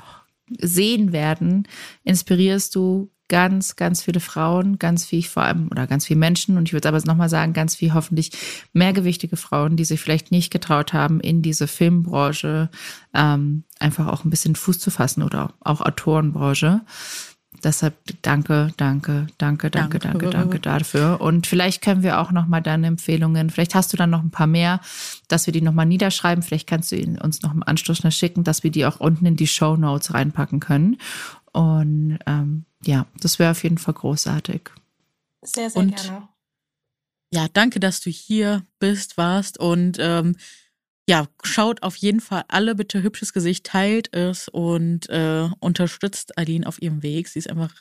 [0.59, 1.67] sehen werden,
[2.05, 6.69] inspirierst du ganz, ganz viele Frauen, ganz viel vor allem oder ganz viele Menschen und
[6.69, 8.33] ich würde aber nochmal sagen, ganz viel hoffentlich
[8.75, 12.69] mehrgewichtige Frauen, die sich vielleicht nicht getraut haben, in diese Filmbranche
[13.15, 16.83] ähm, einfach auch ein bisschen Fuß zu fassen oder auch Autorenbranche
[17.65, 21.21] deshalb danke, danke, danke, danke, danke, danke dafür.
[21.21, 24.31] Und vielleicht können wir auch noch mal deine Empfehlungen, vielleicht hast du dann noch ein
[24.31, 24.81] paar mehr,
[25.29, 26.43] dass wir die noch mal niederschreiben.
[26.43, 29.37] Vielleicht kannst du uns noch im Anschluss noch schicken, dass wir die auch unten in
[29.37, 30.99] die Show Notes reinpacken können.
[31.53, 34.71] Und ähm, ja, das wäre auf jeden Fall großartig.
[35.43, 36.29] Sehr, sehr und, gerne.
[37.33, 40.37] Ja, danke, dass du hier bist, warst und ähm,
[41.09, 46.67] ja, schaut auf jeden Fall alle bitte hübsches Gesicht, teilt es und äh, unterstützt Aline
[46.67, 47.29] auf ihrem Weg.
[47.29, 47.73] Sie ist einfach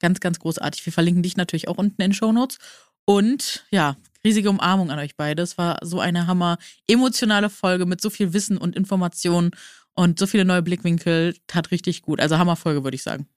[0.00, 0.84] ganz, ganz großartig.
[0.84, 2.58] Wir verlinken dich natürlich auch unten in den Show Notes.
[3.04, 5.42] Und ja, riesige Umarmung an euch beide.
[5.42, 9.52] Es war so eine hammer emotionale Folge mit so viel Wissen und Informationen
[9.94, 11.36] und so viele neue Blickwinkel.
[11.46, 12.20] Tat richtig gut.
[12.20, 13.28] Also Hammerfolge, würde ich sagen.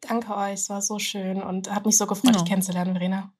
[0.00, 2.40] Danke euch, es war so schön und hat mich so gefreut, ja.
[2.40, 3.32] dich kennenzulernen, Verena.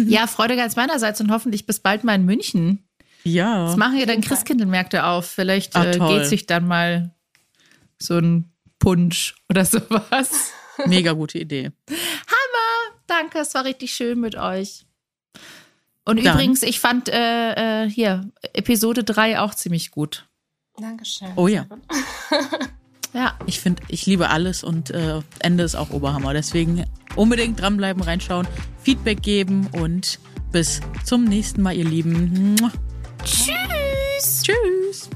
[0.00, 2.88] Ja, Freude ganz meinerseits und hoffentlich bis bald mal in München.
[3.24, 3.66] Ja.
[3.66, 5.26] Das machen ja dann Christkindlmärkte auf.
[5.26, 7.14] Vielleicht Ach, äh, geht sich dann mal
[7.98, 10.52] so ein Punsch oder sowas.
[10.86, 11.72] Mega gute Idee.
[11.88, 12.98] Hammer!
[13.06, 14.84] Danke, es war richtig schön mit euch.
[16.04, 16.34] Und dann.
[16.34, 20.26] übrigens, ich fand äh, äh, hier Episode 3 auch ziemlich gut.
[20.76, 21.28] Dankeschön.
[21.36, 21.66] Oh ja.
[23.14, 23.38] ja.
[23.46, 26.34] Ich finde, ich liebe alles und äh, Ende ist auch Oberhammer.
[26.34, 26.84] Deswegen
[27.16, 28.46] unbedingt dranbleiben, reinschauen,
[28.82, 30.18] Feedback geben und
[30.52, 32.56] bis zum nächsten Mal, ihr Lieben.
[33.24, 34.42] Tschüss.
[34.42, 35.10] Tschüss.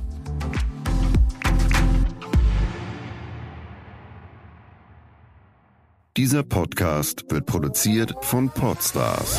[6.17, 9.39] Dieser Podcast wird produziert von Podstars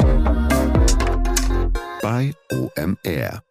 [2.01, 3.48] bei OMR.